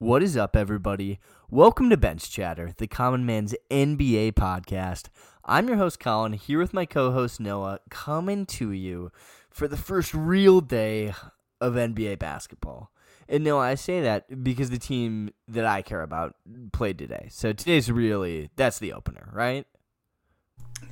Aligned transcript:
What 0.00 0.22
is 0.22 0.34
up, 0.34 0.56
everybody? 0.56 1.20
Welcome 1.50 1.90
to 1.90 1.96
Bench 1.98 2.30
Chatter, 2.30 2.72
the 2.74 2.86
Common 2.86 3.26
Man's 3.26 3.54
NBA 3.70 4.32
podcast. 4.32 5.10
I'm 5.44 5.68
your 5.68 5.76
host, 5.76 6.00
Colin, 6.00 6.32
here 6.32 6.58
with 6.58 6.72
my 6.72 6.86
co 6.86 7.12
host, 7.12 7.38
Noah, 7.38 7.80
coming 7.90 8.46
to 8.46 8.70
you 8.70 9.12
for 9.50 9.68
the 9.68 9.76
first 9.76 10.14
real 10.14 10.62
day 10.62 11.12
of 11.60 11.74
NBA 11.74 12.18
basketball. 12.18 12.90
And 13.28 13.44
Noah, 13.44 13.60
I 13.60 13.74
say 13.74 14.00
that 14.00 14.42
because 14.42 14.70
the 14.70 14.78
team 14.78 15.34
that 15.46 15.66
I 15.66 15.82
care 15.82 16.00
about 16.00 16.34
played 16.72 16.96
today. 16.96 17.26
So 17.30 17.52
today's 17.52 17.92
really, 17.92 18.48
that's 18.56 18.78
the 18.78 18.94
opener, 18.94 19.28
right? 19.34 19.66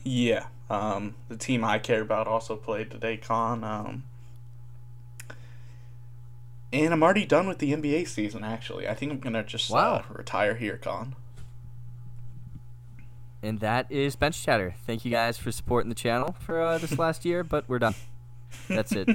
Yeah. 0.04 0.48
Um, 0.68 1.14
the 1.30 1.38
team 1.38 1.64
I 1.64 1.78
care 1.78 2.02
about 2.02 2.26
also 2.26 2.56
played 2.56 2.90
today, 2.90 3.16
Con. 3.16 3.64
Um, 3.64 4.04
and 6.72 6.92
I'm 6.92 7.02
already 7.02 7.24
done 7.26 7.46
with 7.48 7.58
the 7.58 7.72
NBA 7.72 8.06
season, 8.08 8.44
actually. 8.44 8.88
I 8.88 8.94
think 8.94 9.12
I'm 9.12 9.18
going 9.20 9.32
to 9.34 9.42
just 9.44 9.70
Wow. 9.70 9.96
uh, 9.96 10.02
retire 10.12 10.54
here, 10.54 10.76
Con. 10.76 11.14
And 13.42 13.60
that 13.60 13.90
is 13.90 14.16
Bench 14.16 14.42
Chatter. 14.42 14.74
Thank 14.86 15.04
you 15.04 15.10
guys 15.10 15.38
for 15.38 15.52
supporting 15.52 15.88
the 15.88 15.94
channel 15.94 16.34
for 16.40 16.60
uh, 16.60 16.78
this 16.78 16.98
last 16.98 17.24
year, 17.24 17.44
but 17.44 17.64
we're 17.68 17.78
done. 17.78 17.94
That's 18.68 18.92
it. 18.92 19.08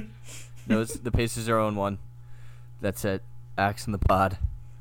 Those 0.66 0.94
the 0.94 1.10
Pacers 1.10 1.48
are 1.48 1.58
own 1.58 1.76
one. 1.76 1.98
That's 2.80 3.04
it. 3.04 3.22
Axe 3.58 3.86
in 3.86 3.92
the 3.92 3.98
pod. 3.98 4.38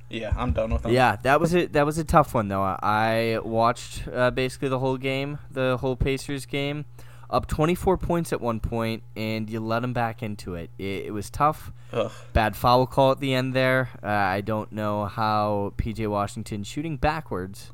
Yeah, 0.09 0.33
I'm 0.37 0.53
done 0.53 0.71
with 0.71 0.83
them. 0.83 0.93
Yeah, 0.93 1.17
that 1.23 1.41
was 1.41 1.53
it. 1.53 1.73
That 1.73 1.85
was 1.85 1.97
a 1.97 2.03
tough 2.03 2.33
one 2.33 2.47
though. 2.47 2.61
I 2.61 3.39
watched 3.43 4.07
uh, 4.07 4.31
basically 4.31 4.69
the 4.69 4.79
whole 4.79 4.97
game, 4.97 5.39
the 5.51 5.77
whole 5.81 5.95
Pacers 5.95 6.45
game, 6.45 6.85
up 7.33 7.47
24 7.47 7.97
points 7.97 8.31
at 8.31 8.39
one 8.39 8.59
point, 8.59 9.01
and 9.15 9.49
you 9.49 9.59
let 9.59 9.81
them 9.81 9.91
back 9.91 10.21
into 10.21 10.53
it. 10.53 10.69
It, 10.77 11.07
it 11.07 11.11
was 11.11 11.29
tough. 11.31 11.73
Ugh. 11.91 12.11
Bad 12.31 12.55
foul 12.55 12.85
call 12.85 13.11
at 13.11 13.19
the 13.19 13.33
end 13.33 13.53
there. 13.53 13.89
Uh, 14.03 14.07
I 14.07 14.41
don't 14.41 14.71
know 14.71 15.05
how 15.05 15.73
PJ 15.77 16.07
Washington 16.07 16.63
shooting 16.63 16.95
backwards 16.95 17.71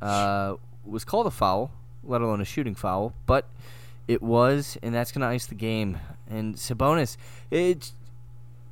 uh, 0.00 0.54
was 0.84 1.04
called 1.04 1.26
a 1.26 1.30
foul, 1.30 1.70
let 2.02 2.22
alone 2.22 2.40
a 2.40 2.46
shooting 2.46 2.74
foul, 2.74 3.12
but 3.26 3.48
it 4.08 4.22
was, 4.22 4.78
and 4.82 4.94
that's 4.94 5.12
gonna 5.12 5.28
ice 5.28 5.46
the 5.46 5.54
game. 5.54 5.98
And 6.28 6.56
Sabonis, 6.56 7.18
it's 7.50 7.92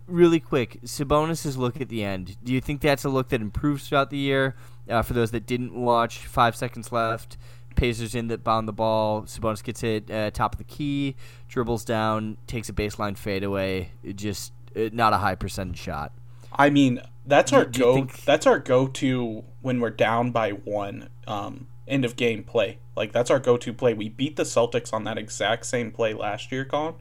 really 0.07 0.41
quick. 0.41 0.81
Sabonis' 0.83 1.57
look 1.59 1.81
at 1.81 1.91
the 1.91 2.03
end. 2.03 2.37
Do 2.43 2.53
you 2.53 2.61
think 2.61 2.81
that's 2.81 3.05
a 3.05 3.11
look 3.11 3.29
that 3.29 3.41
improves 3.43 3.89
throughout 3.89 4.11
the 4.11 4.19
year? 4.19 4.57
Uh, 4.89 5.03
for 5.03 5.13
those 5.13 5.31
that 5.31 5.47
didn't 5.47 5.75
watch, 5.75 6.19
five 6.19 6.57
seconds 6.57 6.91
left. 6.91 7.37
Pacers 7.75 8.15
in 8.15 8.29
that 8.29 8.43
bound 8.45 8.69
the 8.69 8.73
ball. 8.73 9.23
Sabonis 9.23 9.63
gets 9.63 9.83
it 9.83 10.11
uh, 10.11 10.31
top 10.31 10.55
of 10.55 10.59
the 10.59 10.65
key, 10.65 11.17
dribbles 11.49 11.85
down, 11.85 12.37
takes 12.47 12.69
a 12.69 12.73
baseline 12.73 13.17
fadeaway. 13.17 13.91
It 14.03 14.17
just 14.17 14.53
uh, 14.77 14.89
not 14.93 15.13
a 15.13 15.19
high 15.19 15.35
percentage 15.35 15.79
shot. 15.79 16.13
I 16.53 16.71
mean, 16.71 17.01
that's 17.27 17.51
Do- 17.51 17.57
our 17.59 17.65
do 17.65 17.81
go. 17.81 17.95
think- 17.95 18.25
That's 18.25 18.47
our 18.47 18.59
go-to 18.59 19.45
when 19.61 19.81
we're 19.81 19.91
down 19.91 20.31
by 20.33 20.51
one. 20.51 21.09
Um, 21.27 21.67
end 21.89 22.05
of 22.05 22.17
game 22.17 22.43
play. 22.45 22.79
Like 22.97 23.13
that's 23.13 23.31
our 23.31 23.39
go-to 23.41 23.73
play. 23.73 23.95
We 23.95 24.09
beat 24.09 24.37
the 24.37 24.43
Celtics 24.45 24.93
on 24.93 25.05
that 25.05 25.19
exact 25.19 25.67
same 25.67 25.91
play 25.91 26.15
last 26.15 26.53
year, 26.53 26.65
Con. 26.65 26.95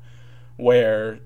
Where, 0.58 1.20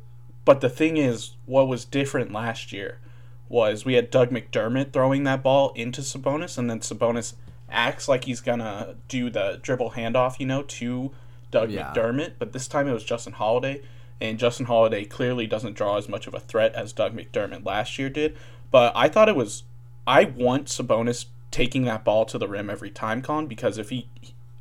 but 0.43 0.61
the 0.61 0.69
thing 0.69 0.97
is, 0.97 1.31
what 1.45 1.67
was 1.67 1.85
different 1.85 2.31
last 2.31 2.71
year 2.71 2.99
was 3.47 3.85
we 3.85 3.93
had 3.93 4.09
Doug 4.09 4.29
McDermott 4.31 4.91
throwing 4.91 5.23
that 5.23 5.43
ball 5.43 5.71
into 5.75 6.01
Sabonis, 6.01 6.57
and 6.57 6.69
then 6.69 6.79
Sabonis 6.79 7.33
acts 7.69 8.08
like 8.08 8.25
he's 8.25 8.41
gonna 8.41 8.95
do 9.08 9.30
the 9.30 9.59
dribble 9.61 9.91
handoff, 9.91 10.39
you 10.39 10.45
know, 10.45 10.63
to 10.63 11.11
Doug 11.52 11.72
Yeah. 11.72 11.94
McDermott. 11.94 12.33
But 12.39 12.53
this 12.53 12.67
time 12.67 12.88
it 12.88 12.94
was 12.94 13.03
Justin 13.03 13.33
Holiday, 13.33 13.81
and 14.22 14.39
Justin 14.39 14.66
Holiday 14.66 15.05
clearly 15.05 15.47
doesn't 15.47 15.75
draw 15.75 15.97
as 15.97 16.07
much 16.07 16.27
of 16.27 16.33
a 16.33 16.39
threat 16.39 16.73
as 16.75 16.94
Doug 16.94 17.16
McDermott 17.16 17.66
last 17.66 17.97
year 17.99 18.09
did. 18.09 18.35
But 18.72 18.94
I 18.95 19.07
thought 19.09 19.30
it 19.30 19.35
was, 19.35 19.63
I 20.07 20.25
want 20.25 20.67
Sabonis 20.67 21.25
taking 21.52 21.83
that 21.85 22.03
ball 22.03 22.25
to 22.25 22.38
the 22.38 22.47
rim 22.47 22.69
every 22.69 22.89
time, 22.89 23.22
Con, 23.22 23.47
because 23.47 23.77
if 23.77 23.89
he, 23.89 24.07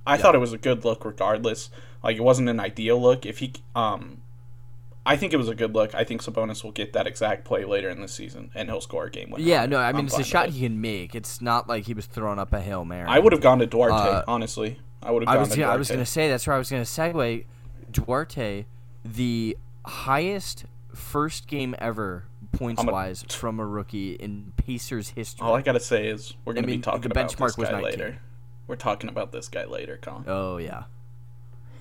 I 0.07 0.17
thought 0.17 0.35
it 0.35 0.39
was 0.39 0.53
a 0.53 0.59
good 0.59 0.85
look 0.85 1.05
regardless. 1.05 1.71
Like 2.03 2.17
it 2.17 2.23
wasn't 2.23 2.49
an 2.49 2.61
ideal 2.61 3.01
look. 3.01 3.25
If 3.27 3.39
he, 3.39 3.53
um, 3.75 4.19
I 5.07 5.17
think 5.17 5.33
it 5.35 5.37
was 5.37 5.49
a 5.49 5.55
good 5.55 5.75
look. 5.75 5.95
I 5.95 6.03
think 6.05 6.23
Sabonis 6.23 6.65
will 6.65 6.71
get 6.73 6.95
that 6.95 7.07
exact 7.07 7.45
play 7.45 7.65
later 7.65 7.91
in 7.91 8.01
the 8.01 8.09
season, 8.09 8.51
and 8.55 8.71
he'll 8.71 8.81
score 8.81 9.05
a 9.05 9.11
game 9.11 9.31
winner. 9.31 9.45
Yeah, 9.45 9.67
no, 9.67 9.79
I 9.79 9.93
mean 9.93 10.01
I'm 10.01 10.07
it's 10.07 10.19
a 10.19 10.25
shot 10.25 10.49
it. 10.49 10.53
he 10.55 10.61
can 10.67 10.81
make. 10.81 11.15
It's 11.15 11.41
not 11.43 11.69
like 11.69 11.85
he 11.85 11.93
was 11.95 12.07
throwing 12.07 12.39
up 12.39 12.53
a 12.55 12.61
hail 12.61 12.85
mary. 12.85 13.07
I 13.09 13.19
would 13.19 13.33
have 13.33 13.43
gone 13.43 13.59
to 13.59 13.67
Duarte, 13.67 13.93
Uh, 13.95 14.23
honestly. 14.27 14.79
I 15.03 15.11
would 15.11 15.23
have 15.23 15.29
I 15.29 15.39
was 15.39 15.51
to 15.51 15.57
gonna, 15.57 15.67
Duarte. 15.67 15.75
I 15.75 15.77
was 15.79 15.91
gonna 15.91 16.07
say 16.07 16.29
that's 16.29 16.47
where 16.47 16.57
I 16.57 16.59
was 16.59 16.71
gonna 16.71 16.83
segue. 16.83 17.45
Duarte, 17.91 18.65
the 19.05 19.57
highest 19.85 20.65
first 20.95 21.47
game 21.47 21.75
ever 21.79 22.25
points 22.53 22.83
a, 22.83 22.87
wise 22.87 23.25
from 23.29 23.61
a 23.61 23.67
rookie 23.67 24.13
in 24.15 24.53
Pacers 24.57 25.11
history. 25.11 25.47
All 25.47 25.55
I 25.55 25.61
gotta 25.63 25.81
say 25.81 26.07
is 26.09 26.35
we're 26.45 26.55
gonna 26.55 26.67
mean, 26.67 26.79
be 26.79 26.83
talking 26.83 27.03
the 27.03 27.09
about 27.11 27.31
benchmark 27.31 27.47
this 27.49 27.59
was 27.59 27.69
guy 27.69 27.81
19. 27.81 27.83
later. 28.01 28.19
We're 28.67 28.77
talking 28.77 29.11
about 29.11 29.33
this 29.33 29.49
guy 29.49 29.65
later, 29.67 29.99
Colin. 30.01 30.25
oh 30.27 30.57
yeah. 30.57 30.85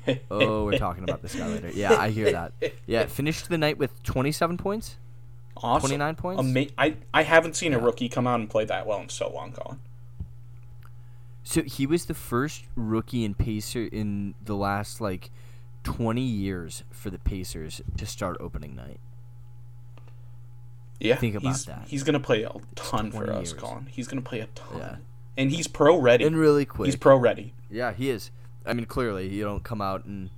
Oh, 0.31 0.65
we're 0.65 0.77
talking 0.77 1.03
about 1.03 1.21
this 1.21 1.35
guy 1.35 1.47
later. 1.47 1.69
Yeah, 1.73 1.93
I 1.93 2.09
hear 2.09 2.31
that. 2.31 2.53
Yeah, 2.85 3.05
finished 3.07 3.49
the 3.49 3.57
night 3.57 3.77
with 3.77 4.01
27 4.03 4.57
points. 4.57 4.97
awesome. 5.57 5.81
29 5.89 6.15
points? 6.15 6.39
Ama- 6.43 6.67
I 6.77 6.95
I 7.13 7.23
haven't 7.23 7.55
seen 7.55 7.73
a 7.73 7.79
rookie 7.79 8.09
come 8.09 8.27
out 8.27 8.39
and 8.39 8.49
play 8.49 8.65
that 8.65 8.85
well 8.85 8.99
in 9.01 9.09
so 9.09 9.29
long, 9.31 9.51
Colin. 9.53 9.79
So 11.43 11.61
he 11.63 11.85
was 11.85 12.05
the 12.05 12.13
first 12.13 12.63
rookie 12.75 13.23
in 13.25 13.33
Pacer 13.33 13.85
in 13.85 14.33
the 14.43 14.55
last 14.55 15.01
like 15.01 15.29
20 15.83 16.21
years 16.21 16.83
for 16.89 17.09
the 17.09 17.19
Pacers 17.19 17.81
to 17.97 18.05
start 18.05 18.37
opening 18.39 18.75
night. 18.75 18.99
Yeah, 20.99 21.15
Think 21.15 21.35
about 21.35 21.49
he's, 21.49 21.65
that. 21.65 21.85
He's 21.87 22.03
gonna 22.03 22.19
play 22.19 22.43
a 22.43 22.51
ton 22.75 23.11
for 23.11 23.29
us, 23.29 23.49
years. 23.51 23.53
Colin. 23.53 23.87
He's 23.91 24.07
gonna 24.07 24.21
play 24.21 24.39
a 24.39 24.45
ton, 24.47 24.77
Yeah. 24.79 24.95
and 25.37 25.51
he's 25.51 25.67
pro 25.67 25.97
ready. 25.97 26.23
And 26.23 26.37
really 26.37 26.65
quick. 26.65 26.85
he's 26.85 26.95
pro 26.95 27.17
ready. 27.17 27.53
Yeah, 27.69 27.91
he 27.91 28.09
is. 28.09 28.31
I 28.65 28.73
mean, 28.73 28.85
clearly, 28.85 29.27
you 29.29 29.43
don't 29.43 29.63
come 29.63 29.81
out 29.81 30.05
and 30.05 30.29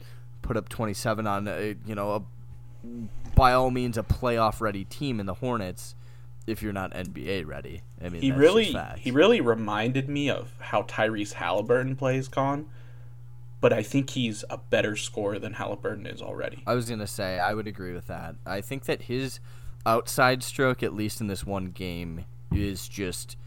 put 0.42 0.58
up 0.58 0.70
27 0.70 1.28
on, 1.28 1.48
a, 1.48 1.76
you 1.86 1.96
know, 1.96 2.12
a, 2.12 2.88
by 3.36 3.54
all 3.54 3.72
means, 3.72 3.98
a 3.98 4.04
playoff 4.04 4.62
ready 4.62 4.86
team 4.86 5.20
in 5.20 5.26
the 5.26 5.36
Hornets 5.36 5.96
if 6.48 6.62
you're 6.62 6.74
not 6.74 6.94
NBA 6.94 7.46
ready. 7.46 7.82
I 8.04 8.10
mean, 8.10 8.22
He 8.22 8.30
that's 8.30 8.40
really 8.40 8.76
he 8.98 9.12
really 9.12 9.42
reminded 9.42 10.10
me 10.10 10.30
of 10.30 10.52
how 10.60 10.84
Tyrese 10.84 11.34
Halliburton 11.34 11.96
plays, 11.96 12.28
Colin. 12.28 12.68
But 13.62 13.74
I 13.74 13.82
think 13.82 14.12
he's 14.12 14.46
a 14.50 14.58
better 14.58 14.96
scorer 14.96 15.40
than 15.40 15.54
Halliburton 15.54 16.06
is 16.06 16.22
already. 16.22 16.62
I 16.68 16.76
was 16.76 16.88
gonna 16.90 17.08
say 17.08 17.40
I 17.40 17.54
would 17.54 17.68
agree 17.68 17.94
with 17.94 18.08
that. 18.08 18.36
I 18.46 18.62
think 18.62 18.86
that 18.86 19.04
his 19.04 19.40
outside 19.86 20.44
stroke, 20.44 20.84
at 20.84 20.94
least 20.94 21.20
in 21.20 21.28
this 21.28 21.46
one 21.46 21.68
game, 21.68 22.26
is 22.52 22.88
just 22.88 23.38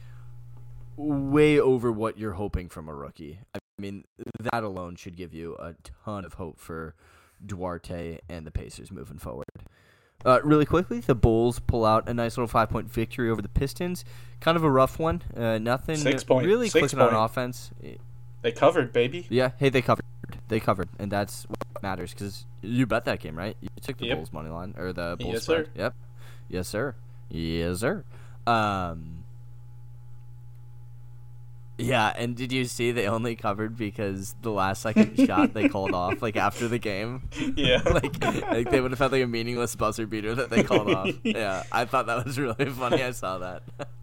way 0.97 1.61
over 1.61 1.93
what 1.93 2.19
you're 2.19 2.33
hoping 2.33 2.69
from 2.69 2.89
a 2.89 2.95
rookie. 2.95 3.39
I 3.55 3.59
mean, 3.81 4.05
that 4.53 4.63
alone 4.63 4.97
should 4.97 5.17
give 5.17 5.33
you 5.35 5.55
a 5.57 5.75
ton 6.05 6.25
of 6.25 6.35
hope 6.35 6.59
for 6.59 6.95
Duarte 7.45 8.19
and 8.29 8.47
the 8.47 8.51
Pacers 8.51 8.91
moving 8.91 9.19
forward. 9.19 9.45
Uh, 10.25 10.41
really 10.43 10.67
quickly, 10.67 10.99
the 10.99 11.15
Bulls 11.15 11.61
pull 11.61 11.85
out 11.85 12.09
a 12.09 12.15
nice 12.15 12.37
little 12.37 12.49
five 12.49 12.69
point 12.71 12.91
victory 12.91 13.31
over 13.31 13.41
the 13.41 13.49
Pistons. 13.49 14.05
Kind 14.41 14.57
of 14.57 14.65
a 14.65 14.71
rough 14.71 14.99
one. 14.99 15.23
Uh, 15.37 15.59
nothing 15.59 15.97
Six 15.97 16.25
point- 16.25 16.45
really 16.47 16.69
six 16.69 16.81
clicking 16.93 16.99
on 17.01 17.11
point. 17.11 17.25
offense. 17.25 17.71
They 18.43 18.51
covered, 18.53 18.93
baby. 18.93 19.27
Yeah, 19.31 19.53
hey, 19.59 19.69
they 19.69 19.83
covered. 19.83 20.05
They 20.49 20.59
covered, 20.61 20.89
and 20.99 21.11
that's 21.11 21.45
what 21.49 21.83
matters 21.83 22.13
because 22.15 22.47
you 22.63 22.87
bet 22.87 23.05
that 23.05 23.21
game, 23.21 23.37
right? 23.37 23.57
You 23.61 23.69
took 23.81 23.99
the 23.99 24.07
Yep. 24.07 24.17
Bulls 24.19 24.33
money 24.33 24.49
line 24.51 24.75
or 24.77 24.93
the 24.93 25.17
Bulls 25.21 25.35
Yes, 25.35 25.43
spread. 25.45 25.67
sir. 25.67 25.71
Yep. 25.77 25.95
Yes, 26.49 26.69
sir. 26.69 26.95
Yes, 27.31 27.79
sir. 27.81 28.05
Um. 28.47 29.18
Yeah, 31.79 32.13
and 32.17 32.35
did 32.37 32.51
you 32.53 32.65
see 32.65 32.91
they 32.91 33.07
only 33.07 33.37
covered 33.37 33.77
because 33.77 34.35
the 34.43 34.51
last 34.51 34.83
second 34.83 35.17
shot 35.17 35.55
they 35.55 35.69
called 35.69 35.95
off 35.95 36.21
like 36.21 36.37
after 36.37 36.67
the 36.69 36.79
game? 36.79 37.29
Yeah. 37.57 37.83
like, 37.87 38.21
like 38.23 38.71
they 38.71 38.81
would 38.81 38.91
have 38.91 38.99
had 38.99 39.13
like 39.13 39.23
a 39.23 39.27
meaningless 39.27 39.75
buzzer 39.77 40.07
beater 40.07 40.35
that 40.35 40.51
they 40.51 40.63
called 40.65 40.91
off. 40.91 41.09
Yeah, 41.23 41.63
I 41.71 41.85
thought 41.85 42.07
that 42.07 42.25
was 42.25 42.39
really 42.39 42.67
funny. 42.67 43.03
I 43.03 43.13
saw 43.13 43.39
that. 43.39 43.63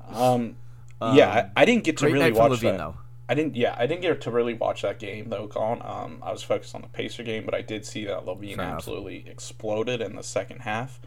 Um, 0.09 0.55
yeah, 1.01 1.50
I, 1.55 1.61
I 1.61 1.65
didn't 1.65 1.83
get 1.83 1.97
to 1.97 2.05
really 2.05 2.31
watch 2.31 2.51
LaVine 2.53 2.61
that. 2.61 2.77
though. 2.77 2.95
I 3.27 3.33
didn't. 3.33 3.55
Yeah, 3.55 3.75
I 3.77 3.88
didn't 3.88 4.01
get 4.01 4.21
to 4.21 4.31
really 4.31 4.53
watch 4.53 4.83
that 4.83 5.00
game 5.00 5.29
though, 5.29 5.47
Colin. 5.47 5.81
Um, 5.83 6.19
I 6.23 6.31
was 6.31 6.44
focused 6.44 6.75
on 6.75 6.81
the 6.81 6.88
Pacer 6.88 7.23
game, 7.23 7.44
but 7.44 7.53
I 7.55 7.61
did 7.61 7.85
see 7.85 8.05
that 8.05 8.25
LaVine 8.25 8.55
Fair 8.55 8.65
enough. 8.65 8.75
absolutely 8.77 9.25
exploded 9.27 10.00
in 10.01 10.15
the 10.15 10.23
second 10.23 10.61
half. 10.61 11.00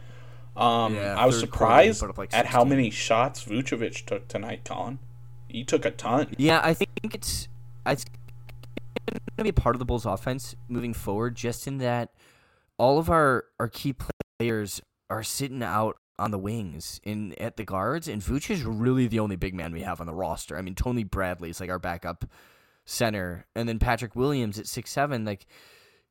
Um, 0.57 0.95
Yeah, 0.95 1.15
I 1.17 1.25
was 1.25 1.39
third 1.39 1.49
quarter, 1.51 1.93
surprised 1.93 2.17
like, 2.17 2.33
at 2.33 2.47
how 2.47 2.63
many 2.63 2.89
shots 2.89 3.43
Vucevic 3.45 4.05
took 4.05 4.27
tonight, 4.27 4.61
Colin. 4.65 4.99
He 5.49 5.63
took 5.63 5.83
a 5.83 5.91
ton. 5.91 6.33
Yeah, 6.37 6.61
I 6.63 6.73
think 6.73 6.89
it's 7.13 7.47
it's 7.85 8.05
going 8.05 9.19
to 9.37 9.43
be 9.43 9.51
part 9.51 9.75
of 9.75 9.79
the 9.79 9.85
Bulls' 9.85 10.05
offense 10.05 10.55
moving 10.67 10.93
forward. 10.93 11.35
Just 11.35 11.67
in 11.67 11.79
that 11.79 12.13
all 12.77 12.99
of 12.99 13.09
our 13.09 13.45
our 13.59 13.67
key 13.67 13.95
players 14.37 14.81
are 15.09 15.23
sitting 15.23 15.63
out 15.63 15.97
on 16.19 16.31
the 16.31 16.37
wings 16.37 17.01
in 17.03 17.33
at 17.39 17.57
the 17.57 17.65
guards, 17.65 18.07
and 18.07 18.21
Vooch 18.21 18.49
is 18.49 18.63
really 18.63 19.07
the 19.07 19.19
only 19.19 19.35
big 19.35 19.55
man 19.55 19.73
we 19.73 19.81
have 19.81 19.99
on 19.99 20.07
the 20.07 20.13
roster. 20.13 20.57
I 20.57 20.61
mean, 20.61 20.75
Tony 20.75 21.03
Bradley 21.03 21.49
is 21.49 21.59
like 21.59 21.69
our 21.69 21.79
backup 21.79 22.25
center, 22.85 23.47
and 23.55 23.67
then 23.67 23.79
Patrick 23.79 24.15
Williams 24.15 24.59
at 24.59 24.67
six 24.67 24.91
seven, 24.91 25.25
like. 25.25 25.45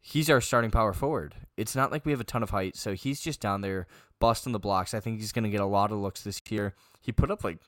He's 0.01 0.31
our 0.31 0.41
starting 0.41 0.71
power 0.71 0.93
forward. 0.93 1.35
It's 1.57 1.75
not 1.75 1.91
like 1.91 2.07
we 2.07 2.13
have 2.13 2.21
a 2.21 2.25
ton 2.25 2.45
of 2.45 2.51
height, 2.51 2.77
so 2.77 2.95
he's 2.95 3.21
just 3.21 3.41
down 3.41 3.63
there 3.63 3.89
busting 4.21 4.53
the 4.53 4.61
blocks. 4.61 4.95
I 4.95 5.01
think 5.01 5.19
he's 5.19 5.33
going 5.33 5.43
to 5.43 5.51
get 5.51 5.61
a 5.61 5.67
lot 5.67 5.91
of 5.91 5.99
looks 5.99 6.23
this 6.23 6.41
year. 6.49 6.75
He 7.01 7.11
put 7.11 7.33
up 7.33 7.43
like 7.43 7.59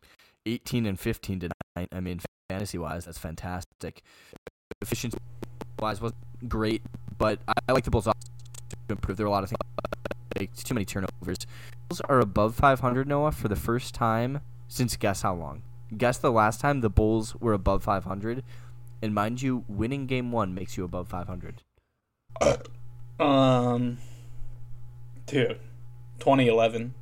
18 0.47 0.87
and 0.87 0.99
15 0.99 1.41
tonight. 1.41 1.89
I 1.93 2.01
mean, 2.01 2.21
fantasy 2.49 2.79
wise, 2.79 3.05
that's 3.05 3.19
fantastic. 3.19 4.03
Efficiency 4.81 5.19
wise 5.79 6.01
wasn't 6.01 6.49
great, 6.49 6.83
but 7.19 7.41
I, 7.47 7.53
I 7.69 7.73
like 7.73 7.85
the 7.85 7.91
Bulls 7.91 8.05
to 8.05 8.13
improve. 8.89 9.17
There 9.17 9.27
are 9.27 9.29
a 9.29 9.31
lot 9.31 9.45
of 9.45 9.51
things. 9.51 9.59
Like, 10.39 10.55
too 10.55 10.75
many 10.75 10.85
turnovers. 10.85 11.39
Bulls 11.89 12.01
are 12.09 12.21
above 12.21 12.55
500, 12.55 13.07
Noah, 13.07 13.33
for 13.33 13.49
the 13.49 13.57
first 13.57 13.95
time 13.95 14.41
since 14.69 14.97
guess 14.97 15.23
how 15.23 15.35
long? 15.35 15.63
Guess 15.97 16.19
the 16.19 16.31
last 16.31 16.61
time 16.61 16.81
the 16.81 16.91
Bulls 16.91 17.35
were 17.37 17.53
above 17.53 17.83
500. 17.83 18.43
And 19.03 19.15
mind 19.15 19.43
you, 19.43 19.65
winning 19.67 20.07
game 20.07 20.31
one 20.31 20.55
makes 20.55 20.77
you 20.77 20.85
above 20.85 21.09
500. 21.09 21.63
Um, 23.19 23.99
dude, 25.27 25.59
2011. 26.21 26.95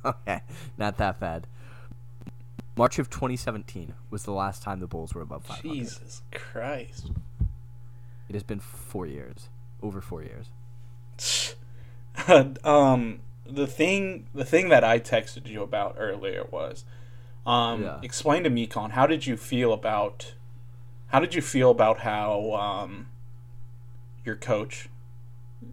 okay, 0.04 0.40
not 0.78 0.96
that 0.98 1.20
bad. 1.20 1.46
March 2.76 2.98
of 2.98 3.10
2017 3.10 3.94
was 4.10 4.22
the 4.22 4.32
last 4.32 4.62
time 4.62 4.80
the 4.80 4.86
Bulls 4.86 5.12
were 5.14 5.22
above 5.22 5.44
500. 5.44 5.74
Jesus 5.74 6.22
Christ. 6.32 7.10
It 8.28 8.34
has 8.34 8.42
been 8.42 8.60
four 8.60 9.06
years, 9.06 9.48
over 9.82 10.00
four 10.00 10.22
years. 10.22 10.46
um, 12.64 13.20
the 13.44 13.66
thing, 13.66 14.28
the 14.34 14.44
thing 14.44 14.68
that 14.68 14.84
I 14.84 14.98
texted 15.00 15.48
you 15.48 15.62
about 15.62 15.96
earlier 15.98 16.44
was, 16.50 16.84
um, 17.44 17.82
Yeah. 17.82 17.98
explain 18.02 18.44
to 18.44 18.50
me, 18.50 18.66
Con, 18.66 18.90
how 18.90 19.06
did 19.06 19.26
you 19.26 19.36
feel 19.36 19.72
about, 19.72 20.34
how 21.08 21.20
did 21.20 21.34
you 21.34 21.42
feel 21.42 21.70
about 21.70 21.98
how 21.98 22.52
um, 22.54 23.08
your 24.24 24.36
coach 24.36 24.88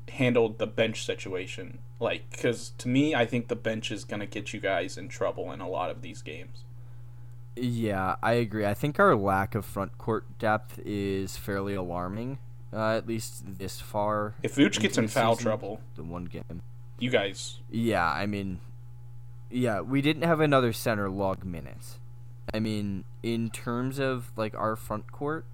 handled 0.10 0.58
the 0.58 0.68
bench 0.68 1.06
situation? 1.06 1.80
Like, 2.00 2.30
because 2.30 2.74
to 2.78 2.88
me, 2.88 3.16
I 3.16 3.26
think 3.26 3.48
the 3.48 3.56
bench 3.56 3.92
is 3.92 4.04
gonna 4.04 4.26
get 4.26 4.54
you 4.54 4.60
guys 4.60 4.98
in 4.98 5.08
trouble 5.08 5.52
in 5.52 5.62
a 5.62 5.70
lot 5.70 5.90
of 5.90 6.02
these 6.02 6.22
games. 6.22 6.64
Yeah, 7.56 8.16
I 8.22 8.34
agree. 8.34 8.66
I 8.66 8.74
think 8.74 9.00
our 9.00 9.16
lack 9.16 9.56
of 9.56 9.66
front 9.66 9.98
court 9.98 10.38
depth 10.38 10.80
is 10.86 11.38
fairly 11.38 11.74
alarming, 11.74 12.38
uh, 12.72 12.96
at 12.98 13.08
least 13.08 13.58
this 13.58 13.82
far. 13.82 14.36
If 14.44 14.56
Vooch 14.56 14.80
gets 14.80 14.98
in 14.98 15.08
foul 15.08 15.36
season, 15.36 15.50
trouble, 15.50 15.82
the 15.96 16.04
one 16.04 16.26
game. 16.26 16.62
you 17.00 17.10
guys, 17.10 17.60
Yeah, 17.70 18.08
I 18.10 18.26
mean, 18.28 18.60
yeah, 19.50 19.82
we 19.82 20.02
didn't 20.02 20.24
have 20.24 20.40
another 20.40 20.72
center 20.74 21.10
log 21.10 21.44
minutes. 21.44 22.00
I 22.54 22.60
mean, 22.60 23.04
in 23.24 23.50
terms 23.50 24.00
of 24.00 24.32
like 24.36 24.56
our 24.56 24.76
front 24.76 25.12
court, 25.12 25.46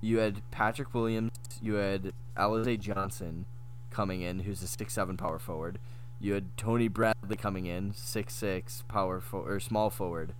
you 0.00 0.18
had 0.18 0.42
Patrick 0.50 0.94
Williams, 0.94 1.30
you 1.62 1.74
had 1.74 2.12
Alize 2.36 2.80
Johnson 2.80 3.46
coming 3.90 4.22
in, 4.22 4.40
who's 4.40 4.62
a 4.62 4.66
six 4.66 4.92
seven 4.94 5.16
power 5.16 5.38
forward. 5.38 5.78
You 6.20 6.34
had 6.34 6.56
Tony 6.56 6.88
Bradley 6.88 7.36
coming 7.36 7.66
in, 7.66 7.92
six 7.94 8.34
six 8.34 8.82
power 8.88 9.20
fo- 9.20 9.44
or 9.44 9.58
small 9.60 9.90
forward, 9.90 10.34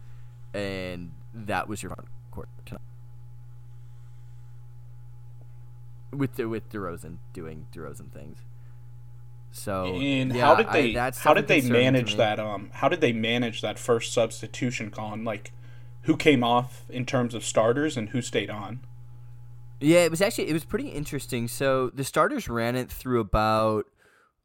and 0.53 1.13
that 1.33 1.69
was 1.69 1.83
your 1.83 1.91
front 1.91 2.09
court 2.31 2.49
tonight. 2.67 2.81
With 6.13 6.35
the, 6.35 6.49
with 6.49 6.69
DeRozan 6.71 7.19
doing 7.33 7.67
DeRozan 7.73 8.11
things. 8.13 8.39
So 9.53 9.97
and 9.97 10.35
yeah, 10.35 10.47
how 10.47 10.55
did 10.57 10.67
I- 10.67 10.73
they 10.83 10.93
that's 10.95 11.19
how 11.21 11.35
did 11.35 11.49
they 11.49 11.61
something 11.61 11.75
concerning 11.77 11.85
to 11.87 11.93
manage 12.01 12.17
that 12.17 12.39
um 12.41 12.71
how 12.75 12.89
did 12.89 13.01
they 13.01 13.13
manage 13.13 13.63
that 13.63 13.79
first 13.79 14.13
substitution 14.13 14.91
con 14.91 15.25
like 15.25 15.53
who 16.03 16.17
came 16.17 16.45
off 16.45 16.85
in 16.89 17.05
terms 17.05 17.35
of 17.35 17.45
starters 17.45 17.97
and 17.97 18.11
who 18.11 18.23
stayed 18.23 18.49
on 18.51 18.81
Yeah, 19.81 20.01
it 20.01 20.11
was 20.11 20.21
actually 20.21 20.49
it 20.49 20.53
was 20.53 20.65
pretty 20.65 20.89
interesting. 20.89 21.49
So 21.49 21.91
the 21.91 22.05
starters 22.05 22.49
ran 22.49 22.77
it 22.77 22.91
through 22.91 23.21
about 23.21 23.87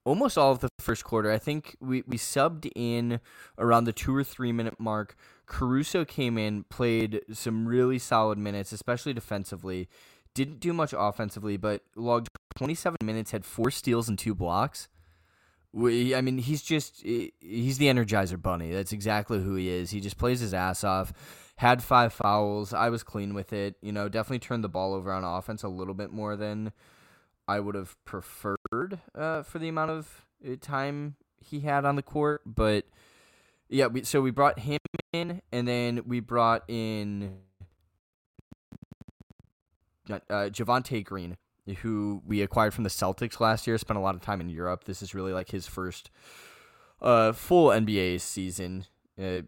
almost 0.06 0.38
all 0.38 0.52
of 0.52 0.60
the 0.60 0.70
first 0.80 1.04
quarter. 1.04 1.32
I 1.32 1.38
think 1.38 1.76
we, 1.82 2.04
we 2.08 2.18
subbed 2.18 2.72
in 2.76 3.20
around 3.58 3.84
the 3.84 3.94
two 3.94 4.16
or 4.16 4.24
three 4.24 4.52
minute 4.52 4.80
mark. 4.80 5.16
Caruso 5.46 6.06
came 6.06 6.38
in, 6.38 6.64
played 6.64 7.22
some 7.34 7.68
really 7.68 8.00
solid 8.00 8.38
minutes, 8.38 8.72
especially 8.72 9.14
defensively. 9.14 9.90
Didn't 10.34 10.60
do 10.60 10.74
much 10.74 10.94
offensively, 10.98 11.58
but 11.58 11.82
logged 11.96 12.30
27 12.56 12.98
minutes, 13.04 13.32
had 13.32 13.46
four 13.46 13.72
steals 13.72 14.08
and 14.08 14.18
two 14.18 14.36
blocks. 14.36 14.88
We, 15.74 16.16
I 16.16 16.22
mean, 16.22 16.38
he's 16.38 16.62
just 16.62 17.02
he's 17.04 17.78
the 17.78 17.88
Energizer 17.88 18.42
Bunny. 18.42 18.72
That's 18.72 18.94
exactly 18.94 19.44
who 19.44 19.56
he 19.56 19.70
is. 19.70 19.92
He 19.92 20.00
just 20.00 20.18
plays 20.18 20.40
his 20.40 20.54
ass 20.54 20.86
off. 20.86 21.12
Had 21.58 21.82
five 21.82 22.12
fouls. 22.14 22.74
I 22.74 22.90
was 22.90 23.04
clean 23.04 23.34
with 23.34 23.54
it. 23.54 23.76
You 23.82 23.92
know, 23.92 24.10
definitely 24.10 24.40
turned 24.40 24.64
the 24.64 24.70
ball 24.70 24.94
over 24.94 25.12
on 25.12 25.24
offense 25.24 25.64
a 25.64 25.70
little 25.70 25.94
bit 25.94 26.12
more 26.12 26.36
than 26.36 26.74
I 27.48 27.60
would 27.60 27.76
have 27.76 27.96
preferred 28.06 29.00
uh, 29.14 29.44
for 29.44 29.60
the 29.60 29.70
amount 29.70 29.92
of 29.92 30.26
uh, 30.46 30.56
time 30.60 31.16
he 31.40 31.62
had 31.62 31.86
on 31.86 31.96
the 31.96 32.02
court. 32.02 32.42
But 32.46 32.86
yeah, 33.70 33.88
we, 33.88 34.04
so 34.04 34.22
we 34.22 34.32
brought 34.32 34.60
him 34.60 34.80
in, 35.14 35.42
and 35.52 35.68
then 35.68 36.02
we 36.06 36.20
brought 36.20 36.64
in 36.68 37.38
uh, 40.10 40.20
Javonte 40.30 41.04
Green, 41.04 41.38
who 41.82 42.22
we 42.26 42.42
acquired 42.42 42.74
from 42.74 42.84
the 42.84 42.90
Celtics 42.90 43.40
last 43.40 43.66
year. 43.68 43.78
Spent 43.78 43.98
a 43.98 44.02
lot 44.02 44.16
of 44.16 44.22
time 44.22 44.42
in 44.42 44.50
Europe. 44.50 44.84
This 44.84 45.02
is 45.02 45.16
really 45.16 45.34
like 45.34 45.50
his 45.50 45.68
first 45.68 46.12
uh, 47.02 47.32
full 47.32 47.70
NBA 47.70 48.22
season, 48.22 48.86
uh, 49.22 49.42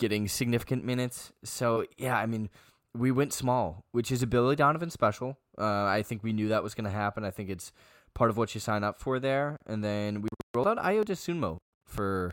getting 0.00 0.26
significant 0.26 0.84
minutes. 0.84 1.32
So 1.44 1.84
yeah, 1.96 2.16
I 2.16 2.26
mean, 2.26 2.50
we 2.96 3.12
went 3.12 3.32
small, 3.32 3.84
which 3.92 4.10
is 4.10 4.22
a 4.22 4.26
Billy 4.26 4.56
Donovan 4.56 4.90
special. 4.90 5.38
Uh, 5.56 5.84
I 5.84 6.02
think 6.02 6.24
we 6.24 6.32
knew 6.32 6.48
that 6.48 6.64
was 6.64 6.74
going 6.74 6.86
to 6.86 6.90
happen. 6.90 7.24
I 7.24 7.30
think 7.30 7.48
it's 7.48 7.70
part 8.14 8.30
of 8.30 8.36
what 8.36 8.52
you 8.54 8.60
sign 8.60 8.82
up 8.82 8.98
for 8.98 9.20
there. 9.20 9.56
And 9.66 9.84
then 9.84 10.22
we 10.22 10.28
rolled 10.52 10.66
out 10.66 10.78
Ayo 10.78 11.04
Sunmo 11.04 11.58
for 11.84 12.32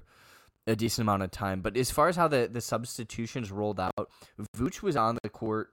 a 0.66 0.76
decent 0.76 1.06
amount 1.06 1.22
of 1.22 1.30
time. 1.30 1.62
But 1.62 1.78
as 1.78 1.92
far 1.92 2.08
as 2.08 2.16
how 2.16 2.28
the, 2.28 2.50
the 2.52 2.62
substitutions 2.62 3.52
rolled 3.52 3.80
out, 3.80 4.10
Vooch 4.58 4.82
was 4.82 4.96
on 4.96 5.18
the 5.22 5.30
court 5.30 5.70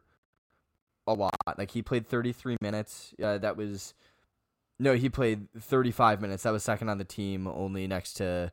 a 1.06 1.14
lot. 1.14 1.32
Like 1.56 1.70
he 1.70 1.80
played 1.80 2.06
33 2.06 2.58
minutes. 2.60 3.14
Uh, 3.22 3.38
that 3.38 3.56
was 3.56 3.94
no, 4.78 4.94
he 4.94 5.08
played 5.08 5.46
35 5.58 6.20
minutes. 6.20 6.42
That 6.42 6.52
was 6.52 6.64
second 6.64 6.88
on 6.88 6.98
the 6.98 7.04
team, 7.04 7.46
only 7.46 7.86
next 7.86 8.14
to 8.14 8.50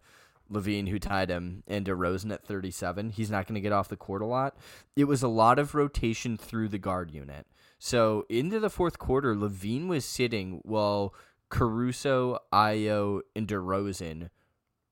LaVine, 0.52 0.90
who 0.90 1.00
tied 1.00 1.30
him, 1.30 1.64
and 1.68 1.86
DeRozan 1.86 2.32
at 2.34 2.46
37. 2.46 3.12
He's 3.12 3.32
not 3.32 3.48
going 3.48 3.56
to 3.56 3.62
get 3.62 3.72
off 3.72 3.88
the 3.88 3.96
court 3.96 4.22
a 4.22 4.26
lot. 4.26 4.56
It 4.96 5.06
was 5.06 5.24
a 5.24 5.28
lot 5.28 5.60
of 5.60 5.74
rotation 5.74 6.38
through 6.38 6.70
the 6.70 6.78
guard 6.78 7.12
unit. 7.12 7.48
So 7.80 8.26
into 8.30 8.60
the 8.60 8.70
fourth 8.70 9.00
quarter, 9.00 9.36
LaVine 9.36 9.88
was 9.88 10.06
sitting 10.06 10.62
while 10.64 11.14
Caruso, 11.50 12.40
Ayo, 12.54 13.22
and 13.36 13.48
DeRozan 13.48 14.30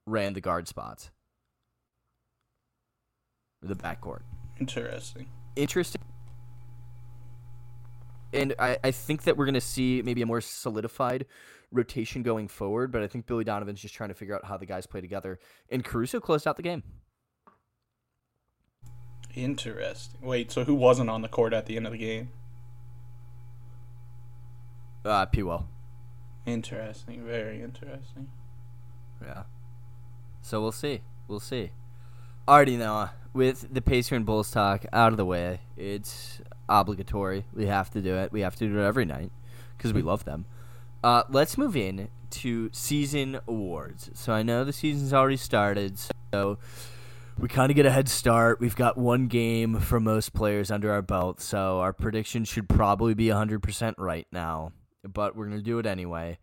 ran 0.06 0.34
the 0.34 0.42
guard 0.42 0.68
spots. 0.68 1.12
The 3.62 3.76
backcourt. 3.76 4.22
interesting 4.60 5.28
Interesting. 5.56 6.02
And 8.32 8.54
I, 8.60 8.78
I 8.84 8.92
think 8.92 9.24
that 9.24 9.38
we're 9.38 9.46
going 9.46 9.54
to 9.56 9.62
see 9.62 10.02
maybe 10.04 10.22
a 10.22 10.26
more 10.26 10.42
solidified 10.42 11.26
rotation 11.72 12.24
going 12.24 12.48
forward, 12.48 12.92
but 12.92 13.02
I 13.02 13.08
think 13.08 13.26
Billy 13.26 13.44
Donovan's 13.44 13.82
just 13.82 13.94
trying 13.94 14.10
to 14.10 14.16
figure 14.16 14.36
out 14.36 14.46
how 14.46 14.58
the 14.58 14.66
guys 14.66 14.86
play 14.88 15.02
together. 15.02 15.40
And 15.70 15.84
Caruso 15.84 16.20
closed 16.20 16.48
out 16.48 16.56
the 16.58 16.64
game. 16.64 16.84
interesting 19.36 20.20
wait 20.28 20.52
so 20.52 20.64
who 20.64 20.74
wasn't 20.74 21.10
on 21.10 21.22
the 21.22 21.28
court 21.28 21.54
at 21.54 21.68
the 21.68 21.78
end 21.78 21.86
of 21.86 21.92
the 21.92 21.98
game 22.00 22.30
Uh, 25.06 25.26
P. 25.28 25.44
Well. 25.44 25.68
interesting 26.46 27.24
very 27.24 27.62
interesting 27.62 28.28
Yeah. 29.22 29.44
So 30.42 30.62
we'll 30.62 30.72
see. 30.72 31.02
We'll 31.28 31.40
see. 31.40 31.72
Already 32.48 32.76
now, 32.78 33.12
with 33.34 33.72
the 33.72 33.82
Pacer 33.82 34.16
and 34.16 34.26
Bulls 34.26 34.50
talk 34.50 34.86
out 34.92 35.12
of 35.12 35.18
the 35.18 35.26
way, 35.26 35.62
it's 35.78 36.42
obligatory. 36.68 37.46
We 37.54 37.68
have 37.68 37.92
to 37.92 38.02
do 38.02 38.16
it. 38.16 38.32
We 38.32 38.42
have 38.42 38.56
to 38.56 38.68
do 38.68 38.80
it 38.80 38.86
every 38.86 39.06
night 39.06 39.32
because 39.78 39.94
we 39.94 40.02
love 40.02 40.26
them. 40.26 40.46
Uh, 41.04 41.24
let's 41.30 41.58
move 41.58 41.76
in 41.76 42.10
to 42.32 42.70
season 42.74 43.40
awards. 43.48 44.10
So 44.14 44.34
I 44.34 44.44
know 44.44 44.64
the 44.64 44.74
season's 44.74 45.14
already 45.14 45.38
started, 45.38 45.98
so 46.34 46.58
we 47.38 47.48
kind 47.48 47.72
of 47.72 47.76
get 47.76 47.86
a 47.86 47.92
head 47.92 48.10
start. 48.10 48.60
We've 48.60 48.76
got 48.76 48.98
one 48.98 49.28
game 49.28 49.80
for 49.80 50.00
most 50.00 50.34
players 50.34 50.70
under 50.72 50.92
our 50.92 51.02
belt, 51.02 51.40
so 51.42 51.80
our 51.80 51.94
prediction 51.94 52.44
should 52.44 52.68
probably 52.68 53.14
be 53.14 53.28
100% 53.28 53.96
right 53.98 54.28
now, 54.32 54.74
but 55.04 55.36
we're 55.36 55.46
going 55.48 55.58
to 55.58 55.64
do 55.64 55.80
it 55.80 55.86
anyway. 55.86 56.38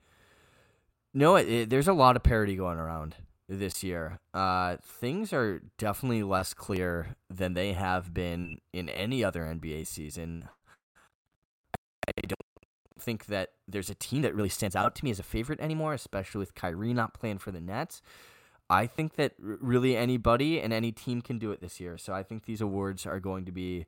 No, 1.13 1.37
it, 1.37 1.49
it- 1.49 1.71
there's 1.71 1.89
a 1.89 1.93
lot 1.93 2.17
of 2.17 2.23
parity 2.23 2.57
going 2.57 2.79
around 2.79 3.17
this 3.49 3.85
year. 3.85 4.19
Uh, 4.35 4.77
things 4.83 5.33
are 5.33 5.61
definitely 5.79 6.23
less 6.23 6.53
clear 6.55 7.15
than 7.31 7.55
they 7.55 7.75
have 7.75 8.13
been 8.13 8.59
in 8.73 8.89
any 8.89 9.23
other 9.23 9.43
NBA 9.45 9.87
season. 9.87 10.49
I 12.09 12.13
don't 12.27 12.41
think 12.99 13.27
that 13.27 13.53
there's 13.69 13.91
a 13.91 13.95
team 13.95 14.23
that 14.23 14.35
really 14.35 14.49
stands 14.49 14.77
out 14.77 14.95
to 14.97 15.05
me 15.05 15.11
as 15.11 15.19
a 15.19 15.25
favorite 15.25 15.61
anymore, 15.61 15.95
especially 15.95 16.39
with 16.39 16.55
Kyrie 16.55 16.95
not 16.95 17.15
playing 17.15 17.39
for 17.39 17.51
the 17.51 17.61
Nets. 17.61 18.03
I 18.69 18.87
think 18.87 19.15
that 19.15 19.35
r- 19.43 19.59
really 19.61 19.97
anybody 19.97 20.61
and 20.61 20.73
any 20.73 20.93
team 20.93 21.23
can 21.23 21.39
do 21.39 21.53
it 21.53 21.61
this 21.61 21.79
year. 21.81 21.99
So 21.99 22.13
I 22.13 22.23
think 22.23 22.45
these 22.45 22.61
awards 22.61 23.07
are 23.07 23.21
going 23.21 23.45
to 23.45 23.53
be 23.53 23.87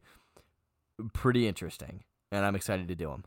pretty 1.12 1.48
interesting, 1.48 2.04
and 2.30 2.44
I'm 2.44 2.54
excited 2.54 2.88
to 2.88 2.94
do 2.94 3.08
them. 3.08 3.24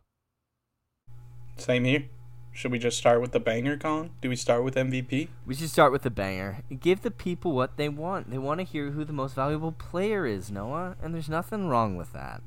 same 1.57 1.83
here 1.83 2.05
Should 2.53 2.71
we 2.71 2.79
just 2.79 2.97
start 2.97 3.21
with 3.21 3.31
the 3.31 3.39
banger 3.39 3.77
con? 3.77 4.11
Do 4.21 4.29
we 4.29 4.35
start 4.35 4.63
with 4.63 4.75
MVP? 4.75 5.29
We 5.45 5.55
should 5.55 5.69
start 5.69 5.91
with 5.91 6.03
the 6.03 6.09
banger. 6.09 6.59
Give 6.79 7.01
the 7.01 7.11
people 7.11 7.53
what 7.53 7.77
they 7.77 7.89
want. 7.89 8.29
They 8.29 8.37
want 8.37 8.59
to 8.59 8.65
hear 8.65 8.91
who 8.91 9.03
the 9.05 9.13
most 9.13 9.35
valuable 9.35 9.71
player 9.71 10.25
is, 10.25 10.51
Noah, 10.51 10.95
and 11.01 11.13
there's 11.13 11.29
nothing 11.29 11.67
wrong 11.67 11.95
with 11.95 12.13
that. 12.13 12.41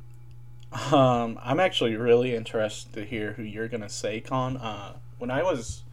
Um, 0.93 1.39
I'm 1.43 1.61
actually 1.61 1.97
really 1.97 2.35
interested 2.35 2.93
to 2.95 3.05
hear 3.05 3.35
who 3.35 3.43
you're 3.43 3.69
gonna 3.69 3.89
say, 3.89 4.21
Con. 4.21 4.57
Uh, 4.57 4.95
when 5.19 5.31
I 5.31 5.43
was, 5.43 5.85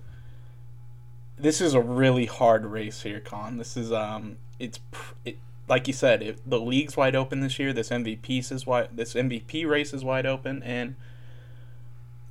this 1.38 1.62
is 1.62 1.74
a 1.74 1.82
really 1.82 2.26
hard 2.26 2.66
race 2.66 3.04
here, 3.04 3.20
Con. 3.20 3.58
This 3.58 3.78
is 3.78 3.92
um, 3.92 4.38
it's 4.60 4.80
it, 5.24 5.38
like 5.68 5.88
you 5.88 5.94
said, 5.94 6.22
it, 6.24 6.50
the 6.50 6.60
league's 6.60 6.98
wide 6.98 7.16
open 7.16 7.42
this 7.42 7.60
year. 7.60 7.74
This 7.74 7.90
MVP 7.90 8.52
is 8.52 8.66
wide. 8.66 8.90
This 8.94 9.14
MVP 9.14 9.68
race 9.70 9.94
is 9.94 10.04
wide 10.04 10.26
open, 10.26 10.64
and 10.64 10.96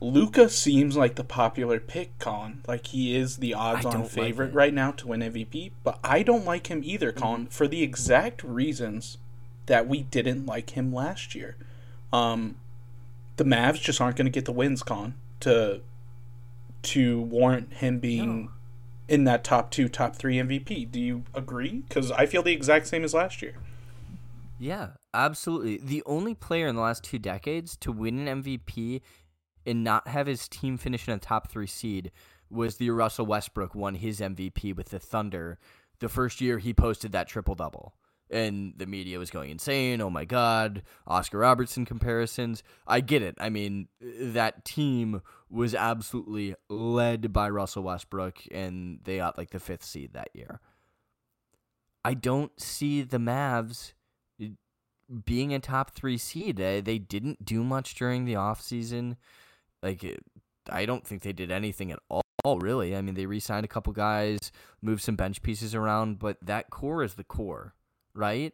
Luka 0.00 0.48
seems 0.48 0.96
like 0.96 1.14
the 1.14 1.24
popular 1.24 1.78
pick, 1.78 2.18
Con. 2.18 2.62
Like 2.66 2.88
he 2.88 3.16
is 3.16 3.36
the 3.36 3.54
odds-on 3.54 4.06
favorite 4.06 4.46
like 4.46 4.54
right 4.54 4.74
now 4.74 4.90
to 4.92 5.08
win 5.08 5.20
MVP. 5.20 5.72
But 5.84 6.00
I 6.02 6.22
don't 6.22 6.44
like 6.44 6.66
him 6.66 6.80
either, 6.82 7.12
Con, 7.12 7.42
mm-hmm. 7.42 7.50
for 7.50 7.68
the 7.68 7.82
exact 7.82 8.42
reasons 8.42 9.18
that 9.66 9.86
we 9.86 10.02
didn't 10.02 10.46
like 10.46 10.70
him 10.70 10.92
last 10.92 11.34
year. 11.34 11.56
Um, 12.12 12.56
the 13.36 13.44
Mavs 13.44 13.80
just 13.80 14.00
aren't 14.00 14.16
going 14.16 14.26
to 14.26 14.30
get 14.30 14.44
the 14.44 14.52
wins, 14.52 14.82
Con, 14.82 15.14
to 15.40 15.80
to 16.82 17.20
warrant 17.20 17.74
him 17.74 17.98
being 17.98 18.44
no. 18.44 18.50
in 19.08 19.24
that 19.24 19.44
top 19.44 19.70
two, 19.70 19.88
top 19.88 20.16
three 20.16 20.36
MVP. 20.36 20.90
Do 20.90 21.00
you 21.00 21.24
agree? 21.34 21.84
Because 21.88 22.10
I 22.10 22.26
feel 22.26 22.42
the 22.42 22.52
exact 22.52 22.86
same 22.86 23.04
as 23.04 23.12
last 23.12 23.42
year. 23.42 23.54
Yeah, 24.58 24.88
absolutely. 25.14 25.78
The 25.78 26.02
only 26.06 26.34
player 26.34 26.66
in 26.68 26.76
the 26.76 26.82
last 26.82 27.04
two 27.04 27.18
decades 27.18 27.76
to 27.78 27.92
win 27.92 28.26
an 28.26 28.42
MVP 28.42 29.00
and 29.66 29.84
not 29.84 30.08
have 30.08 30.26
his 30.26 30.48
team 30.48 30.78
finish 30.78 31.06
in 31.06 31.14
a 31.14 31.18
top 31.18 31.50
three 31.50 31.66
seed 31.66 32.10
was 32.50 32.76
the 32.76 32.90
Russell 32.90 33.26
Westbrook 33.26 33.74
won 33.74 33.94
his 33.94 34.20
MVP 34.20 34.74
with 34.74 34.88
the 34.88 34.98
Thunder 34.98 35.58
the 36.00 36.08
first 36.08 36.40
year 36.40 36.58
he 36.58 36.74
posted 36.74 37.12
that 37.12 37.28
triple 37.28 37.54
double. 37.54 37.94
And 38.30 38.74
the 38.76 38.86
media 38.86 39.18
was 39.18 39.30
going 39.30 39.50
insane. 39.50 40.00
Oh 40.00 40.10
my 40.10 40.24
God, 40.24 40.82
Oscar 41.06 41.38
Robertson 41.38 41.84
comparisons. 41.84 42.62
I 42.86 43.00
get 43.00 43.22
it. 43.22 43.34
I 43.40 43.48
mean, 43.48 43.88
that 44.00 44.64
team 44.64 45.22
was 45.48 45.74
absolutely 45.74 46.54
led 46.68 47.32
by 47.32 47.50
Russell 47.50 47.82
Westbrook, 47.82 48.38
and 48.52 49.00
they 49.02 49.16
got 49.16 49.36
like 49.36 49.50
the 49.50 49.58
fifth 49.58 49.84
seed 49.84 50.12
that 50.12 50.28
year. 50.32 50.60
I 52.04 52.14
don't 52.14 52.58
see 52.60 53.02
the 53.02 53.18
Mavs 53.18 53.94
being 55.24 55.52
a 55.52 55.58
top 55.58 55.90
three 55.90 56.16
seed. 56.16 56.56
They 56.56 56.98
didn't 56.98 57.44
do 57.44 57.64
much 57.64 57.96
during 57.96 58.24
the 58.26 58.34
offseason. 58.34 59.16
Like, 59.82 60.20
I 60.70 60.86
don't 60.86 61.04
think 61.04 61.22
they 61.22 61.32
did 61.32 61.50
anything 61.50 61.90
at 61.90 61.98
all, 62.08 62.22
Oh, 62.44 62.56
really. 62.56 62.96
I 62.96 63.02
mean, 63.02 63.14
they 63.14 63.26
re 63.26 63.40
signed 63.40 63.64
a 63.64 63.68
couple 63.68 63.92
guys, 63.92 64.38
moved 64.80 65.02
some 65.02 65.16
bench 65.16 65.42
pieces 65.42 65.74
around, 65.74 66.18
but 66.18 66.38
that 66.42 66.70
core 66.70 67.02
is 67.02 67.14
the 67.14 67.24
core, 67.24 67.74
right? 68.14 68.52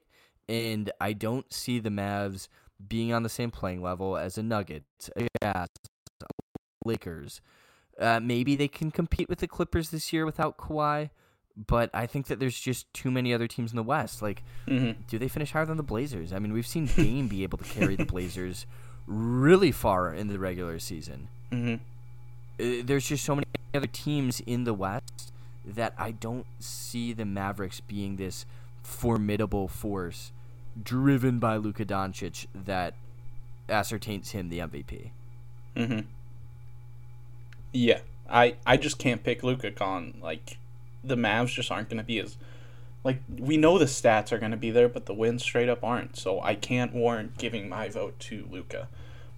And 0.48 0.90
I 1.00 1.12
don't 1.12 1.52
see 1.52 1.78
the 1.78 1.90
Mavs 1.90 2.48
being 2.86 3.12
on 3.12 3.22
the 3.22 3.28
same 3.28 3.50
playing 3.50 3.82
level 3.82 4.16
as 4.16 4.38
a 4.38 4.42
Nuggets, 4.42 5.10
a 5.16 5.28
Jazz, 5.42 5.68
Lakers. 6.84 7.40
Uh, 7.98 8.20
maybe 8.20 8.56
they 8.56 8.68
can 8.68 8.90
compete 8.90 9.28
with 9.28 9.38
the 9.38 9.48
Clippers 9.48 9.90
this 9.90 10.12
year 10.12 10.26
without 10.26 10.58
Kawhi, 10.58 11.10
but 11.56 11.88
I 11.94 12.06
think 12.06 12.26
that 12.26 12.38
there's 12.38 12.58
just 12.58 12.92
too 12.92 13.10
many 13.10 13.32
other 13.32 13.46
teams 13.48 13.72
in 13.72 13.76
the 13.76 13.82
West. 13.82 14.20
Like, 14.20 14.42
mm-hmm. 14.66 15.00
do 15.08 15.18
they 15.18 15.28
finish 15.28 15.52
higher 15.52 15.64
than 15.64 15.78
the 15.78 15.82
Blazers? 15.82 16.32
I 16.32 16.38
mean, 16.38 16.52
we've 16.52 16.66
seen 16.66 16.86
Dame 16.86 17.28
be 17.28 17.42
able 17.42 17.58
to 17.58 17.64
carry 17.64 17.96
the 17.96 18.04
Blazers 18.04 18.66
really 19.06 19.72
far 19.72 20.12
in 20.12 20.28
the 20.28 20.38
regular 20.38 20.78
season. 20.78 21.28
Mm-hmm. 21.50 21.74
Uh, 22.60 22.82
there's 22.84 23.08
just 23.08 23.24
so 23.24 23.34
many 23.34 23.46
other 23.74 23.86
teams 23.86 24.40
in 24.40 24.64
the 24.64 24.74
West 24.74 25.32
that 25.64 25.94
I 25.98 26.10
don't 26.10 26.46
see 26.58 27.12
the 27.12 27.24
Mavericks 27.24 27.80
being 27.80 28.16
this 28.16 28.44
formidable 28.86 29.66
force 29.66 30.32
driven 30.80 31.38
by 31.38 31.56
Luka 31.56 31.84
Doncic 31.84 32.46
that 32.54 32.94
ascertains 33.68 34.30
him 34.30 34.48
the 34.48 34.60
MVP. 34.60 35.10
Mm-hmm. 35.74 36.00
Yeah, 37.72 37.98
I 38.30 38.54
I 38.64 38.76
just 38.76 38.98
can't 38.98 39.22
pick 39.22 39.42
Luka 39.42 39.70
Con. 39.70 40.14
Like 40.22 40.58
the 41.02 41.16
Mavs 41.16 41.48
just 41.48 41.70
aren't 41.70 41.88
going 41.88 41.98
to 41.98 42.04
be 42.04 42.18
as 42.20 42.36
like 43.04 43.20
we 43.36 43.56
know 43.56 43.76
the 43.76 43.84
stats 43.86 44.32
are 44.32 44.38
going 44.38 44.52
to 44.52 44.56
be 44.56 44.70
there, 44.70 44.88
but 44.88 45.06
the 45.06 45.14
wins 45.14 45.42
straight 45.42 45.68
up 45.68 45.82
aren't. 45.84 46.16
So 46.16 46.40
I 46.40 46.54
can't 46.54 46.94
warrant 46.94 47.38
giving 47.38 47.68
my 47.68 47.88
vote 47.88 48.18
to 48.20 48.48
Luka. 48.50 48.88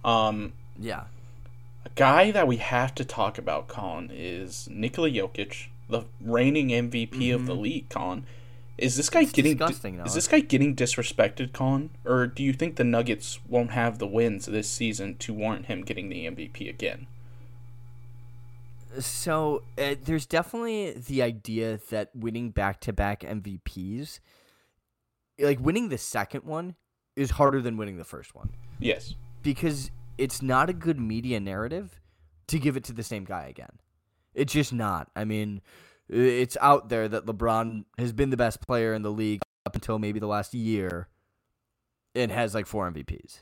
Um, 0.05 0.53
yeah, 0.79 1.05
a 1.85 1.89
guy 1.95 2.31
that 2.31 2.47
we 2.47 2.57
have 2.57 2.95
to 2.95 3.03
talk 3.03 3.37
about, 3.37 3.67
Colin, 3.67 4.11
is 4.13 4.69
Nikola 4.71 5.09
Jokic, 5.09 5.67
the 5.89 6.03
reigning 6.21 6.69
MVP 6.69 7.09
mm-hmm. 7.09 7.35
of 7.35 7.45
the 7.47 7.53
mm-hmm. 7.53 7.61
league. 7.61 7.89
Colin, 7.89 8.25
is 8.81 8.95
this 8.95 9.09
guy 9.09 9.21
it's 9.21 9.31
getting 9.31 9.55
di- 9.55 9.71
is 10.05 10.13
this 10.13 10.27
guy 10.27 10.39
getting 10.39 10.75
disrespected, 10.75 11.53
Colin, 11.53 11.91
or 12.05 12.27
do 12.27 12.43
you 12.43 12.53
think 12.53 12.75
the 12.75 12.83
Nuggets 12.83 13.39
won't 13.47 13.71
have 13.71 13.99
the 13.99 14.07
wins 14.07 14.45
this 14.45 14.69
season 14.69 15.15
to 15.17 15.33
warrant 15.33 15.67
him 15.67 15.83
getting 15.83 16.09
the 16.09 16.25
MVP 16.25 16.69
again? 16.69 17.07
So 18.99 19.63
uh, 19.77 19.95
there's 20.03 20.25
definitely 20.25 20.91
the 20.93 21.21
idea 21.21 21.79
that 21.89 22.09
winning 22.15 22.49
back-to-back 22.49 23.21
MVPs, 23.21 24.19
like 25.37 25.59
winning 25.59 25.89
the 25.89 25.97
second 25.97 26.43
one, 26.43 26.75
is 27.15 27.31
harder 27.31 27.61
than 27.61 27.77
winning 27.77 27.97
the 27.97 28.03
first 28.03 28.33
one. 28.33 28.49
Yes, 28.79 29.13
because 29.43 29.91
it's 30.17 30.41
not 30.41 30.69
a 30.69 30.73
good 30.73 30.99
media 30.99 31.39
narrative 31.39 31.99
to 32.47 32.59
give 32.59 32.75
it 32.75 32.83
to 32.85 32.93
the 32.93 33.03
same 33.03 33.25
guy 33.25 33.45
again. 33.47 33.79
It's 34.33 34.53
just 34.53 34.73
not. 34.73 35.09
I 35.15 35.23
mean, 35.23 35.61
it's 36.09 36.57
out 36.61 36.89
there 36.89 37.07
that 37.07 37.25
LeBron 37.25 37.85
has 37.97 38.11
been 38.11 38.29
the 38.29 38.37
best 38.37 38.61
player 38.61 38.93
in 38.93 39.01
the 39.01 39.11
league 39.11 39.41
up 39.65 39.75
until 39.75 39.99
maybe 39.99 40.19
the 40.19 40.27
last 40.27 40.53
year 40.53 41.07
and 42.15 42.31
has 42.31 42.53
like 42.55 42.65
four 42.65 42.89
MVPs 42.91 43.41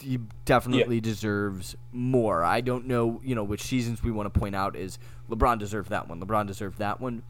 he 0.00 0.18
definitely 0.44 0.96
yeah. 0.96 1.00
deserves 1.00 1.76
more. 1.92 2.44
I 2.44 2.60
don't 2.60 2.86
know, 2.86 3.20
you 3.24 3.34
know, 3.34 3.44
which 3.44 3.62
seasons 3.62 4.02
we 4.02 4.10
want 4.10 4.32
to 4.32 4.38
point 4.38 4.54
out 4.54 4.76
is 4.76 4.98
LeBron 5.28 5.58
deserved 5.58 5.90
that 5.90 6.08
one. 6.08 6.20
LeBron 6.20 6.46
deserved 6.46 6.78
that 6.78 7.00
one. 7.00 7.22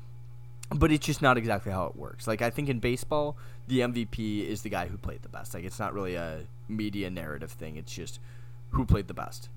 But 0.72 0.92
it's 0.92 1.04
just 1.04 1.20
not 1.20 1.36
exactly 1.36 1.72
how 1.72 1.86
it 1.86 1.96
works. 1.96 2.28
Like 2.28 2.42
I 2.42 2.50
think 2.50 2.68
in 2.68 2.78
baseball, 2.78 3.36
the 3.66 3.80
MVP 3.80 4.46
is 4.46 4.62
the 4.62 4.68
guy 4.68 4.86
who 4.86 4.96
played 4.96 5.22
the 5.22 5.28
best. 5.28 5.54
Like 5.54 5.64
it's 5.64 5.78
not 5.78 5.94
really 5.94 6.14
a 6.14 6.42
media 6.68 7.10
narrative 7.10 7.50
thing. 7.50 7.76
It's 7.76 7.92
just 7.92 8.20
who 8.70 8.84
played 8.84 9.08
the 9.08 9.14
best. 9.14 9.48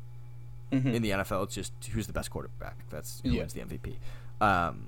Mm-hmm. 0.71 0.89
In 0.89 1.01
the 1.01 1.11
NFL, 1.11 1.43
it's 1.43 1.55
just 1.55 1.71
who's 1.91 2.07
the 2.07 2.13
best 2.13 2.31
quarterback. 2.31 2.77
That's 2.89 3.21
who 3.21 3.29
yeah. 3.29 3.39
wins 3.39 3.53
the 3.53 3.61
MVP. 3.61 3.95
Um, 4.41 4.87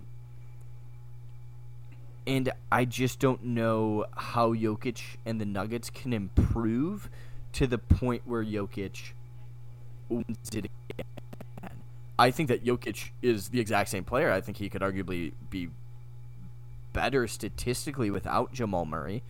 and 2.25 2.51
I 2.71 2.85
just 2.85 3.19
don't 3.19 3.43
know 3.43 4.05
how 4.15 4.53
Jokic 4.53 5.17
and 5.25 5.39
the 5.39 5.45
Nuggets 5.45 5.89
can 5.89 6.11
improve 6.11 7.09
to 7.53 7.67
the 7.67 7.77
point 7.77 8.23
where 8.25 8.43
Jokic 8.43 9.13
wins 10.09 10.49
it 10.53 10.69
again. 10.89 11.05
I 12.17 12.31
think 12.31 12.49
that 12.49 12.63
Jokic 12.65 13.11
is 13.21 13.49
the 13.49 13.59
exact 13.59 13.89
same 13.89 14.03
player. 14.03 14.31
I 14.31 14.41
think 14.41 14.57
he 14.57 14.69
could 14.69 14.81
arguably 14.81 15.33
be 15.49 15.69
better 16.93 17.27
statistically 17.27 18.09
without 18.09 18.53
Jamal 18.53 18.85
Murray. 18.85 19.21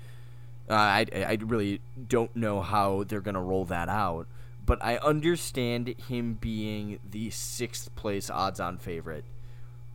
Uh, 0.70 0.74
I, 0.74 1.06
I 1.14 1.38
really 1.42 1.82
don't 2.08 2.36
know 2.36 2.62
how 2.62 3.04
they're 3.04 3.22
going 3.22 3.36
to 3.36 3.42
roll 3.42 3.66
that 3.66 3.90
out, 3.90 4.28
but 4.66 4.84
I 4.84 4.98
understand 4.98 5.90
him 6.08 6.38
being 6.40 7.00
the 7.10 7.30
sixth 7.30 7.96
place 7.96 8.30
odds 8.30 8.60
on 8.60 8.78
favorite 8.78 9.26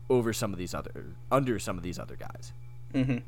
over 0.09 0.33
some 0.33 0.53
of 0.53 0.59
these 0.59 0.75
other 0.75 1.07
under 1.31 1.59
some 1.59 1.77
of 1.77 1.83
these 1.83 1.99
other 1.99 2.17
guys. 2.17 2.53
Mm-hmm. 2.95 3.19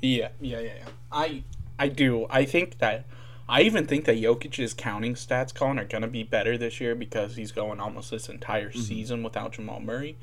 Yeah, 0.00 0.28
yeah, 0.40 0.60
yeah, 0.60 0.72
yeah. 0.78 0.88
I 1.10 1.42
I 1.78 1.88
do. 1.88 2.26
I 2.30 2.44
think 2.44 2.78
that 2.78 3.04
I 3.48 3.62
even 3.62 3.86
think 3.86 4.04
that 4.04 4.16
Jokic's 4.16 4.74
counting 4.74 5.14
stats, 5.14 5.54
Colin, 5.54 5.78
are 5.78 5.84
going 5.84 6.02
to 6.02 6.08
be 6.08 6.22
better 6.22 6.58
this 6.58 6.80
year 6.80 6.94
because 6.94 7.36
he's 7.36 7.50
going 7.50 7.80
almost 7.80 8.10
this 8.10 8.28
entire 8.28 8.68
mm-hmm. 8.68 8.80
season 8.80 9.22
without 9.22 9.52
Jamal 9.52 9.80
Murray. 9.80 10.18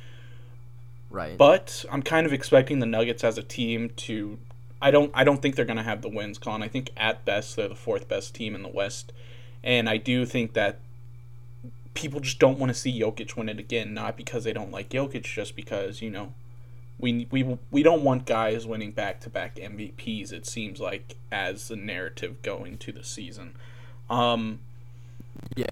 Right. 1.09 1.37
But 1.37 1.85
I'm 1.91 2.03
kind 2.03 2.27
of 2.27 2.33
expecting 2.33 2.79
the 2.79 2.85
Nuggets 2.85 3.23
as 3.23 3.37
a 3.37 3.43
team 3.43 3.89
to. 3.97 4.37
I 4.81 4.91
don't. 4.91 5.11
I 5.13 5.23
don't 5.23 5.41
think 5.41 5.55
they're 5.55 5.65
going 5.65 5.77
to 5.77 5.83
have 5.83 6.01
the 6.01 6.09
wins, 6.09 6.37
Colin. 6.37 6.61
I 6.61 6.67
think 6.67 6.91
at 6.95 7.25
best 7.25 7.55
they're 7.55 7.67
the 7.67 7.75
fourth 7.75 8.07
best 8.07 8.35
team 8.35 8.53
in 8.53 8.61
the 8.61 8.69
West, 8.69 9.11
and 9.65 9.89
I 9.89 9.97
do 9.97 10.25
think 10.25 10.53
that 10.53 10.79
people 11.95 12.19
just 12.19 12.39
don't 12.39 12.59
want 12.59 12.69
to 12.69 12.77
see 12.77 12.97
Jokic 12.97 13.35
win 13.35 13.49
it 13.49 13.59
again. 13.59 13.93
Not 13.93 14.15
because 14.15 14.43
they 14.43 14.53
don't 14.53 14.71
like 14.71 14.89
Jokic, 14.89 15.23
just 15.23 15.55
because 15.55 16.01
you 16.01 16.11
know 16.11 16.33
we 16.99 17.27
we 17.31 17.57
we 17.71 17.83
don't 17.83 18.03
want 18.03 18.25
guys 18.25 18.65
winning 18.67 18.91
back 18.91 19.19
to 19.21 19.29
back 19.29 19.55
MVPs. 19.55 20.31
It 20.31 20.45
seems 20.45 20.79
like 20.79 21.15
as 21.31 21.67
the 21.67 21.75
narrative 21.75 22.41
going 22.43 22.77
to 22.77 22.91
the 22.91 23.03
season. 23.03 23.55
Um, 24.09 24.59
yeah, 25.55 25.65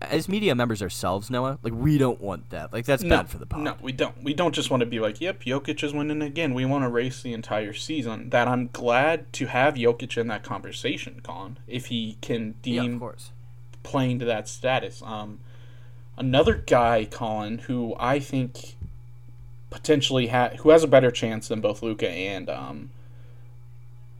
as 0.00 0.28
media 0.28 0.54
members 0.54 0.82
ourselves, 0.82 1.30
Noah, 1.30 1.58
like 1.62 1.72
we 1.72 1.98
don't 1.98 2.20
want 2.20 2.50
that. 2.50 2.72
Like 2.72 2.84
that's 2.84 3.02
no, 3.02 3.16
bad 3.16 3.28
for 3.28 3.38
the 3.38 3.46
pod. 3.46 3.60
No, 3.60 3.76
we 3.80 3.92
don't. 3.92 4.22
We 4.22 4.34
don't 4.34 4.54
just 4.54 4.70
want 4.70 4.80
to 4.80 4.86
be 4.86 5.00
like, 5.00 5.20
"Yep, 5.20 5.42
Jokic 5.44 5.82
is 5.82 5.92
winning 5.92 6.22
again." 6.22 6.54
We 6.54 6.64
want 6.64 6.84
to 6.84 6.88
race 6.88 7.22
the 7.22 7.32
entire 7.32 7.72
season. 7.72 8.30
That 8.30 8.46
I'm 8.46 8.68
glad 8.72 9.32
to 9.34 9.46
have 9.46 9.74
Jokic 9.74 10.16
in 10.16 10.28
that 10.28 10.42
conversation, 10.42 11.20
Colin, 11.22 11.58
if 11.66 11.86
he 11.86 12.18
can 12.20 12.54
deem 12.62 12.94
yeah, 12.94 12.98
playing 13.88 14.18
to 14.20 14.24
that 14.26 14.48
status. 14.48 15.02
Um, 15.04 15.40
Another 16.18 16.54
guy, 16.54 17.06
Colin, 17.08 17.58
who 17.58 17.94
I 17.96 18.18
think 18.18 18.74
potentially 19.70 20.26
ha- 20.26 20.50
who 20.58 20.70
has 20.70 20.82
a 20.82 20.88
better 20.88 21.12
chance 21.12 21.46
than 21.46 21.60
both 21.60 21.80
Luka 21.80 22.10
and 22.10 22.50
um, 22.50 22.90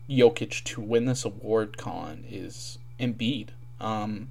Jokic 0.09 0.63
to 0.63 0.81
win 0.81 1.07
this 1.07 1.25
award, 1.25 1.77
Colin, 1.77 2.25
is 2.31 2.79
Embiid. 3.01 3.49
Um, 3.81 4.29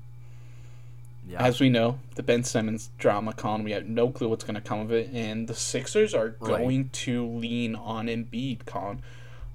yeah. 1.28 1.44
As 1.44 1.60
we 1.60 1.68
know, 1.68 2.00
the 2.16 2.24
Ben 2.24 2.46
Simmons 2.46 2.90
drama, 2.98 3.34
Colin, 3.34 3.66
we 3.66 3.72
have 3.72 3.86
no 3.86 4.12
clue 4.12 4.30
what's 4.30 4.46
going 4.46 4.56
to 4.56 4.62
come 4.62 4.80
of 4.80 4.94
it, 4.94 5.10
and 5.12 5.50
the 5.50 5.54
Sixers 5.54 6.14
are 6.14 6.38
right. 6.40 6.58
going 6.60 6.90
to 6.90 7.28
lean 7.28 7.76
on 7.76 8.08
Embiid, 8.08 8.66
Colin. 8.66 9.04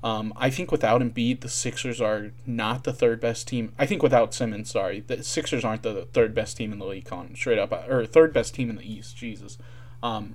Um, 0.04 0.32
I 0.36 0.50
think 0.50 0.72
without 0.72 1.00
Embiid, 1.00 1.40
the 1.40 1.48
Sixers 1.48 2.00
are 2.00 2.32
not 2.44 2.84
the 2.84 2.92
third 2.92 3.20
best 3.20 3.46
team. 3.46 3.72
I 3.78 3.86
think 3.86 4.02
without 4.02 4.34
Simmons, 4.34 4.70
sorry, 4.70 5.00
the 5.00 5.22
Sixers 5.22 5.64
aren't 5.64 5.84
the 5.84 6.08
third 6.12 6.34
best 6.34 6.56
team 6.56 6.72
in 6.72 6.78
the 6.78 6.86
league, 6.86 7.04
Colin. 7.04 7.36
Straight 7.36 7.58
up, 7.58 7.72
or 7.88 8.04
third 8.04 8.32
best 8.32 8.54
team 8.54 8.68
in 8.68 8.76
the 8.76 8.92
East. 8.92 9.16
Jesus, 9.16 9.58
um, 10.02 10.34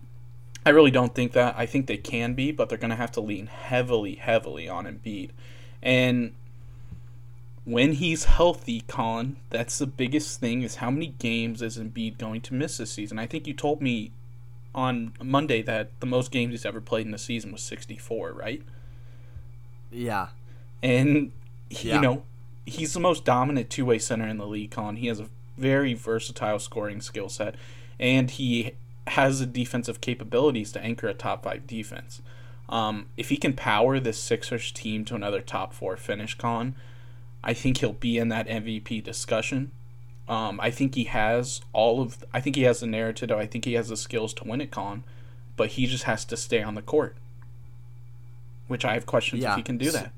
I 0.66 0.70
really 0.70 0.92
don't 0.92 1.14
think 1.14 1.34
that. 1.34 1.56
I 1.58 1.66
think 1.66 1.88
they 1.88 1.98
can 1.98 2.34
be, 2.34 2.52
but 2.52 2.70
they're 2.70 2.78
going 2.78 2.92
to 2.92 2.96
have 2.96 3.12
to 3.14 3.22
lean 3.22 3.48
heavily, 3.48 4.16
heavily 4.16 4.70
on 4.70 4.86
Embiid, 4.86 5.32
and 5.82 6.34
when 7.68 7.94
he's 7.94 8.24
healthy, 8.24 8.82
Colin, 8.88 9.36
that's 9.50 9.78
the 9.78 9.88
biggest 9.88 10.40
thing. 10.40 10.62
Is 10.62 10.76
how 10.76 10.90
many 10.90 11.08
games 11.20 11.62
is 11.62 11.78
Embiid 11.78 12.18
going 12.18 12.40
to 12.42 12.54
miss 12.54 12.78
this 12.78 12.92
season? 12.92 13.20
I 13.20 13.26
think 13.26 13.46
you 13.46 13.54
told 13.54 13.82
me 13.82 14.14
on 14.74 15.12
Monday 15.22 15.62
that 15.64 15.92
the 16.00 16.06
most 16.06 16.32
games 16.32 16.52
he's 16.52 16.66
ever 16.66 16.80
played 16.80 17.06
in 17.06 17.12
the 17.12 17.18
season 17.18 17.52
was 17.52 17.62
64, 17.64 18.32
right? 18.32 18.62
Yeah. 19.92 20.28
And, 20.84 21.32
yeah. 21.70 21.96
you 21.96 22.02
know, 22.02 22.24
he's 22.66 22.94
the 22.94 23.00
most 23.00 23.26
dominant 23.26 23.70
two 23.70 23.86
way 23.86 23.98
center 24.00 24.28
in 24.28 24.38
the 24.38 24.46
league, 24.46 24.72
Colin. 24.72 24.98
He 24.98 25.08
has 25.08 25.20
a 25.20 25.30
very 25.58 25.94
versatile 25.94 26.60
scoring 26.60 27.02
skill 27.02 27.30
set, 27.30 27.56
and 28.00 28.30
he 28.30 28.74
has 29.08 29.40
the 29.40 29.46
defensive 29.46 30.02
capabilities 30.02 30.72
to 30.74 30.82
anchor 30.82 31.08
a 31.08 31.14
top 31.14 31.44
five 31.44 31.66
defense. 31.66 32.22
Um, 32.70 33.08
if 33.16 33.30
he 33.30 33.38
can 33.38 33.54
power 33.54 34.00
this 34.00 34.20
Sixers 34.20 34.72
team 34.72 35.06
to 35.06 35.16
another 35.16 35.42
top 35.42 35.74
four 35.74 35.96
finish, 35.96 36.36
Colin, 36.36 36.76
I 37.44 37.54
think 37.54 37.78
he'll 37.78 37.94
be 37.94 38.18
in 38.18 38.28
that 38.30 38.48
MVP 38.48 39.04
discussion. 39.04 39.72
Um, 40.28 40.60
I 40.62 40.72
think 40.72 40.96
he 40.96 41.06
has 41.06 41.62
all 41.72 42.02
of. 42.02 42.26
I 42.34 42.42
think 42.42 42.58
he 42.58 42.64
has 42.64 42.82
the 42.82 42.88
narrative. 42.88 43.32
I 43.32 43.46
think 43.46 43.64
he 43.64 43.74
has 43.74 43.88
the 43.88 43.96
skills 43.96 44.34
to 44.36 44.44
win 44.44 44.60
it, 44.60 44.72
Colin, 44.72 45.06
but 45.56 45.70
he 45.72 45.88
just 45.88 46.04
has 46.04 46.26
to 46.26 46.36
stay 46.36 46.62
on 46.62 46.76
the 46.76 46.82
court 46.82 47.16
which 48.68 48.86
I 48.86 48.94
have 48.94 49.06
questions 49.06 49.42
yeah. 49.42 49.52
if 49.52 49.58
he 49.58 49.64
can 49.64 49.78
do 49.78 49.92
that. 49.92 50.12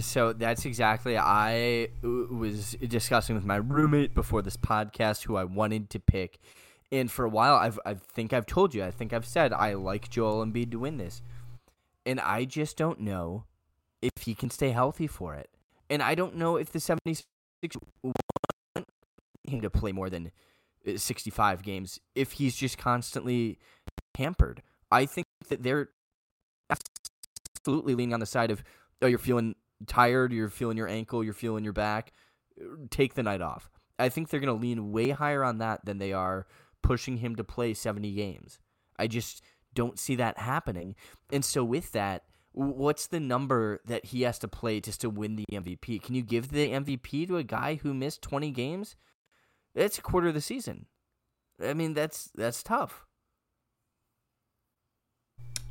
So 0.00 0.32
that's 0.32 0.64
exactly 0.64 1.18
I 1.18 1.88
was 2.02 2.76
discussing 2.86 3.34
with 3.34 3.44
my 3.44 3.56
roommate 3.56 4.14
before 4.14 4.40
this 4.40 4.56
podcast 4.56 5.24
who 5.24 5.36
I 5.36 5.44
wanted 5.44 5.90
to 5.90 5.98
pick. 5.98 6.38
And 6.92 7.10
for 7.10 7.24
a 7.24 7.28
while 7.28 7.54
I've 7.56 7.78
I 7.84 7.94
think 7.94 8.32
I've 8.32 8.46
told 8.46 8.74
you, 8.74 8.84
I 8.84 8.90
think 8.90 9.12
I've 9.12 9.26
said 9.26 9.52
I 9.52 9.74
like 9.74 10.08
Joel 10.08 10.44
Embiid 10.44 10.70
to 10.72 10.78
win 10.78 10.98
this. 10.98 11.22
And 12.06 12.20
I 12.20 12.44
just 12.44 12.76
don't 12.76 13.00
know 13.00 13.44
if 14.00 14.22
he 14.22 14.34
can 14.34 14.48
stay 14.50 14.70
healthy 14.70 15.06
for 15.06 15.34
it. 15.34 15.50
And 15.88 16.02
I 16.02 16.14
don't 16.14 16.36
know 16.36 16.56
if 16.56 16.70
the 16.70 16.80
76 16.80 17.26
want 18.02 18.86
him 19.44 19.60
to 19.60 19.70
play 19.70 19.92
more 19.92 20.08
than 20.08 20.30
uh, 20.86 20.96
65 20.96 21.62
games 21.62 21.98
if 22.14 22.32
he's 22.32 22.54
just 22.54 22.78
constantly 22.78 23.58
hampered. 24.16 24.62
I 24.90 25.06
think 25.06 25.26
that 25.48 25.62
they're 25.62 25.88
absolutely 27.60 27.94
leaning 27.94 28.14
on 28.14 28.20
the 28.20 28.26
side 28.26 28.50
of, 28.50 28.62
oh, 29.02 29.06
you're 29.06 29.18
feeling 29.18 29.54
tired, 29.86 30.32
you're 30.32 30.48
feeling 30.48 30.76
your 30.76 30.88
ankle, 30.88 31.24
you're 31.24 31.32
feeling 31.32 31.64
your 31.64 31.72
back, 31.72 32.12
take 32.90 33.14
the 33.14 33.22
night 33.22 33.42
off. 33.42 33.70
I 33.98 34.08
think 34.08 34.28
they're 34.28 34.40
going 34.40 34.54
to 34.54 34.60
lean 34.60 34.92
way 34.92 35.10
higher 35.10 35.44
on 35.44 35.58
that 35.58 35.84
than 35.84 35.98
they 35.98 36.12
are 36.12 36.46
pushing 36.82 37.18
him 37.18 37.36
to 37.36 37.44
play 37.44 37.74
70 37.74 38.12
games. 38.12 38.58
I 38.98 39.06
just 39.06 39.42
don't 39.74 39.98
see 39.98 40.16
that 40.16 40.38
happening. 40.38 40.94
And 41.30 41.44
so 41.44 41.62
with 41.62 41.92
that, 41.92 42.24
what's 42.52 43.06
the 43.06 43.20
number 43.20 43.80
that 43.86 44.06
he 44.06 44.22
has 44.22 44.38
to 44.40 44.48
play 44.48 44.80
just 44.80 45.02
to 45.02 45.10
win 45.10 45.36
the 45.36 45.46
MVP? 45.52 46.02
Can 46.02 46.14
you 46.14 46.22
give 46.22 46.50
the 46.50 46.70
MVP 46.70 47.28
to 47.28 47.36
a 47.36 47.44
guy 47.44 47.76
who 47.76 47.94
missed 47.94 48.22
20 48.22 48.50
games? 48.50 48.96
That's 49.74 49.98
a 49.98 50.02
quarter 50.02 50.28
of 50.28 50.34
the 50.34 50.40
season. 50.40 50.86
I 51.62 51.74
mean, 51.74 51.94
that's 51.94 52.30
that's 52.34 52.62
tough. 52.62 53.06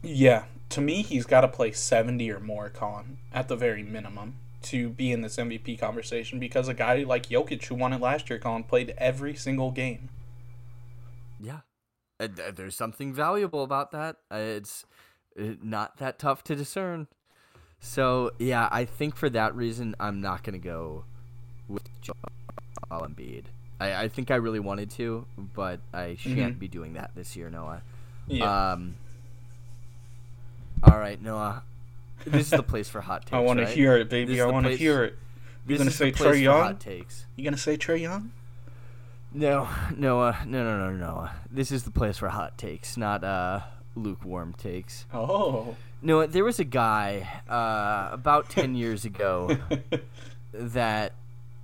Yeah, 0.02 0.46
to 0.70 0.82
me, 0.82 1.02
he's 1.02 1.26
got 1.26 1.42
to 1.42 1.48
play 1.48 1.72
70 1.72 2.32
or 2.32 2.40
more, 2.40 2.70
con 2.70 3.18
at 3.34 3.48
the 3.48 3.56
very 3.56 3.84
minimum, 3.84 4.36
to 4.64 4.90
be 4.90 5.12
in 5.12 5.22
this 5.22 5.38
MVP 5.38 5.80
conversation 5.80 6.40
because 6.40 6.68
a 6.68 6.74
guy 6.74 7.04
like 7.04 7.30
Jokic, 7.30 7.66
who 7.66 7.76
won 7.76 7.94
it 7.94 8.02
last 8.02 8.30
year, 8.30 8.40
Colin, 8.40 8.64
played 8.64 8.94
every 8.98 9.36
single 9.36 9.72
game. 9.72 10.10
Yeah. 11.40 11.60
There's 12.20 12.76
something 12.76 13.14
valuable 13.14 13.64
about 13.64 13.92
that. 13.92 14.18
It's 14.30 14.86
uh, 15.40 15.54
not 15.62 15.98
that 15.98 16.20
tough 16.20 16.44
to 16.46 16.56
discern. 16.56 17.08
So, 17.80 18.32
yeah, 18.40 18.68
I 18.72 18.84
think 18.84 19.16
for 19.16 19.30
that 19.30 19.56
reason, 19.56 19.96
I'm 20.00 20.20
not 20.20 20.44
going 20.44 20.60
to 20.60 20.66
go 20.66 21.06
with 21.70 21.84
Joel 22.02 22.16
Embiid. 22.92 23.46
I, 23.80 24.04
I 24.04 24.08
think 24.10 24.32
I 24.32 24.36
really 24.36 24.60
wanted 24.60 24.90
to, 24.92 25.26
but 25.38 25.80
I 25.94 26.18
shan't 26.20 26.38
mm-hmm. 26.38 26.60
be 26.60 26.68
doing 26.68 26.94
that 26.94 27.12
this 27.16 27.38
year, 27.38 27.50
Noah. 27.50 27.82
Yeah. 28.28 28.72
Um, 28.74 28.96
all 30.84 30.98
right, 30.98 31.22
Noah. 31.22 31.63
This 32.26 32.46
is 32.46 32.50
the 32.52 32.63
place 32.63 32.89
for 32.89 33.02
hot 33.02 33.22
takes. 33.26 33.34
I 33.34 33.39
want 33.39 33.60
right? 33.60 33.68
to 33.68 33.74
hear 33.74 33.98
it, 33.98 34.10
baby. 34.10 34.42
I 34.42 34.46
want 34.46 34.65
to 34.65 34.76
hear 34.76 35.04
it. 35.04 35.18
You 35.68 35.78
gonna 35.78 35.92
say 35.92 36.12
Trae 36.12 36.42
Young? 36.42 36.62
Hot 36.62 36.80
takes. 36.80 37.26
You 37.36 37.44
gonna 37.44 37.58
say 37.58 37.78
Trae 37.78 38.02
Young? 38.02 38.32
No, 39.32 39.68
Noah. 39.96 40.39
No, 40.46 40.63
no, 40.63 40.78
no, 40.78 40.92
Noah. 40.92 41.36
This 41.52 41.72
is 41.72 41.84
the 41.84 41.92
place 41.92 42.18
for 42.18 42.30
hot 42.30 42.58
takes, 42.58 42.98
not 42.98 43.24
uh, 43.24 43.62
lukewarm 43.96 44.54
takes. 44.54 45.06
Oh. 45.13 45.76
No, 46.02 46.26
there 46.26 46.44
was 46.44 46.60
a 46.60 46.63
guy 46.63 47.42
uh, 47.48 48.10
about 48.13 48.50
ten 48.50 48.74
years 48.74 49.06
ago 49.06 49.58
that, 50.54 51.13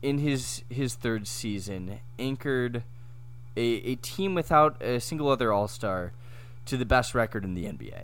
in 0.01 0.19
his 0.19 0.63
his 0.69 0.93
third 0.95 1.27
season, 1.27 1.99
anchored 2.19 2.83
a, 3.57 3.61
a 3.61 3.95
team 3.95 4.35
without 4.35 4.81
a 4.81 4.99
single 4.99 5.29
other 5.29 5.51
All 5.51 5.67
Star 5.67 6.11
to 6.65 6.77
the 6.77 6.85
best 6.85 7.15
record 7.15 7.43
in 7.43 7.53
the 7.53 7.65
NBA. 7.65 8.03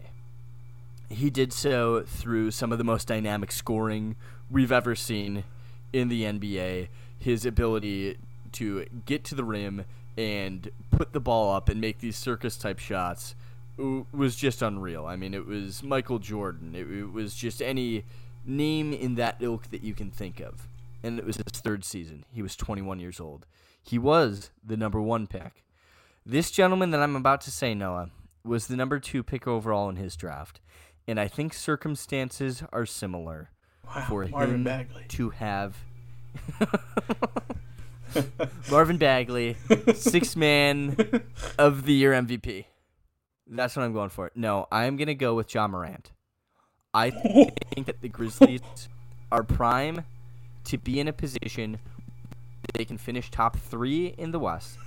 He 1.11 1.29
did 1.29 1.51
so 1.51 2.03
through 2.03 2.51
some 2.51 2.71
of 2.71 2.77
the 2.77 2.83
most 2.83 3.07
dynamic 3.07 3.51
scoring 3.51 4.15
we've 4.49 4.71
ever 4.71 4.95
seen 4.95 5.43
in 5.91 6.07
the 6.07 6.23
NBA. 6.23 6.87
His 7.19 7.45
ability 7.45 8.17
to 8.53 8.85
get 9.05 9.23
to 9.25 9.35
the 9.35 9.43
rim 9.43 9.85
and 10.17 10.69
put 10.89 11.13
the 11.13 11.19
ball 11.19 11.53
up 11.53 11.69
and 11.69 11.79
make 11.79 11.99
these 11.99 12.15
circus 12.15 12.57
type 12.57 12.79
shots 12.79 13.35
was 13.77 14.35
just 14.35 14.61
unreal. 14.61 15.05
I 15.05 15.15
mean, 15.15 15.33
it 15.33 15.45
was 15.45 15.81
Michael 15.83 16.19
Jordan. 16.19 16.75
It, 16.75 16.89
it, 16.89 17.11
was 17.11 17.33
just 17.33 17.61
any 17.61 18.03
name 18.45 18.93
in 18.93 19.15
that 19.15 19.37
ilk 19.39 19.69
that 19.71 19.83
you 19.83 19.93
can 19.93 20.11
think 20.11 20.39
of. 20.39 20.67
And 21.03 21.17
it 21.17 21.25
was 21.25 21.37
his 21.37 21.61
third 21.61 21.83
season. 21.83 22.25
He 22.31 22.41
was 22.41 22.55
21 22.55 22.99
years 22.99 23.19
old. 23.19 23.45
He 23.81 23.97
was 23.97 24.51
the 24.63 24.77
number 24.77 25.01
one 25.01 25.25
pick. 25.25 25.63
This 26.25 26.51
gentleman 26.51 26.91
that 26.91 27.01
I'm 27.01 27.15
about 27.15 27.41
to 27.41 27.51
say, 27.51 27.73
Noah, 27.73 28.11
was 28.43 28.67
the 28.67 28.75
number 28.75 28.99
two 28.99 29.23
pick 29.23 29.47
overall 29.47 29.89
in 29.89 29.95
his 29.95 30.15
draft 30.15 30.59
and 31.07 31.19
I 31.19 31.27
think 31.27 31.53
circumstances 31.53 32.63
are 32.71 32.85
similar 32.85 33.49
wow, 33.85 34.05
for 34.07 34.25
Marvin 34.27 34.55
him 34.55 34.63
Bagley. 34.63 35.05
to 35.09 35.29
have 35.31 35.77
Marvin 38.69 38.97
Bagley, 38.97 39.57
six 39.93 40.35
man 40.35 40.95
of 41.57 41.85
the 41.85 41.93
year 41.93 42.11
MVP. 42.13 42.65
That's 43.47 43.75
what 43.75 43.83
I'm 43.83 43.93
going 43.93 44.09
for. 44.09 44.31
No, 44.35 44.67
I'm 44.71 44.97
gonna 44.97 45.13
go 45.13 45.35
with 45.35 45.53
Ja 45.53 45.67
Morant. 45.67 46.11
I 46.93 47.09
think 47.09 47.85
that 47.85 48.01
the 48.01 48.09
Grizzlies 48.09 48.61
are 49.31 49.43
prime 49.43 50.03
to 50.65 50.77
be 50.77 50.99
in 50.99 51.07
a 51.07 51.13
position 51.13 51.79
they 52.73 52.85
can 52.85 52.97
finish 52.97 53.31
top 53.31 53.57
three 53.57 54.07
in 54.17 54.31
the 54.31 54.39
West. 54.39 54.77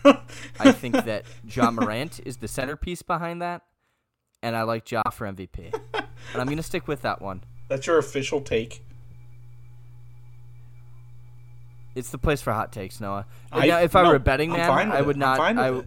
I 0.60 0.72
think 0.72 0.94
that 1.04 1.24
Ja 1.46 1.70
Morant 1.70 2.20
is 2.24 2.38
the 2.38 2.48
centerpiece 2.48 3.02
behind 3.02 3.42
that 3.42 3.62
and 4.44 4.54
I 4.54 4.62
like 4.62 4.88
Ja 4.90 5.02
for 5.10 5.26
MVP. 5.26 5.74
And 6.32 6.40
I'm 6.40 6.46
going 6.46 6.56
to 6.56 6.62
stick 6.62 6.88
with 6.88 7.02
that 7.02 7.20
one. 7.20 7.42
That's 7.68 7.86
your 7.86 7.98
official 7.98 8.40
take. 8.40 8.82
It's 11.94 12.10
the 12.10 12.18
place 12.18 12.42
for 12.42 12.52
hot 12.52 12.72
takes, 12.72 13.00
Noah. 13.00 13.26
I, 13.52 13.66
now, 13.66 13.78
if 13.80 13.94
I 13.94 14.02
no, 14.02 14.10
were 14.10 14.16
a 14.16 14.20
betting 14.20 14.50
man, 14.50 14.90
I 14.90 15.00
would 15.00 15.16
it. 15.16 15.20
not. 15.20 15.38
I, 15.40 15.82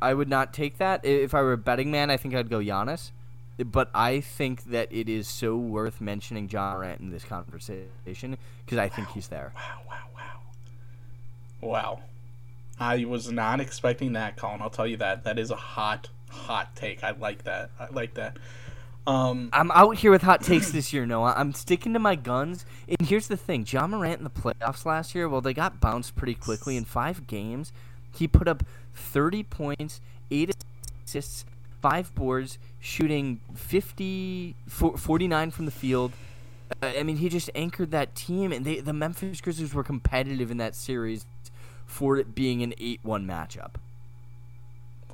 I 0.00 0.14
would 0.14 0.28
not 0.28 0.54
take 0.54 0.78
that. 0.78 1.04
If 1.04 1.34
I 1.34 1.42
were 1.42 1.52
a 1.52 1.58
betting 1.58 1.90
man, 1.90 2.10
I 2.10 2.16
think 2.16 2.34
I'd 2.34 2.48
go 2.48 2.60
Giannis. 2.60 3.10
But 3.58 3.90
I 3.94 4.20
think 4.20 4.64
that 4.64 4.88
it 4.90 5.06
is 5.08 5.28
so 5.28 5.54
worth 5.54 6.00
mentioning 6.00 6.48
John 6.48 6.76
Morant 6.76 7.00
in 7.00 7.10
this 7.10 7.24
conversation 7.24 8.38
because 8.64 8.78
I 8.78 8.88
think 8.88 9.08
he's 9.08 9.28
there. 9.28 9.52
Wow! 9.54 9.80
Wow! 9.86 9.96
Wow! 11.60 11.68
Wow! 11.68 12.00
I 12.78 13.04
was 13.04 13.30
not 13.30 13.60
expecting 13.60 14.14
that, 14.14 14.38
Colin. 14.38 14.62
I'll 14.62 14.70
tell 14.70 14.86
you 14.86 14.96
that. 14.96 15.24
That 15.24 15.38
is 15.38 15.50
a 15.50 15.56
hot 15.56 16.08
hot 16.30 16.74
take. 16.74 17.04
I 17.04 17.10
like 17.10 17.44
that. 17.44 17.70
I 17.78 17.88
like 17.90 18.14
that. 18.14 18.38
Um, 19.06 19.50
I'm 19.52 19.70
out 19.72 19.96
here 19.96 20.10
with 20.10 20.22
hot 20.22 20.42
takes 20.42 20.70
this 20.70 20.92
year, 20.92 21.06
Noah. 21.06 21.34
I'm 21.36 21.52
sticking 21.52 21.92
to 21.94 21.98
my 21.98 22.14
guns. 22.14 22.64
And 22.88 23.08
here's 23.08 23.28
the 23.28 23.36
thing: 23.36 23.66
Ja 23.68 23.86
Morant 23.86 24.18
in 24.18 24.24
the 24.24 24.30
playoffs 24.30 24.84
last 24.84 25.14
year, 25.14 25.28
well, 25.28 25.40
they 25.40 25.54
got 25.54 25.80
bounced 25.80 26.14
pretty 26.16 26.34
quickly 26.34 26.76
in 26.76 26.84
five 26.84 27.26
games. 27.26 27.72
He 28.14 28.28
put 28.28 28.46
up 28.48 28.64
30 28.94 29.44
points, 29.44 30.00
8 30.30 30.54
assists, 31.06 31.44
5 31.80 32.14
boards, 32.14 32.58
shooting 32.80 33.40
50 33.54 34.54
49 34.68 35.50
from 35.50 35.64
the 35.64 35.70
field. 35.70 36.12
Uh, 36.82 36.92
I 36.98 37.02
mean, 37.02 37.16
he 37.16 37.28
just 37.28 37.50
anchored 37.54 37.90
that 37.92 38.14
team 38.14 38.52
and 38.52 38.64
they 38.64 38.80
the 38.80 38.92
Memphis 38.92 39.40
Grizzlies 39.40 39.74
were 39.74 39.84
competitive 39.84 40.50
in 40.50 40.58
that 40.58 40.74
series 40.74 41.24
for 41.86 42.16
it 42.16 42.34
being 42.34 42.62
an 42.62 42.72
8-1 42.80 42.98
matchup. 43.26 43.74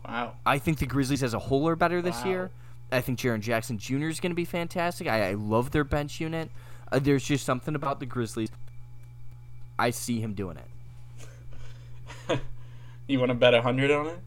Wow. 0.06 0.34
I 0.44 0.58
think 0.58 0.78
the 0.78 0.86
Grizzlies 0.86 1.22
as 1.22 1.34
a 1.34 1.38
whole 1.38 1.66
are 1.68 1.76
better 1.76 2.02
this 2.02 2.22
Wow. 2.24 2.30
year. 2.30 2.50
I 2.92 3.00
think 3.00 3.18
Jaren 3.18 3.40
Jackson 3.40 3.78
Jr. 3.78 4.06
is 4.08 4.20
going 4.20 4.30
to 4.30 4.36
be 4.36 4.44
fantastic. 4.44 5.08
I, 5.08 5.30
I 5.30 5.34
love 5.34 5.72
their 5.72 5.84
bench 5.84 6.20
unit. 6.20 6.50
Uh, 6.92 6.98
there's 7.00 7.24
just 7.24 7.44
something 7.44 7.74
about 7.74 7.98
the 8.00 8.06
Grizzlies. 8.06 8.48
I 9.78 9.90
see 9.90 10.20
him 10.20 10.34
doing 10.34 10.56
it. 10.58 12.38
You 13.08 13.20
want 13.20 13.30
to 13.30 13.34
bet 13.36 13.54
a 13.54 13.62
hundred 13.62 13.92
on 13.92 14.06
it? 14.08 14.18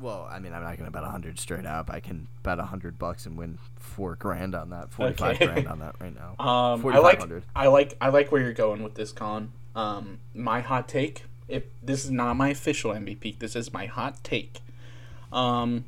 Well, 0.00 0.28
I 0.30 0.38
mean, 0.38 0.52
I'm 0.52 0.62
not 0.62 0.76
going 0.76 0.84
to 0.84 0.90
bet 0.92 1.02
a 1.02 1.06
100 1.06 1.38
straight 1.40 1.66
up. 1.66 1.90
I 1.90 2.00
can 2.00 2.28
bet 2.42 2.58
a 2.58 2.62
100 2.62 2.98
bucks 2.98 3.26
and 3.26 3.36
win 3.36 3.58
4 3.76 4.14
grand 4.16 4.54
on 4.54 4.70
that, 4.70 4.92
45 4.92 5.34
Okay. 5.36 5.46
grand 5.46 5.68
on 5.68 5.78
that 5.80 5.96
right 6.00 6.14
now. 6.14 6.36
Um, 6.44 6.86
I 6.86 6.98
like 6.98 7.22
I 7.56 7.66
like 7.66 7.96
I 8.00 8.10
like 8.10 8.30
where 8.30 8.40
you're 8.40 8.52
going 8.52 8.82
with 8.82 8.94
this 8.94 9.10
con. 9.10 9.52
Um, 9.74 10.18
my 10.34 10.60
hot 10.60 10.86
take. 10.88 11.24
If 11.48 11.64
this 11.82 12.04
is 12.04 12.10
not 12.10 12.36
my 12.36 12.50
official 12.50 12.92
MVP, 12.92 13.38
this 13.38 13.56
is 13.56 13.72
my 13.72 13.86
hot 13.86 14.22
take. 14.22 14.60
Um, 15.32 15.84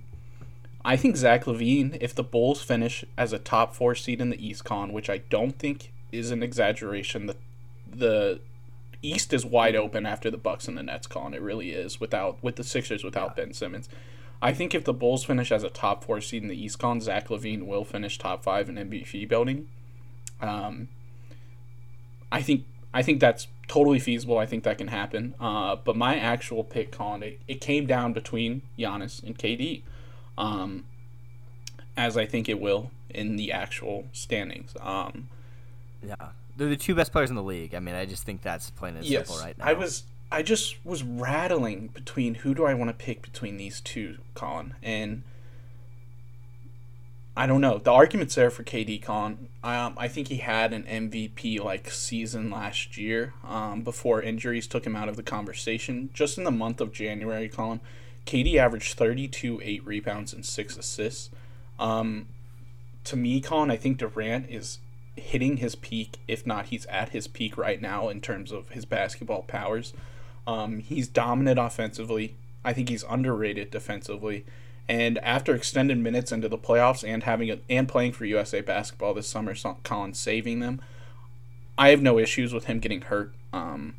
I 0.84 0.96
think 0.96 1.16
Zach 1.16 1.44
LaVine, 1.44 1.98
if 2.00 2.14
the 2.14 2.22
Bulls 2.22 2.62
finish 2.62 3.04
as 3.16 3.32
a 3.32 3.38
top 3.38 3.74
four 3.74 3.94
seed 3.94 4.20
in 4.20 4.30
the 4.30 4.46
East 4.46 4.64
Con, 4.64 4.92
which 4.92 5.10
I 5.10 5.18
don't 5.18 5.58
think 5.58 5.92
is 6.10 6.30
an 6.30 6.42
exaggeration, 6.42 7.26
the 7.26 7.36
the 7.92 8.40
East 9.02 9.32
is 9.32 9.46
wide 9.46 9.76
open 9.76 10.06
after 10.06 10.30
the 10.30 10.36
Bucks 10.36 10.68
and 10.68 10.76
the 10.76 10.82
Nets 10.82 11.06
con. 11.06 11.34
It 11.34 11.40
really 11.40 11.70
is 11.70 12.00
without 12.00 12.42
with 12.42 12.56
the 12.56 12.64
Sixers 12.64 13.02
without 13.02 13.36
Ben 13.36 13.52
Simmons. 13.52 13.88
I 14.42 14.52
think 14.52 14.74
if 14.74 14.84
the 14.84 14.92
Bulls 14.92 15.24
finish 15.24 15.52
as 15.52 15.62
a 15.62 15.70
top 15.70 16.04
four 16.04 16.20
seed 16.20 16.42
in 16.42 16.48
the 16.48 16.62
East 16.62 16.78
con, 16.78 17.00
Zach 17.00 17.28
LaVine 17.28 17.66
will 17.66 17.84
finish 17.84 18.18
top 18.18 18.42
five 18.42 18.68
in 18.68 18.76
MVP 18.76 19.28
building. 19.28 19.68
Um, 20.40 20.88
I 22.30 22.42
think 22.42 22.64
I 22.92 23.02
think 23.02 23.20
that's 23.20 23.46
totally 23.70 24.00
feasible. 24.00 24.36
I 24.36 24.46
think 24.46 24.64
that 24.64 24.78
can 24.78 24.88
happen. 24.88 25.34
Uh, 25.38 25.76
but 25.76 25.94
my 25.94 26.16
actual 26.16 26.64
pick, 26.64 26.90
Colin, 26.90 27.22
it, 27.22 27.40
it 27.46 27.60
came 27.60 27.86
down 27.86 28.12
between 28.12 28.62
Giannis 28.76 29.22
and 29.22 29.38
KD, 29.38 29.82
um, 30.36 30.86
as 31.96 32.16
I 32.16 32.26
think 32.26 32.48
it 32.48 32.60
will 32.60 32.90
in 33.08 33.36
the 33.36 33.52
actual 33.52 34.06
standings. 34.12 34.74
Um, 34.80 35.28
Yeah. 36.04 36.14
They're 36.56 36.68
the 36.68 36.76
two 36.76 36.96
best 36.96 37.12
players 37.12 37.30
in 37.30 37.36
the 37.36 37.44
league. 37.44 37.74
I 37.74 37.78
mean, 37.78 37.94
I 37.94 38.06
just 38.06 38.24
think 38.24 38.42
that's 38.42 38.70
plain 38.70 38.96
and 38.96 39.04
yes, 39.04 39.28
simple 39.28 39.42
right 39.42 39.56
now. 39.56 39.64
I 39.64 39.72
was 39.72 40.02
I 40.32 40.42
just 40.42 40.84
was 40.84 41.02
rattling 41.02 41.88
between 41.88 42.34
who 42.34 42.54
do 42.54 42.64
I 42.66 42.74
want 42.74 42.90
to 42.90 43.04
pick 43.04 43.22
between 43.22 43.56
these 43.56 43.80
two, 43.80 44.18
Colin, 44.34 44.74
and 44.82 45.22
I 47.40 47.46
don't 47.46 47.62
know. 47.62 47.78
The 47.78 47.90
argument's 47.90 48.34
there 48.34 48.50
for 48.50 48.64
KD 48.64 49.00
Colin. 49.00 49.48
Um, 49.64 49.94
I 49.96 50.08
think 50.08 50.28
he 50.28 50.36
had 50.36 50.74
an 50.74 50.82
MVP 50.82 51.58
like 51.58 51.90
season 51.90 52.50
last 52.50 52.98
year 52.98 53.32
um, 53.42 53.80
before 53.80 54.20
injuries 54.20 54.66
took 54.66 54.86
him 54.86 54.94
out 54.94 55.08
of 55.08 55.16
the 55.16 55.22
conversation. 55.22 56.10
Just 56.12 56.36
in 56.36 56.44
the 56.44 56.50
month 56.50 56.82
of 56.82 56.92
January, 56.92 57.48
Colin, 57.48 57.80
KD 58.26 58.56
averaged 58.56 58.92
32, 58.98 59.58
8 59.64 59.86
rebounds, 59.86 60.34
and 60.34 60.44
6 60.44 60.76
assists. 60.76 61.30
Um, 61.78 62.28
to 63.04 63.16
me, 63.16 63.40
Colin, 63.40 63.70
I 63.70 63.76
think 63.76 63.96
Durant 63.96 64.50
is 64.50 64.78
hitting 65.16 65.56
his 65.56 65.74
peak. 65.74 66.18
If 66.28 66.46
not, 66.46 66.66
he's 66.66 66.84
at 66.86 67.08
his 67.08 67.26
peak 67.26 67.56
right 67.56 67.80
now 67.80 68.10
in 68.10 68.20
terms 68.20 68.52
of 68.52 68.68
his 68.68 68.84
basketball 68.84 69.44
powers. 69.44 69.94
Um, 70.46 70.80
he's 70.80 71.08
dominant 71.08 71.58
offensively. 71.58 72.36
I 72.66 72.74
think 72.74 72.90
he's 72.90 73.04
underrated 73.08 73.70
defensively. 73.70 74.44
And 74.90 75.18
after 75.18 75.54
extended 75.54 75.98
minutes 75.98 76.32
into 76.32 76.48
the 76.48 76.58
playoffs 76.58 77.08
and 77.08 77.22
having 77.22 77.48
a, 77.48 77.60
and 77.70 77.88
playing 77.88 78.10
for 78.10 78.24
USA 78.24 78.60
basketball 78.60 79.14
this 79.14 79.28
summer, 79.28 79.54
Colin 79.84 80.14
saving 80.14 80.58
them, 80.58 80.80
I 81.78 81.90
have 81.90 82.02
no 82.02 82.18
issues 82.18 82.52
with 82.52 82.64
him 82.64 82.80
getting 82.80 83.02
hurt. 83.02 83.32
Um, 83.52 83.94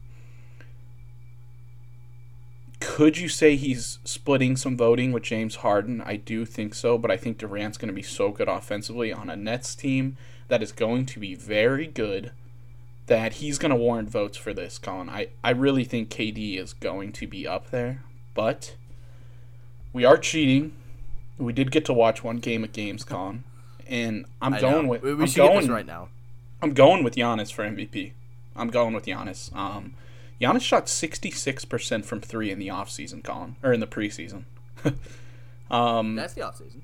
could 2.81 3.17
you 3.17 3.29
say 3.29 3.55
he's 3.55 3.99
splitting 4.03 4.57
some 4.57 4.75
voting 4.75 5.13
with 5.13 5.23
James 5.23 5.55
Harden? 5.55 6.01
I 6.01 6.17
do 6.17 6.43
think 6.43 6.75
so, 6.75 6.97
but 6.97 7.09
I 7.09 7.15
think 7.15 7.37
Durant's 7.37 7.77
going 7.77 7.87
to 7.87 7.93
be 7.93 8.01
so 8.01 8.29
good 8.29 8.49
offensively 8.49 9.13
on 9.13 9.29
a 9.29 9.37
Nets 9.37 9.75
team 9.75 10.17
that 10.49 10.61
is 10.61 10.73
going 10.73 11.05
to 11.05 11.21
be 11.21 11.35
very 11.35 11.87
good 11.87 12.33
that 13.05 13.35
he's 13.35 13.57
going 13.57 13.69
to 13.69 13.77
warrant 13.77 14.09
votes 14.09 14.37
for 14.37 14.53
this, 14.53 14.77
Colin. 14.77 15.09
I, 15.09 15.29
I 15.41 15.51
really 15.51 15.85
think 15.85 16.09
KD 16.09 16.59
is 16.59 16.73
going 16.73 17.13
to 17.13 17.27
be 17.27 17.47
up 17.47 17.69
there, 17.69 18.03
but 18.33 18.75
we 19.93 20.03
are 20.03 20.17
cheating. 20.17 20.73
We 21.41 21.53
did 21.53 21.71
get 21.71 21.85
to 21.85 21.93
watch 21.93 22.23
one 22.23 22.37
game 22.37 22.63
at 22.63 22.73
games, 22.73 23.03
Colin, 23.03 23.43
and 23.87 24.25
I'm 24.41 24.53
I 24.53 24.61
going 24.61 24.83
know. 24.83 24.89
with 24.89 25.03
We, 25.03 25.13
we 25.15 25.23
I'm 25.23 25.31
going 25.31 25.67
right 25.69 25.85
now. 25.85 26.09
I'm 26.61 26.73
going 26.73 27.03
with 27.03 27.15
Giannis 27.15 27.51
for 27.51 27.63
MVP. 27.63 28.11
I'm 28.55 28.69
going 28.69 28.93
with 28.93 29.05
Giannis. 29.05 29.53
Um, 29.55 29.95
Giannis 30.39 30.61
shot 30.61 30.85
66% 30.85 32.05
from 32.05 32.21
three 32.21 32.51
in 32.51 32.59
the 32.59 32.67
offseason, 32.67 33.23
Colin, 33.23 33.55
or 33.63 33.73
in 33.73 33.79
the 33.79 33.87
preseason. 33.87 34.43
um, 35.71 36.15
That's 36.15 36.33
the 36.33 36.41
offseason. 36.41 36.81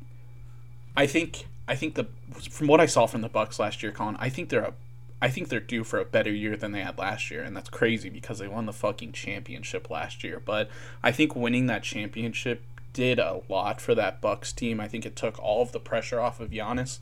I 0.95 1.05
think 1.05 1.45
I 1.67 1.75
think 1.75 1.95
the 1.95 2.07
from 2.49 2.67
what 2.67 2.79
I 2.79 2.87
saw 2.87 3.05
from 3.05 3.21
the 3.21 3.29
Bucks 3.29 3.59
last 3.59 3.83
year, 3.83 3.91
Colin, 3.91 4.17
I 4.19 4.29
think 4.29 4.49
they're 4.49 4.63
a 4.63 4.73
I 5.21 5.29
think 5.29 5.49
they're 5.49 5.59
due 5.59 5.83
for 5.83 5.99
a 5.99 6.05
better 6.05 6.31
year 6.31 6.55
than 6.55 6.71
they 6.71 6.81
had 6.81 6.97
last 6.97 7.31
year, 7.31 7.41
and 7.41 7.55
that's 7.55 7.69
crazy 7.69 8.09
because 8.09 8.37
they 8.37 8.47
won 8.47 8.67
the 8.67 8.73
fucking 8.73 9.13
championship 9.13 9.89
last 9.89 10.23
year. 10.23 10.39
But 10.43 10.69
I 11.01 11.11
think 11.11 11.35
winning 11.35 11.65
that 11.67 11.81
championship 11.83 12.61
did 12.97 13.19
a 13.19 13.41
lot 13.47 13.79
for 13.79 13.93
that 13.93 14.21
Bucks 14.21 14.51
team. 14.51 14.79
I 14.79 14.87
think 14.87 15.05
it 15.05 15.15
took 15.15 15.37
all 15.37 15.61
of 15.61 15.71
the 15.71 15.79
pressure 15.79 16.19
off 16.19 16.39
of 16.39 16.49
Giannis. 16.49 16.97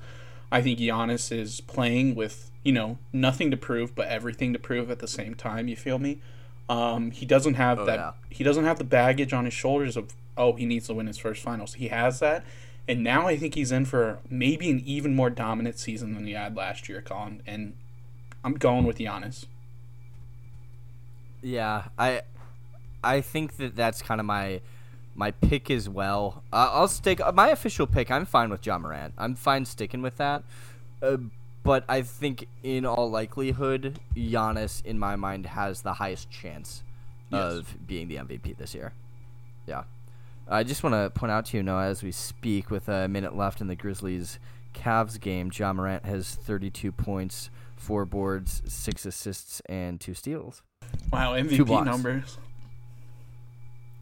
I 0.52 0.62
think 0.62 0.78
Giannis 0.78 1.32
is 1.32 1.62
playing 1.62 2.16
with 2.16 2.52
you 2.64 2.74
know 2.74 2.98
nothing 3.14 3.50
to 3.52 3.56
prove 3.58 3.96
but 3.96 4.08
everything 4.10 4.52
to 4.52 4.60
prove 4.60 4.92
at 4.92 5.00
the 5.00 5.08
same 5.08 5.36
time. 5.36 5.70
You 5.70 5.78
feel 5.78 5.98
me? 5.98 6.20
Um, 6.68 7.12
he 7.12 7.26
doesn't 7.26 7.54
have 7.54 7.80
Oh, 7.80 7.86
that. 7.86 7.96
yeah. 7.98 8.12
He 8.30 8.44
doesn't 8.44 8.66
have 8.66 8.78
the 8.78 8.84
baggage 8.84 9.32
on 9.32 9.46
his 9.46 9.54
shoulders 9.54 9.96
of 9.96 10.14
oh 10.36 10.54
he 10.54 10.66
needs 10.66 10.88
to 10.88 10.94
win 10.94 11.08
his 11.08 11.18
first 11.18 11.42
finals. 11.42 11.76
He 11.76 11.88
has 11.88 12.20
that, 12.20 12.44
and 12.90 13.02
now 13.02 13.26
I 13.28 13.38
think 13.38 13.56
he's 13.56 13.72
in 13.72 13.86
for 13.86 14.20
maybe 14.30 14.70
an 14.70 14.82
even 14.86 15.16
more 15.16 15.30
dominant 15.30 15.80
season 15.80 16.14
than 16.14 16.28
he 16.28 16.34
had 16.34 16.58
last 16.58 16.90
year, 16.90 17.02
Colin. 17.02 17.42
And 17.48 17.74
I'm 18.44 18.56
going 18.56 18.84
with 18.86 18.98
Giannis. 18.98 19.46
Yeah, 21.42 21.86
I 21.98 22.24
I 23.04 23.22
think 23.22 23.56
that 23.58 23.76
that's 23.78 24.02
kind 24.02 24.20
of 24.20 24.26
my 24.26 24.62
my 25.16 25.32
pick 25.32 25.72
as 25.72 25.88
well. 25.90 26.44
Uh, 26.52 26.70
I'll 26.74 26.88
stick 26.88 27.20
my 27.34 27.50
official 27.50 27.88
pick. 27.88 28.12
I'm 28.12 28.26
fine 28.26 28.50
with 28.50 28.62
John 28.62 28.82
Morant. 28.82 29.14
I'm 29.18 29.36
fine 29.36 29.66
sticking 29.66 30.02
with 30.02 30.18
that. 30.18 30.44
Uh, 31.02 31.18
but 31.64 31.84
I 31.90 32.02
think 32.04 32.48
in 32.64 32.86
all 32.86 33.10
likelihood, 33.10 34.00
Giannis 34.16 34.86
in 34.86 35.00
my 35.00 35.16
mind 35.16 35.46
has 35.48 35.82
the 35.82 35.94
highest 35.94 36.30
chance 36.30 36.84
Yes. 37.32 37.54
of 37.54 37.88
being 37.88 38.08
the 38.08 38.18
MVP 38.18 38.56
this 38.58 38.76
year. 38.76 38.94
Yeah. 39.66 39.84
I 40.48 40.64
just 40.64 40.84
want 40.84 40.94
to 40.94 41.10
point 41.18 41.32
out 41.32 41.46
to 41.48 41.58
you, 41.58 41.64
Noah, 41.64 41.86
as 41.88 42.04
we 42.04 42.12
speak, 42.12 42.70
with 42.70 42.88
a 42.88 43.08
minute 43.08 43.36
left 43.36 43.62
in 43.62 43.68
the 43.68 43.76
Grizzlies 43.76 44.38
Cavs 44.76 45.20
game, 45.20 45.50
John 45.50 45.78
Morant 45.78 46.06
has 46.06 46.36
32 46.36 46.92
points, 46.92 47.50
four 47.78 48.06
boards, 48.06 48.62
six 48.68 49.06
assists, 49.08 49.60
and 49.68 50.00
two 50.00 50.14
steals. 50.14 50.62
Wow, 51.12 51.34
MVP 51.34 51.84
numbers. 51.86 52.38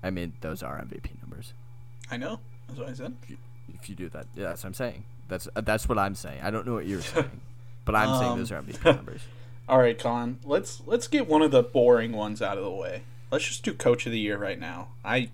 I 0.04 0.10
mean, 0.10 0.34
those 0.42 0.62
are 0.62 0.78
MVP 0.80 1.20
numbers. 1.22 1.54
I 2.12 2.18
know. 2.18 2.40
That's 2.68 2.80
what 2.80 2.90
I 2.90 2.94
said. 2.94 3.16
If 3.74 3.90
you 3.90 3.96
do 3.96 4.10
that, 4.10 4.28
yeah, 4.36 4.46
that's 4.50 4.64
what 4.64 4.70
I'm 4.70 4.74
saying. 4.74 5.06
That's 5.30 5.48
uh, 5.56 5.62
that's 5.62 5.88
what 5.88 5.98
I'm 5.98 6.16
saying. 6.16 6.42
I 6.44 6.52
don't 6.52 6.68
know 6.68 6.74
what 6.74 6.86
you're 6.86 7.02
saying, 7.14 7.42
but 7.86 7.96
I'm 7.96 8.20
saying 8.20 8.32
Um, 8.34 8.40
those 8.40 8.52
are 8.52 8.62
MVP 8.62 8.84
numbers. 8.96 9.22
All 9.70 9.80
right, 9.80 9.98
Colin. 9.98 10.40
Let's 10.44 10.82
let's 10.86 11.08
get 11.08 11.28
one 11.28 11.42
of 11.42 11.52
the 11.52 11.64
boring 11.64 12.12
ones 12.12 12.42
out 12.42 12.58
of 12.58 12.64
the 12.66 12.72
way. 12.72 13.04
Let's 13.32 13.48
just 13.48 13.64
do 13.64 13.74
Coach 13.74 14.06
of 14.06 14.12
the 14.12 14.20
Year 14.20 14.38
right 14.38 14.60
now. 14.60 14.90
I 15.06 15.30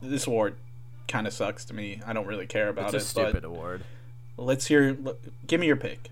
this 0.00 0.26
award 0.26 0.56
kind 1.08 1.26
of 1.26 1.32
sucks 1.34 1.64
to 1.66 1.74
me. 1.74 2.00
I 2.06 2.12
don't 2.14 2.26
really 2.26 2.46
care 2.46 2.68
about 2.68 2.86
It's 2.86 2.94
a 2.94 2.96
it. 2.96 3.26
stupid 3.26 3.44
award. 3.44 3.82
let's 4.38 4.66
hear. 4.66 4.96
Give 5.46 5.60
me 5.60 5.66
your 5.66 5.76
pick. 5.76 6.10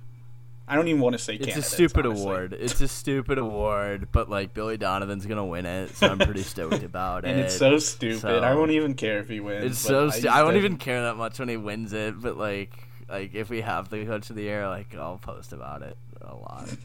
I 0.70 0.76
don't 0.76 0.86
even 0.88 1.00
want 1.00 1.14
to 1.14 1.18
say 1.18 1.34
It's 1.34 1.56
a 1.56 1.62
stupid 1.62 2.06
honestly. 2.06 2.22
award. 2.24 2.52
It's 2.58 2.80
a 2.80 2.86
stupid 2.88 3.38
award, 3.46 4.08
but 4.12 4.30
like 4.30 4.54
Billy 4.54 4.76
Donovan's 4.76 5.26
gonna 5.26 5.44
win 5.44 5.66
it, 5.66 5.96
so 5.96 6.06
I'm 6.06 6.18
pretty 6.18 6.42
stoked 6.42 6.84
about 6.84 7.24
And 7.24 7.32
it. 7.32 7.34
And 7.36 7.40
it's 7.46 7.56
so 7.58 7.78
stupid. 7.78 8.20
so- 8.20 8.38
I 8.38 8.54
won't 8.54 8.70
even 8.70 8.94
care 8.94 9.18
if 9.18 9.28
he 9.28 9.40
wins. 9.40 9.64
It's 9.64 9.78
so. 9.80 10.06
I, 10.06 10.10
Stu- 10.10 10.22
just 10.22 10.36
I 10.36 10.42
won't 10.44 10.56
even 10.56 10.76
care 10.76 11.02
that 11.02 11.16
much 11.16 11.38
when 11.40 11.48
he 11.48 11.56
wins 11.56 11.92
it, 11.92 12.20
but 12.20 12.36
like, 12.38 12.72
like 13.08 13.34
if 13.34 13.50
we 13.50 13.60
have 13.62 13.88
the 13.90 14.04
coach 14.06 14.30
of 14.30 14.36
the 14.36 14.42
year, 14.42 14.68
like 14.68 14.94
I'll 14.94 15.18
post 15.18 15.52
about 15.52 15.82
it 15.82 15.96
a 16.22 16.34
lot. 16.34 16.68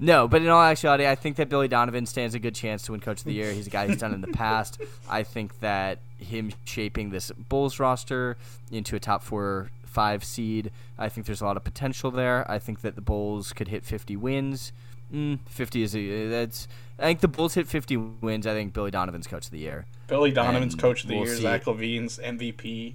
No, 0.00 0.26
but 0.26 0.42
in 0.42 0.48
all 0.48 0.60
actuality, 0.62 1.06
I 1.06 1.14
think 1.14 1.36
that 1.36 1.48
Billy 1.48 1.68
Donovan 1.68 2.06
stands 2.06 2.34
a 2.34 2.40
good 2.40 2.56
chance 2.56 2.82
to 2.86 2.92
win 2.92 3.00
Coach 3.00 3.18
of 3.20 3.24
the 3.24 3.32
Year. 3.34 3.52
He's 3.52 3.68
a 3.68 3.70
guy 3.70 3.86
who's 3.86 3.98
done 3.98 4.10
it 4.10 4.14
in 4.16 4.20
the 4.20 4.26
past. 4.28 4.80
I 5.08 5.22
think 5.22 5.60
that 5.60 5.98
him 6.18 6.52
shaping 6.64 7.10
this 7.10 7.30
Bulls 7.48 7.78
roster 7.78 8.36
into 8.72 8.96
a 8.96 8.98
top 9.00 9.22
four, 9.22 9.70
five 9.92 10.24
seed, 10.24 10.70
I 10.98 11.08
think 11.08 11.26
there's 11.26 11.40
a 11.40 11.44
lot 11.44 11.56
of 11.56 11.64
potential 11.64 12.10
there. 12.10 12.50
I 12.50 12.58
think 12.58 12.80
that 12.80 12.94
the 12.96 13.00
Bulls 13.02 13.52
could 13.52 13.68
hit 13.68 13.84
50 13.84 14.16
wins 14.16 14.72
Mm, 15.12 15.40
50 15.46 15.82
is 15.82 15.94
a 15.94 16.26
that's. 16.28 16.66
I 16.98 17.02
think 17.02 17.20
the 17.20 17.28
Bulls 17.28 17.52
hit 17.52 17.68
50 17.68 17.96
wins. 17.98 18.46
I 18.46 18.54
think 18.54 18.72
Billy 18.72 18.90
Donovan's 18.90 19.26
coach 19.26 19.44
of 19.44 19.50
the 19.50 19.58
year. 19.58 19.84
Billy 20.06 20.30
Donovan's 20.30 20.72
And 20.72 20.80
coach 20.80 21.02
of 21.02 21.08
the 21.10 21.16
we'll 21.16 21.26
year. 21.26 21.36
Zach 21.36 21.64
LaVine's 21.64 22.18
MVP. 22.18 22.94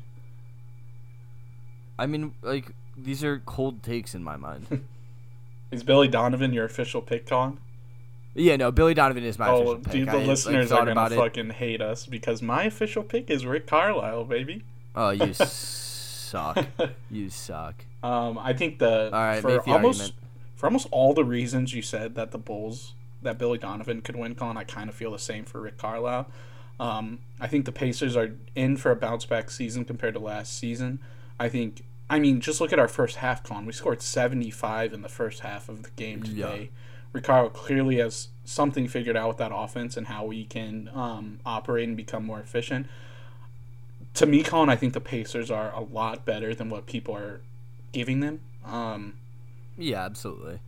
I 2.00 2.06
mean, 2.08 2.34
like 2.42 2.72
these 2.98 3.24
are 3.24 3.40
cold 3.46 3.84
takes 3.84 4.16
in 4.16 4.24
my 4.24 4.36
mind. 4.36 4.84
Is 5.72 5.84
Billy 5.84 6.08
Donovan 6.08 6.54
your 6.54 6.66
official 6.66 7.02
pick, 7.02 7.28
Con? 7.28 7.60
yeah, 8.34 8.56
no, 8.56 8.72
Billy 8.72 8.94
Donovan 8.94 9.24
is 9.24 9.38
my 9.38 9.50
Oh, 9.50 9.56
official 9.62 9.76
pick. 9.80 9.92
dude, 9.92 10.10
I, 10.10 10.12
the 10.14 10.18
like, 10.20 10.28
listeners 10.28 10.70
thought 10.70 10.76
are 10.76 10.86
gonna 10.86 10.92
about 10.94 11.12
it. 11.12 11.16
fucking 11.18 11.50
hate 11.52 11.82
us 11.82 12.06
because 12.08 12.42
my 12.42 12.64
official 12.64 13.04
pick 13.04 13.30
is 13.30 13.46
Rick 13.46 13.68
Carlisle, 13.68 14.24
baby. 14.26 14.64
Oh, 14.96 15.10
you 15.10 15.34
suck. 16.28 16.68
You 17.12 17.30
suck. 17.30 17.86
Um, 18.04 18.38
I 18.38 18.54
think 18.54 18.80
the 18.80 19.06
All 19.06 19.12
right, 19.12 19.42
for 19.42 19.60
almost 19.70 20.02
argument. 20.02 20.14
for 20.56 20.66
almost 20.68 20.88
all 20.92 21.14
the 21.14 21.24
reasons 21.26 21.74
you 21.74 21.82
said 21.82 22.16
that 22.16 22.32
the 22.32 22.38
Bulls 22.38 22.94
that 23.22 23.38
Billy 23.38 23.58
Donovan 23.58 24.02
could 24.02 24.16
win, 24.16 24.36
Con, 24.36 24.58
I 24.58 24.64
kind 24.64 24.90
of 24.90 24.96
feel 24.96 25.12
the 25.12 25.20
same 25.20 25.44
for 25.46 25.60
Rick 25.62 25.78
Carlisle. 25.78 26.28
Um, 26.80 27.20
I 27.40 27.48
think 27.48 27.66
the 27.66 27.72
Pacers 27.72 28.16
are 28.16 28.36
in 28.56 28.78
for 28.78 28.92
a 28.92 28.96
bounce 28.96 29.26
back 29.26 29.50
season 29.50 29.84
compared 29.86 30.14
to 30.14 30.20
last 30.20 30.58
season. 30.58 31.00
I 31.40 31.50
think. 31.50 31.84
I 32.10 32.20
mean, 32.20 32.40
just 32.40 32.62
look 32.62 32.72
at 32.72 32.80
our 32.80 32.88
first 32.88 33.18
half, 33.18 33.44
Con. 33.44 33.66
We 33.66 33.74
scored 33.74 34.02
seventy 34.02 34.52
five 34.52 34.94
in 34.94 35.02
the 35.02 35.10
first 35.10 35.40
half 35.42 35.68
of 35.70 35.84
the 35.84 35.90
game 35.92 36.24
Yeah. 36.24 36.50
today. 36.52 36.70
Ricardo 37.14 37.50
clearly 37.50 37.98
has 37.98 38.28
something 38.46 38.88
figured 38.88 39.18
out 39.18 39.28
with 39.30 39.38
that 39.38 39.52
offense 39.54 39.98
and 39.98 40.08
how 40.08 40.26
we 40.26 40.46
can 40.46 40.90
um, 40.94 41.40
operate 41.46 41.88
and 41.88 41.98
become 41.98 42.24
more 42.26 42.40
efficient. 42.40 42.86
To 44.18 44.26
me, 44.26 44.42
Colin, 44.42 44.68
I 44.70 44.76
think 44.76 44.94
the 44.94 45.00
Pacers 45.00 45.52
are 45.52 45.72
a 45.74 45.82
lot 45.82 46.26
better 46.26 46.56
than 46.56 46.72
what 46.72 46.88
people 46.88 47.16
are 47.16 47.42
giving 47.92 48.20
them. 48.20 48.40
Um, 48.66 49.14
Yeah, 49.78 50.04
absolutely. 50.04 50.60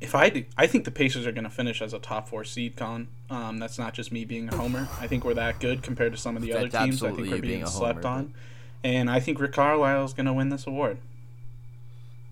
if 0.00 0.12
I 0.16 0.28
do, 0.28 0.44
I 0.58 0.66
think 0.66 0.84
the 0.84 0.90
Pacers 0.90 1.28
are 1.28 1.32
going 1.32 1.44
to 1.44 1.50
finish 1.50 1.80
as 1.80 1.94
a 1.94 2.00
top 2.00 2.26
four 2.28 2.42
seed, 2.42 2.74
Colin. 2.74 3.06
Um, 3.30 3.58
that's 3.58 3.78
not 3.78 3.94
just 3.94 4.10
me 4.10 4.24
being 4.24 4.48
a 4.48 4.56
homer. 4.56 4.88
I 5.00 5.06
think 5.06 5.24
we're 5.24 5.34
that 5.34 5.60
good 5.60 5.84
compared 5.84 6.10
to 6.12 6.18
some 6.18 6.36
of 6.36 6.42
the 6.42 6.52
other 6.52 6.68
teams. 6.68 7.04
I 7.04 7.12
think 7.12 7.18
we're 7.30 7.40
being, 7.40 7.60
being 7.60 7.66
slept 7.66 8.02
homer, 8.02 8.16
on, 8.16 8.34
and 8.82 9.08
I 9.08 9.20
think 9.20 9.38
Rick 9.38 9.52
Carlisle 9.52 10.04
is 10.04 10.12
going 10.12 10.26
to 10.26 10.32
win 10.32 10.48
this 10.48 10.66
award. 10.66 10.98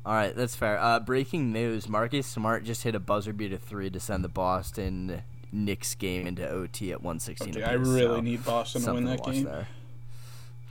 All 0.04 0.14
right, 0.14 0.34
that's 0.34 0.56
fair. 0.56 0.80
Uh, 0.80 0.98
breaking 0.98 1.52
news: 1.52 1.88
Marcus 1.88 2.26
Smart 2.26 2.64
just 2.64 2.82
hit 2.82 2.96
a 2.96 3.00
buzzer 3.00 3.32
beater 3.32 3.56
three 3.56 3.88
to 3.90 4.00
send 4.00 4.24
the 4.24 4.28
Boston 4.28 5.22
Knicks 5.52 5.94
game 5.94 6.26
into 6.26 6.48
OT 6.48 6.92
at 6.92 7.02
116. 7.02 7.50
Okay, 7.50 7.60
apiece, 7.60 7.68
I 7.68 7.72
really 7.72 8.16
so 8.16 8.20
need 8.20 8.44
Boston 8.44 8.82
to 8.82 8.94
win 8.94 9.04
that 9.04 9.20
watch 9.20 9.34
game. 9.34 9.44
There. 9.44 9.68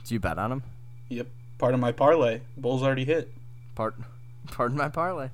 Do 0.04 0.14
you 0.14 0.20
bet 0.20 0.38
on 0.38 0.52
him? 0.52 0.62
Yep, 1.08 1.26
part 1.58 1.74
of 1.74 1.80
my 1.80 1.92
parlay. 1.92 2.40
Bulls 2.56 2.82
already 2.82 3.04
hit. 3.04 3.32
Part, 3.74 3.94
pardon 4.48 4.76
my 4.76 4.88
parlay. 4.88 5.28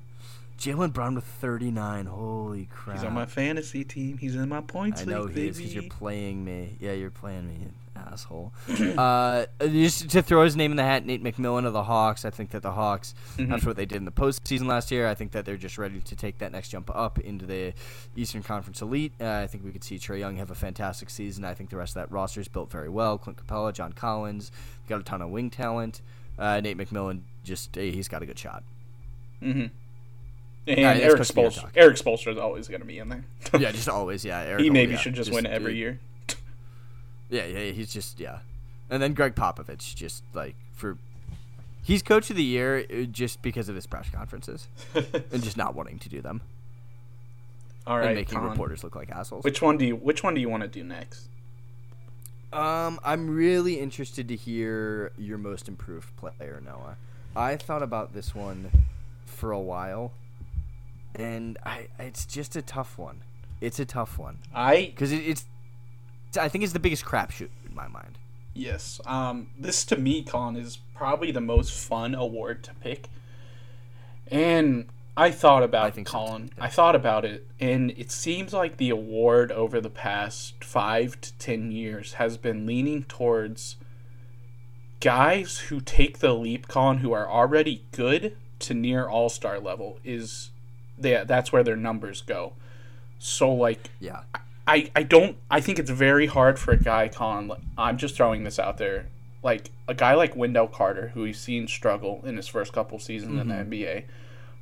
Jaylen 0.59 0.91
Brown 0.91 1.15
with 1.15 1.23
39. 1.23 2.07
Holy 2.07 2.65
crap! 2.65 2.97
He's 2.97 3.05
on 3.05 3.13
my 3.13 3.25
fantasy 3.27 3.83
team. 3.83 4.17
He's 4.17 4.35
in 4.35 4.49
my 4.49 4.61
points 4.61 5.01
I 5.01 5.05
know 5.05 5.23
league, 5.23 5.35
he 5.35 5.47
is 5.47 5.57
because 5.57 5.75
you're 5.75 5.83
playing 5.83 6.43
me. 6.43 6.77
Yeah, 6.79 6.93
you're 6.93 7.11
playing 7.11 7.47
me, 7.47 7.67
asshole. 7.97 8.53
uh, 8.97 9.45
just 9.61 10.09
to 10.11 10.21
throw 10.21 10.43
his 10.43 10.55
name 10.55 10.71
in 10.71 10.77
the 10.77 10.83
hat, 10.83 11.05
Nate 11.05 11.23
McMillan 11.23 11.65
of 11.65 11.73
the 11.73 11.83
Hawks. 11.83 12.25
I 12.25 12.29
think 12.29 12.51
that 12.51 12.61
the 12.61 12.71
Hawks, 12.71 13.13
Mhm. 13.37 13.51
after 13.53 13.67
what 13.67 13.75
they 13.75 13.85
did 13.85 13.97
in 13.97 14.05
the 14.05 14.11
postseason 14.11 14.67
last 14.67 14.91
year, 14.91 15.07
I 15.07 15.15
think 15.15 15.31
that 15.31 15.45
they're 15.45 15.57
just 15.57 15.77
ready 15.77 15.99
to 15.99 16.15
take 16.15 16.37
that 16.39 16.51
next 16.51 16.69
jump 16.69 16.89
up 16.95 17.19
into 17.19 17.45
the 17.45 17.73
Eastern 18.15 18.43
Conference 18.43 18.81
Elite. 18.81 19.13
Uh, 19.19 19.25
I 19.43 19.47
think 19.47 19.63
we 19.63 19.71
could 19.71 19.83
see 19.83 19.97
Trae 19.97 20.19
Young 20.19 20.37
have 20.37 20.51
a 20.51 20.55
fantastic 20.55 21.09
season. 21.09 21.43
I 21.45 21.53
think 21.53 21.69
the 21.69 21.77
rest 21.77 21.95
of 21.95 22.01
that 22.07 22.11
roster 22.11 22.41
is 22.41 22.47
built 22.47 22.71
very 22.71 22.89
well. 22.89 23.17
Clint 23.17 23.37
Capela, 23.45 23.73
John 23.73 23.93
Collins, 23.93 24.51
got 24.87 24.99
a 25.01 25.03
ton 25.03 25.21
of 25.21 25.29
wing 25.29 25.49
talent. 25.49 26.01
Uh, 26.39 26.59
Nate 26.61 26.77
McMillan, 26.77 27.21
just 27.43 27.73
hey, 27.75 27.91
he's 27.91 28.07
got 28.07 28.21
a 28.21 28.25
good 28.25 28.37
shot. 28.37 28.63
Mm-hmm. 29.41 29.65
And 30.69 30.77
Yeah, 30.79 30.93
that's 30.93 31.05
Eric 31.05 31.23
supposed 31.23 31.29
to 31.29 31.35
be 31.35 31.41
your 31.41 31.51
Spolstra. 31.51 31.69
Erik 31.77 31.95
Spoelstra 31.97 32.31
is 32.33 32.37
always 32.37 32.67
going 32.67 32.81
to 32.81 32.87
be 32.87 32.99
in 32.99 33.09
there. 33.09 33.23
yeah, 33.57 33.71
just 33.71 33.87
always, 33.89 34.25
yeah. 34.25 34.39
Eric, 34.47 34.61
he 34.63 34.69
maybe 34.69 34.91
yeah, 34.93 34.97
should 34.97 35.13
just, 35.13 35.31
win 35.31 35.45
every 35.45 35.75
year. 35.77 35.99
Yeah, 37.29 37.45
yeah, 37.45 37.71
he's 37.71 37.91
just 37.91 38.19
yeah, 38.19 38.39
and 38.89 39.01
then 39.01 39.13
Gregg 39.13 39.35
Popovich 39.35 39.95
just 39.95 40.23
like 40.33 40.55
for 40.73 40.97
he's 41.83 42.01
coach 42.01 42.29
of 42.29 42.35
the 42.35 42.43
year 42.43 42.85
uh, 42.91 43.03
just 43.03 43.41
because 43.41 43.69
of 43.69 43.75
his 43.75 43.85
press 43.85 44.09
conferences 44.09 44.67
and 44.93 45.43
just 45.43 45.57
not 45.57 45.75
wanting 45.75 45.99
to 45.99 46.09
do 46.09 46.21
them 46.21 46.41
All 47.85 47.97
and 47.97 48.15
making 48.15 48.39
Con. 48.39 48.49
reporters 48.49 48.83
look 48.83 48.95
like 48.95 49.09
assholes. 49.11 49.43
Which 49.43 49.61
one 49.61 49.77
do 49.77 49.85
you 49.85 49.95
Which 49.95 50.23
one 50.23 50.33
do 50.33 50.41
you 50.41 50.49
want 50.49 50.63
to 50.63 50.69
do 50.69 50.83
next? 50.83 51.27
Um, 52.53 52.99
I'm 53.03 53.29
really 53.29 53.77
interested 53.79 54.29
to 54.29 54.35
hear 54.35 55.11
your 55.17 55.37
most 55.37 55.67
improved 55.67 56.15
player, 56.15 56.61
Noah. 56.65 56.95
I 57.35 57.57
thought 57.57 57.83
about 57.83 58.13
this 58.13 58.33
one 58.33 58.71
for 59.25 59.51
a 59.51 59.59
while, 59.59 60.13
and 61.13 61.57
I 61.65 61.87
it's 61.99 62.25
just 62.25 62.55
a 62.55 62.61
tough 62.61 62.97
one. 62.97 63.21
It's 63.59 63.79
a 63.79 63.85
tough 63.85 64.17
one 64.17 64.37
I 64.53 64.85
because 64.93 65.11
it, 65.11 65.17
it's 65.17 65.45
I 66.37 66.49
think 66.49 66.63
it's 66.63 66.73
the 66.73 66.79
biggest 66.79 67.05
crapshoot 67.05 67.49
in 67.67 67.75
my 67.75 67.87
mind. 67.87 68.17
yes. 68.53 68.99
Um, 69.05 69.47
this 69.57 69.83
to 69.85 69.97
me, 69.97 70.23
Colin, 70.23 70.55
is 70.55 70.79
probably 70.95 71.31
the 71.31 71.41
most 71.41 71.71
fun 71.73 72.15
award 72.15 72.63
to 72.63 72.73
pick. 72.75 73.07
And 74.29 74.87
I 75.15 75.31
thought 75.31 75.63
about 75.63 75.85
I 75.85 75.87
it, 75.89 75.93
think 75.95 76.07
Colin. 76.07 76.51
yeah. 76.57 76.63
I 76.65 76.67
thought 76.67 76.95
about 76.95 77.23
it, 77.25 77.47
and 77.59 77.91
it 77.91 78.11
seems 78.11 78.53
like 78.53 78.77
the 78.77 78.89
award 78.89 79.51
over 79.51 79.79
the 79.81 79.89
past 79.89 80.63
five 80.63 81.19
to 81.21 81.33
ten 81.37 81.71
years 81.71 82.13
has 82.13 82.37
been 82.37 82.65
leaning 82.65 83.03
towards 83.03 83.77
guys 84.99 85.59
who 85.69 85.79
take 85.79 86.19
the 86.19 86.33
leap, 86.33 86.67
Colin, 86.67 86.99
who 86.99 87.11
are 87.13 87.27
already 87.29 87.83
good 87.91 88.35
to 88.59 88.73
near 88.73 89.07
all 89.07 89.29
star 89.29 89.59
level. 89.59 89.99
Is 90.03 90.49
they, 90.97 91.23
that's 91.25 91.51
where 91.51 91.63
their 91.63 91.75
numbers 91.75 92.21
go. 92.21 92.53
So 93.19 93.51
like 93.51 93.89
Yeah, 93.99 94.21
I, 94.67 94.91
I 94.95 95.03
don't 95.03 95.37
I 95.49 95.61
think 95.61 95.79
it's 95.79 95.89
very 95.89 96.27
hard 96.27 96.59
for 96.59 96.71
a 96.71 96.77
guy 96.77 97.07
Colin 97.07 97.51
I'm 97.77 97.97
just 97.97 98.15
throwing 98.15 98.43
this 98.43 98.59
out 98.59 98.77
there 98.77 99.07
like 99.43 99.71
a 99.87 99.93
guy 99.93 100.13
like 100.13 100.35
Wendell 100.35 100.67
Carter 100.67 101.09
who 101.13 101.21
we've 101.23 101.37
seen 101.37 101.67
struggle 101.67 102.21
in 102.25 102.35
his 102.35 102.47
first 102.47 102.73
couple 102.73 102.99
seasons 102.99 103.39
in 103.39 103.47
the 103.47 103.55
NBA 103.55 104.03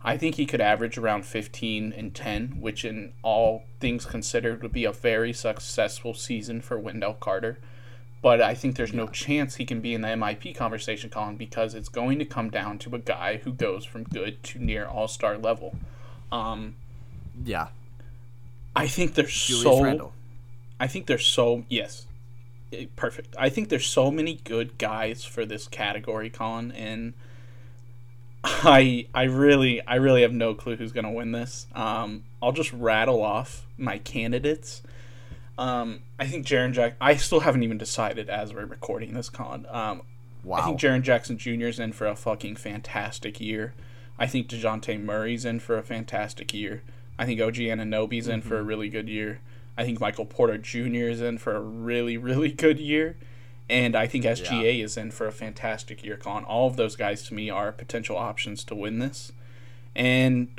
I 0.05 0.17
think 0.17 0.35
he 0.35 0.45
could 0.45 0.61
average 0.61 0.99
around 0.99 1.25
15 1.25 1.91
and 1.91 2.13
10 2.13 2.57
which 2.59 2.85
in 2.85 3.13
all 3.23 3.63
things 3.79 4.05
considered 4.05 4.61
would 4.61 4.71
be 4.71 4.85
a 4.85 4.91
very 4.91 5.33
successful 5.33 6.13
season 6.13 6.61
for 6.61 6.77
Wendell 6.77 7.15
Carter. 7.15 7.57
But 8.21 8.41
I 8.41 8.53
think 8.53 8.75
there's 8.75 8.93
no 8.93 9.07
chance 9.07 9.55
he 9.55 9.65
can 9.65 9.81
be 9.81 9.93
in 9.93 10.01
the 10.01 10.09
MIP 10.09 10.55
conversation 10.55 11.09
Colin 11.09 11.37
because 11.37 11.73
it's 11.73 11.89
going 11.89 12.19
to 12.19 12.25
come 12.25 12.49
down 12.51 12.77
to 12.79 12.95
a 12.95 12.99
guy 12.99 13.37
who 13.37 13.51
goes 13.51 13.83
from 13.85 14.03
good 14.03 14.43
to 14.43 14.59
near 14.59 14.85
all-star 14.85 15.39
level. 15.39 15.75
Um 16.31 16.75
yeah. 17.43 17.67
I 18.75 18.87
think 18.87 19.13
there's 19.15 19.33
Julius 19.33 19.63
so 19.63 19.83
Randle. 19.83 20.13
I 20.79 20.87
think 20.87 21.05
there's 21.07 21.25
so 21.25 21.63
yes, 21.69 22.05
Eh, 22.73 22.85
perfect. 22.95 23.35
I 23.39 23.49
think 23.49 23.69
there's 23.69 23.85
so 23.85 24.11
many 24.11 24.39
good 24.43 24.77
guys 24.77 25.23
for 25.23 25.45
this 25.45 25.67
category, 25.67 26.29
Colin, 26.29 26.71
and 26.71 27.13
I 28.43 29.07
I 29.13 29.23
really 29.23 29.81
I 29.85 29.95
really 29.95 30.21
have 30.23 30.33
no 30.33 30.53
clue 30.53 30.75
who's 30.75 30.91
gonna 30.91 31.11
win 31.11 31.31
this. 31.31 31.67
Um, 31.73 32.23
I'll 32.41 32.51
just 32.51 32.73
rattle 32.73 33.21
off 33.21 33.65
my 33.77 33.97
candidates. 33.99 34.81
Um, 35.57 36.01
I 36.19 36.27
think 36.27 36.45
Jaren 36.45 36.73
Jack. 36.73 36.95
I 36.99 37.15
still 37.15 37.41
haven't 37.41 37.63
even 37.63 37.77
decided 37.77 38.29
as 38.29 38.53
we're 38.53 38.65
recording 38.65 39.13
this, 39.13 39.29
Colin. 39.29 39.65
Um, 39.69 40.01
Wow. 40.43 40.57
I 40.57 40.61
think 40.61 40.79
Jaren 40.79 41.01
Jackson 41.01 41.39
Jr. 41.39 41.65
is 41.65 41.79
in 41.79 41.91
for 41.91 42.05
a 42.05 42.15
fucking 42.15 42.57
fantastic 42.57 43.41
year. 43.41 43.73
I 44.19 44.27
think 44.27 44.47
DeJounte 44.47 45.03
Murray's 45.03 45.43
in 45.43 45.59
for 45.59 45.75
a 45.75 45.81
fantastic 45.81 46.53
year. 46.53 46.83
I 47.17 47.25
think 47.25 47.39
OG 47.41 47.55
Anunoby's 47.55 48.27
in 48.27 48.41
for 48.41 48.57
a 48.57 48.63
really 48.63 48.89
good 48.89 49.07
year. 49.07 49.39
I 49.77 49.83
think 49.83 49.99
Michael 49.99 50.25
Porter 50.25 50.57
Jr. 50.57 51.07
is 51.09 51.21
in 51.21 51.37
for 51.37 51.55
a 51.55 51.59
really, 51.59 52.17
really 52.17 52.51
good 52.51 52.79
year. 52.79 53.17
And 53.69 53.95
I 53.95 54.05
think 54.05 54.25
SGA 54.25 54.83
is 54.83 54.95
in 54.95 55.09
for 55.11 55.25
a 55.25 55.31
fantastic 55.31 56.03
year, 56.03 56.17
Colin. 56.17 56.43
All 56.43 56.67
of 56.67 56.75
those 56.75 56.95
guys 56.95 57.23
to 57.23 57.33
me 57.33 57.49
are 57.49 57.71
potential 57.71 58.15
options 58.15 58.63
to 58.65 58.75
win 58.75 58.99
this. 58.99 59.31
And 59.95 60.49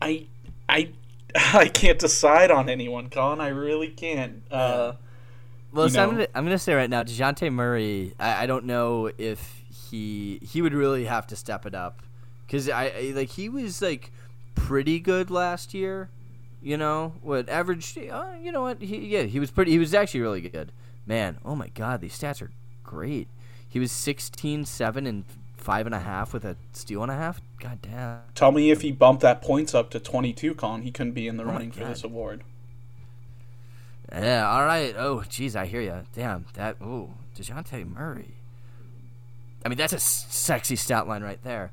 I 0.00 0.26
I 0.68 0.90
I 1.54 1.68
can't 1.68 1.98
decide 1.98 2.50
on 2.50 2.68
anyone, 2.68 3.10
Colin. 3.10 3.40
I 3.40 3.48
really 3.48 3.88
can't. 3.88 4.42
Uh, 4.50 4.92
Well, 5.72 5.86
you 5.86 5.90
so 5.90 6.02
I'm 6.02 6.10
gonna 6.12 6.28
I'm 6.34 6.44
gonna 6.44 6.58
say 6.58 6.74
right 6.74 6.90
now, 6.90 7.02
Dejounte 7.02 7.52
Murray. 7.52 8.14
I, 8.18 8.44
I 8.44 8.46
don't 8.46 8.64
know 8.64 9.10
if 9.18 9.62
he 9.90 10.40
he 10.42 10.62
would 10.62 10.74
really 10.74 11.04
have 11.04 11.26
to 11.28 11.36
step 11.36 11.66
it 11.66 11.74
up, 11.74 12.02
because 12.50 12.68
I, 12.68 12.86
I 12.86 13.12
like 13.14 13.30
he 13.30 13.48
was 13.48 13.80
like 13.80 14.10
pretty 14.56 14.98
good 14.98 15.30
last 15.30 15.72
year. 15.72 16.10
You 16.60 16.76
know 16.76 17.14
what 17.22 17.48
average? 17.48 17.96
Uh, 17.96 18.32
you 18.42 18.50
know 18.50 18.62
what? 18.62 18.82
He, 18.82 19.06
yeah, 19.06 19.22
he 19.22 19.38
was 19.38 19.52
pretty. 19.52 19.70
He 19.70 19.78
was 19.78 19.94
actually 19.94 20.20
really 20.20 20.40
good. 20.40 20.72
Man, 21.06 21.38
oh 21.44 21.54
my 21.54 21.68
God, 21.68 22.00
these 22.00 22.18
stats 22.18 22.42
are 22.42 22.50
great. 22.82 23.28
He 23.68 23.78
was 23.78 23.92
16, 23.92 24.64
7, 24.64 25.06
and 25.06 25.24
five 25.56 25.86
and 25.86 25.94
a 25.94 26.00
half 26.00 26.32
with 26.32 26.44
a 26.44 26.56
steal 26.72 27.02
and 27.02 27.12
a 27.12 27.14
half. 27.14 27.40
God 27.60 27.78
damn. 27.82 28.18
Tell 28.34 28.50
me 28.50 28.72
if 28.72 28.82
he 28.82 28.90
bumped 28.90 29.22
that 29.22 29.42
points 29.42 29.74
up 29.74 29.90
to 29.90 30.00
22, 30.00 30.54
Con, 30.54 30.82
He 30.82 30.90
couldn't 30.90 31.12
be 31.12 31.28
in 31.28 31.36
the 31.36 31.44
Oh 31.44 31.48
running 31.48 31.70
for 31.70 31.84
this 31.84 32.02
award. 32.02 32.42
Yeah, 34.12 34.50
all 34.50 34.64
right. 34.64 34.94
Oh, 34.98 35.22
jeez, 35.28 35.54
I 35.54 35.66
hear 35.66 35.80
you. 35.80 36.02
Damn, 36.14 36.46
that. 36.54 36.76
Ooh, 36.82 37.10
Dejounte 37.36 37.94
Murray. 37.94 38.34
I 39.64 39.68
mean, 39.68 39.78
that's 39.78 39.92
a 39.92 40.00
sexy 40.00 40.74
stat 40.74 41.06
line 41.06 41.22
right 41.22 41.42
there. 41.44 41.70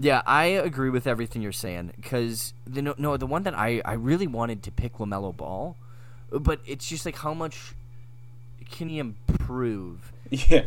Yeah, 0.00 0.22
I 0.26 0.46
agree 0.46 0.88
with 0.88 1.06
everything 1.06 1.42
you're 1.42 1.52
saying 1.52 1.92
because 1.96 2.54
the 2.66 2.80
no, 2.80 2.94
no 2.96 3.16
the 3.18 3.26
one 3.26 3.42
that 3.42 3.54
I 3.54 3.82
I 3.84 3.92
really 3.94 4.26
wanted 4.26 4.62
to 4.64 4.72
pick 4.72 4.94
Lamelo 4.94 5.36
Ball, 5.36 5.76
but 6.30 6.60
it's 6.64 6.88
just 6.88 7.04
like 7.04 7.16
how 7.16 7.34
much 7.34 7.74
can 8.70 8.88
he 8.88 8.98
improve? 8.98 10.12
Yeah. 10.30 10.64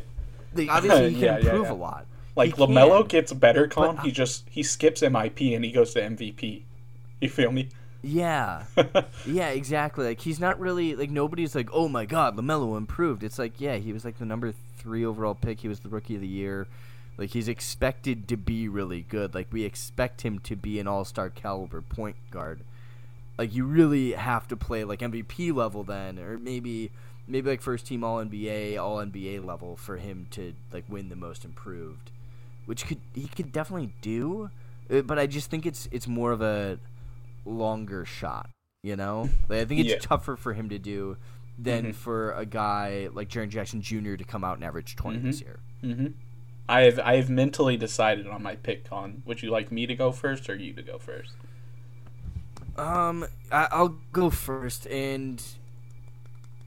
Like, 0.53 0.69
obviously, 0.69 1.09
he 1.09 1.15
can 1.15 1.29
Yeah, 1.29 1.37
yeah, 1.39 1.53
improve 1.53 1.63
yeah. 1.63 1.71
a 1.71 1.73
lot. 1.73 2.07
Like 2.35 2.55
He 2.55 2.57
Lamelo 2.57 3.07
can. 3.07 3.07
gets 3.07 3.33
better, 3.33 3.67
Con. 3.67 3.97
He 3.97 4.11
just 4.11 4.47
he 4.49 4.63
skips 4.63 5.01
MIP 5.01 5.55
and 5.55 5.63
he 5.65 5.71
goes 5.71 5.93
to 5.93 6.01
MVP. 6.03 6.65
You 7.21 7.29
feel 7.29 7.51
me? 7.51 7.69
Yeah, 8.01 8.65
yeah, 9.25 9.49
exactly. 9.49 10.05
Like 10.05 10.19
he's 10.19 10.39
not 10.39 10.59
really 10.59 10.95
like 10.95 11.09
nobody's 11.09 11.55
like, 11.55 11.69
oh 11.71 11.87
my 11.87 12.05
god, 12.05 12.35
Lamelo 12.35 12.77
improved. 12.77 13.23
It's 13.23 13.39
like, 13.39 13.61
yeah, 13.61 13.77
he 13.77 13.93
was 13.93 14.03
like 14.03 14.17
the 14.17 14.25
number 14.25 14.53
three 14.77 15.05
overall 15.05 15.35
pick. 15.35 15.61
He 15.61 15.69
was 15.69 15.79
the 15.79 15.89
rookie 15.89 16.15
of 16.15 16.21
the 16.21 16.27
year. 16.27 16.67
Like 17.17 17.29
he's 17.31 17.47
expected 17.47 18.27
to 18.29 18.37
be 18.37 18.67
really 18.67 19.01
good. 19.07 19.35
Like 19.35 19.47
we 19.51 19.63
expect 19.63 20.21
him 20.21 20.39
to 20.39 20.55
be 20.55 20.79
an 20.79 20.87
all 20.87 21.05
star 21.05 21.29
caliber 21.29 21.81
point 21.81 22.15
guard. 22.31 22.61
Like 23.37 23.53
you 23.53 23.65
really 23.65 24.13
have 24.13 24.47
to 24.49 24.55
play 24.57 24.83
like 24.83 24.99
MVP 24.99 25.53
level 25.53 25.83
then, 25.83 26.19
or 26.19 26.37
maybe 26.37 26.91
maybe 27.27 27.49
like 27.51 27.61
first 27.61 27.85
team 27.87 28.03
All 28.03 28.17
NBA, 28.23 28.77
All 28.77 28.97
NBA 28.97 29.43
level 29.45 29.75
for 29.75 29.97
him 29.97 30.27
to 30.31 30.53
like 30.71 30.85
win 30.89 31.09
the 31.09 31.15
most 31.15 31.45
improved, 31.45 32.11
which 32.65 32.85
could 32.85 32.99
he 33.13 33.27
could 33.27 33.51
definitely 33.51 33.93
do. 34.01 34.49
Uh, 34.91 35.01
But 35.01 35.17
I 35.19 35.27
just 35.27 35.49
think 35.49 35.65
it's 35.65 35.87
it's 35.91 36.07
more 36.07 36.31
of 36.31 36.41
a 36.41 36.79
longer 37.45 38.05
shot. 38.05 38.49
You 38.83 38.95
know, 38.97 39.29
like, 39.47 39.61
I 39.61 39.65
think 39.65 39.79
it's 39.81 39.91
Yeah. 39.91 39.99
tougher 39.99 40.35
for 40.35 40.53
him 40.53 40.67
to 40.69 40.77
do 40.77 41.15
than 41.57 41.85
Mhm. 41.85 41.95
for 41.95 42.33
a 42.33 42.45
guy 42.45 43.07
like 43.13 43.29
Jaren 43.29 43.47
Jackson 43.49 43.81
Jr. 43.81 44.15
to 44.15 44.23
come 44.25 44.43
out 44.43 44.55
and 44.57 44.63
average 44.65 44.95
20 44.95 45.19
this 45.19 45.39
year. 45.41 45.59
hmm 45.81 46.07
I 46.67 46.81
have 46.81 46.99
I 46.99 47.17
have 47.17 47.29
mentally 47.29 47.77
decided 47.77 48.27
on 48.27 48.41
my 48.41 48.55
pick, 48.55 48.89
Con. 48.89 49.23
Would 49.25 49.43
you 49.43 49.51
like 49.51 49.71
me 49.71 49.85
to 49.85 49.95
go 49.95 50.11
first 50.11 50.49
or 50.49 50.55
you 50.55 50.73
to 50.73 50.81
go 50.81 50.97
first? 50.97 51.33
Um, 52.77 53.25
I, 53.51 53.67
I'll 53.71 53.97
go 54.11 54.29
first, 54.29 54.87
and 54.87 55.43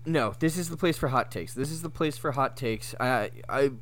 no, 0.04 0.34
this 0.38 0.56
is 0.56 0.68
the 0.68 0.76
place 0.76 0.96
for 0.96 1.08
hot 1.08 1.32
takes. 1.32 1.54
This 1.54 1.70
is 1.70 1.82
the 1.82 1.90
place 1.90 2.16
for 2.16 2.32
hot 2.32 2.56
takes. 2.56 2.94
I, 3.00 3.30
I, 3.48 3.72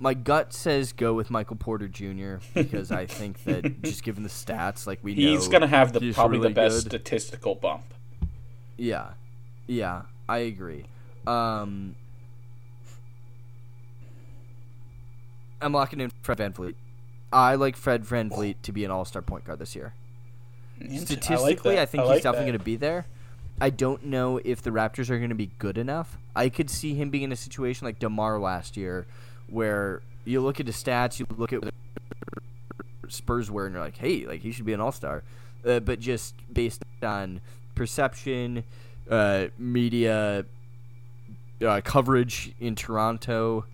my 0.00 0.14
gut 0.14 0.52
says 0.52 0.92
go 0.92 1.14
with 1.14 1.30
Michael 1.30 1.56
Porter 1.56 1.86
Jr. 1.86 2.36
because 2.54 2.90
I 2.90 3.06
think 3.06 3.44
that 3.44 3.82
just 3.82 4.02
given 4.02 4.24
the 4.24 4.28
stats, 4.28 4.86
like 4.86 4.98
we 5.02 5.14
He's 5.14 5.46
gonna 5.46 5.68
have 5.68 5.92
the 5.92 6.12
probably 6.12 6.38
really 6.38 6.48
the 6.48 6.54
best 6.54 6.76
good. 6.76 6.90
statistical 6.90 7.54
bump. 7.54 7.84
Yeah, 8.76 9.10
yeah, 9.68 10.02
I 10.28 10.38
agree. 10.38 10.86
Um, 11.26 11.94
I'm 15.64 15.72
locking 15.72 16.00
in 16.00 16.12
Fred 16.20 16.38
VanVleet. 16.38 16.74
I 17.32 17.54
like 17.54 17.74
Fred 17.76 18.04
VanVleet 18.04 18.56
to 18.62 18.72
be 18.72 18.84
an 18.84 18.90
All 18.90 19.04
Star 19.04 19.22
point 19.22 19.44
guard 19.44 19.58
this 19.58 19.74
year. 19.74 19.94
Statistically, 20.78 21.80
I, 21.80 21.86
think 21.86 22.04
he's 22.04 22.22
definitely 22.22 22.50
going 22.50 22.58
to 22.58 22.64
be 22.64 22.76
there. 22.76 23.06
I 23.60 23.70
don't 23.70 24.04
know 24.04 24.40
if 24.44 24.60
the 24.60 24.70
Raptors 24.70 25.08
are 25.08 25.16
going 25.18 25.30
to 25.30 25.34
be 25.34 25.50
good 25.58 25.78
enough. 25.78 26.18
I 26.36 26.48
could 26.48 26.68
see 26.68 26.94
him 26.94 27.10
being 27.10 27.24
in 27.24 27.32
a 27.32 27.36
situation 27.36 27.86
like 27.86 27.98
DeMar 27.98 28.38
last 28.38 28.76
year, 28.76 29.06
where 29.48 30.02
you 30.24 30.40
look 30.40 30.60
at 30.60 30.66
his 30.66 30.76
stats, 30.76 31.18
you 31.18 31.26
look 31.36 31.52
at 31.52 31.64
what 31.64 31.72
Spurs 33.08 33.50
were, 33.50 33.66
and 33.66 33.74
you're 33.74 33.84
like, 33.84 33.96
hey, 33.96 34.26
like 34.26 34.40
he 34.40 34.52
should 34.52 34.66
be 34.66 34.74
an 34.74 34.80
All 34.80 34.92
Star. 34.92 35.22
Uh, 35.64 35.80
but 35.80 35.98
just 35.98 36.34
based 36.52 36.82
on 37.02 37.40
perception, 37.74 38.64
uh, 39.08 39.46
media 39.56 40.44
uh, 41.64 41.80
coverage 41.82 42.52
in 42.60 42.74
Toronto, 42.74 43.64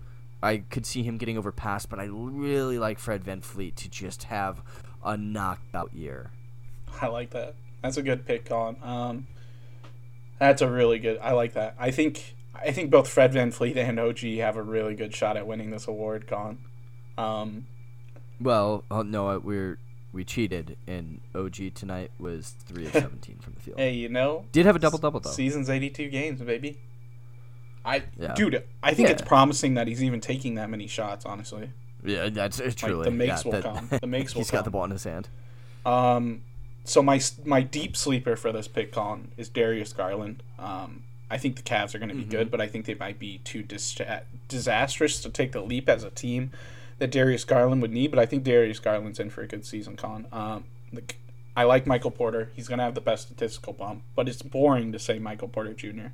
I 0.43 0.59
could 0.59 0.87
see 0.87 1.03
him 1.03 1.19
getting 1.19 1.37
overpassed. 1.39 1.89
But 1.89 1.99
I 2.01 2.05
really 2.05 2.79
like 2.79 2.99
Fred 2.99 3.25
VanVleet 3.25 3.75
to 3.77 3.89
just 3.91 4.25
have 4.25 4.63
a 5.05 5.17
knockout 5.17 5.93
year. 5.95 6.31
I 7.01 7.07
like 7.07 7.31
that. 7.31 7.55
That's 7.83 7.97
a 7.97 8.03
good 8.03 8.27
pick, 8.27 8.45
Colin. 8.45 8.77
Um, 8.83 9.27
that's 10.39 10.63
a 10.63 10.71
really 10.71 10.99
good. 10.99 11.19
I 11.23 11.33
like 11.33 11.55
that. 11.55 11.75
I 11.79 11.91
think 11.91 12.35
I 12.55 12.73
think 12.73 12.91
both 12.91 13.09
Fred 13.09 13.33
VanVleet 13.33 13.77
and 13.77 13.99
OG 13.99 14.19
have 14.41 14.57
a 14.57 14.63
really 14.63 14.95
good 14.95 15.15
shot 15.15 15.37
at 15.37 15.47
winning 15.47 15.71
this 15.71 15.87
award, 15.89 16.27
Colin. 16.27 16.59
Um, 17.17 17.67
Well, 18.41 18.85
oh, 18.91 19.03
no, 19.03 19.39
we're 19.39 19.79
we 20.13 20.25
cheated, 20.25 20.77
and 20.87 21.21
OG 21.35 21.75
tonight 21.75 22.11
was 22.19 22.55
three 22.67 22.87
of 22.87 22.93
seventeen 22.95 23.39
from 23.39 23.55
the 23.55 23.61
field. 23.61 23.79
hey, 23.79 23.93
you 23.95 24.09
know, 24.09 24.45
Did 24.53 24.67
have 24.67 24.75
a 24.77 24.79
double 24.79 24.99
double 24.99 25.21
though. 25.21 25.31
season's 25.31 25.71
eighty-two 25.71 26.09
games, 26.09 26.41
baby. 26.43 26.79
I, 27.85 28.03
Yeah. 28.19 28.35
dude, 28.35 28.63
I 28.83 28.95
think 28.95 29.09
it's 29.09 29.23
promising 29.23 29.75
that 29.75 29.87
he's 29.89 30.03
even 30.03 30.21
taking 30.21 30.55
that 30.57 30.69
many 30.71 30.87
shots. 30.87 31.25
Honestly, 31.25 31.71
Yeah, 32.05 32.29
that's 32.29 32.61
it's 32.61 32.75
truly. 32.75 33.05
the 33.05 33.11
makes 33.11 33.45
yeah, 33.45 33.51
will 33.51 33.53
that- 33.53 33.63
come. 33.63 33.89
The 34.01 34.07
makes 34.07 34.35
will 34.35 34.43
He's 34.43 34.51
got 34.51 34.65
the 34.65 34.71
ball 34.71 34.85
in 34.85 34.91
his 34.91 35.05
hand. 35.05 35.29
Um, 35.87 36.43
so 36.85 37.03
my 37.03 37.21
my 37.45 37.63
deep 37.63 37.97
sleeper 37.97 38.37
for 38.37 38.53
this 38.53 38.69
pick, 38.69 38.93
Colin, 38.93 39.33
is 39.37 39.49
Darius 39.49 39.93
Garland. 39.93 40.43
Um, 40.59 41.05
I 41.31 41.39
think 41.39 41.57
the 41.57 41.63
Cavs 41.63 41.95
are 41.95 41.99
going 41.99 42.09
to 42.09 42.15
be 42.15 42.23
Mm-hmm. 42.23 42.31
good, 42.31 42.51
but 42.51 42.61
I 42.61 42.67
think 42.67 42.85
they 42.87 42.95
might 42.95 43.19
be 43.19 43.39
too 43.45 43.63
dis- 43.63 43.97
disastrous 44.49 45.21
to 45.23 45.31
take 45.31 45.53
the 45.53 45.61
leap 45.61 45.89
as 45.89 46.03
a 46.05 46.11
team 46.11 46.51
that 46.99 47.11
Darius 47.11 47.45
Garland 47.45 47.81
would 47.83 47.93
need. 47.93 48.11
But 48.11 48.19
I 48.19 48.27
think 48.27 48.45
Darius 48.45 48.79
Garland's 48.79 49.21
in 49.21 49.31
for 49.31 49.43
a 49.43 49.47
good 49.47 49.65
season, 49.65 49.97
Colin. 49.97 50.27
Um, 50.33 50.65
like, 50.93 51.17
I 51.57 51.65
like 51.65 51.87
Michael 51.87 52.11
Porter. 52.11 52.51
He's 52.55 52.69
going 52.69 52.79
to 52.79 52.85
have 52.85 52.95
the 52.95 53.01
best 53.01 53.27
statistical 53.29 53.73
bump, 53.73 54.03
but 54.17 54.29
it's 54.29 54.43
boring 54.43 54.93
to 54.93 54.99
say 54.99 55.19
Michael 55.19 55.49
Porter 55.49 55.73
Jr. 55.73 56.09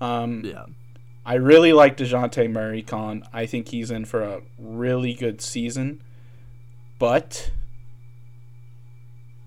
Um, 0.00 0.44
Yeah. 0.44 0.64
I 1.24 1.34
really 1.34 1.72
like 1.72 1.96
Dejounte 1.96 2.50
Murray, 2.50 2.82
Con. 2.82 3.22
I 3.32 3.46
think 3.46 3.68
he's 3.68 3.90
in 3.90 4.04
for 4.06 4.22
a 4.22 4.40
really 4.58 5.12
good 5.14 5.40
season. 5.40 6.02
But 6.98 7.50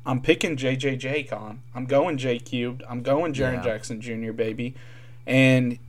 I'm 0.05 0.21
picking 0.21 0.57
JJJ, 0.57 1.29
Con. 1.29 1.61
I'm 1.75 1.85
going 1.85 2.17
J 2.17 2.39
cubed. 2.39 2.83
I'm 2.89 3.01
going 3.01 3.33
Jaren 3.33 3.55
Yeah. 3.55 3.63
Jackson 3.63 3.99
Jr., 4.01 4.31
baby. 4.31 4.75
And 5.25 5.79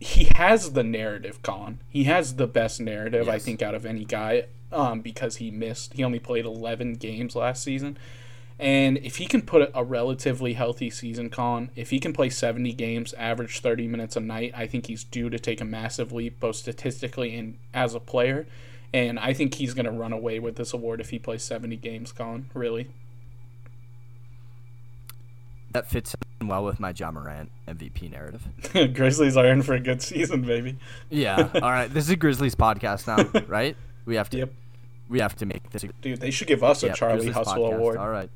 he 0.00 0.28
has 0.36 0.72
the 0.72 0.84
narrative, 0.84 1.42
Con. 1.42 1.80
He 1.88 2.04
has 2.04 2.36
the 2.36 2.46
best 2.46 2.80
narrative, 2.80 3.28
I 3.28 3.38
think, 3.38 3.62
out 3.62 3.74
of 3.74 3.84
any 3.84 4.04
guy 4.04 4.44
um, 4.70 5.00
because 5.00 5.36
he 5.36 5.50
missed. 5.50 5.94
He 5.94 6.04
only 6.04 6.18
played 6.20 6.44
11 6.44 6.94
games 6.94 7.34
last 7.34 7.62
season. 7.62 7.98
And 8.60 8.98
if 8.98 9.16
he 9.16 9.26
can 9.26 9.42
put 9.42 9.70
a 9.72 9.84
relatively 9.84 10.54
healthy 10.54 10.90
season 10.90 11.30
con, 11.30 11.70
if 11.76 11.90
he 11.90 12.00
can 12.00 12.12
play 12.12 12.28
70 12.28 12.72
games, 12.72 13.14
average 13.14 13.60
30 13.60 13.86
minutes 13.86 14.16
a 14.16 14.20
night, 14.20 14.52
I 14.56 14.66
think 14.66 14.86
he's 14.86 15.04
due 15.04 15.30
to 15.30 15.38
take 15.38 15.60
a 15.60 15.64
massive 15.64 16.12
leap, 16.12 16.40
both 16.40 16.56
statistically 16.56 17.36
and 17.36 17.56
as 17.72 17.94
a 17.94 18.00
player. 18.00 18.46
And 18.92 19.18
I 19.18 19.32
think 19.32 19.54
he's 19.54 19.74
going 19.74 19.86
to 19.86 19.92
run 19.92 20.12
away 20.12 20.40
with 20.40 20.56
this 20.56 20.72
award 20.72 21.00
if 21.00 21.10
he 21.10 21.18
plays 21.18 21.42
70 21.42 21.76
games, 21.76 22.10
Colin. 22.10 22.50
Really. 22.52 22.88
That 25.72 25.86
fits 25.88 26.16
in 26.40 26.48
well 26.48 26.64
with 26.64 26.80
my 26.80 26.92
Ja 26.96 27.10
Morant 27.10 27.50
MVP 27.68 28.10
narrative. 28.10 28.48
Grizzlies 28.94 29.36
are 29.36 29.46
in 29.46 29.62
for 29.62 29.74
a 29.74 29.80
good 29.80 30.00
season, 30.02 30.42
baby. 30.42 30.78
Yeah. 31.10 31.48
All 31.54 31.60
right. 31.60 31.92
This 31.92 32.04
is 32.04 32.10
a 32.10 32.16
Grizzlies 32.16 32.54
podcast 32.54 33.06
now, 33.06 33.40
right? 33.46 33.76
We 34.06 34.16
have 34.16 34.30
to. 34.30 34.38
Yep. 34.38 34.52
We 35.10 35.20
have 35.20 35.36
to 35.36 35.46
make 35.46 35.70
this. 35.70 35.84
Dude, 36.00 36.20
they 36.20 36.30
should 36.30 36.48
give 36.48 36.64
us 36.64 36.82
a 36.82 36.88
yeah, 36.88 36.92
Charlie 36.94 37.16
Grizzlies 37.16 37.34
Hustle 37.34 37.54
podcast. 37.54 37.74
award. 37.76 37.96
All 37.98 38.08
right. 38.08 38.30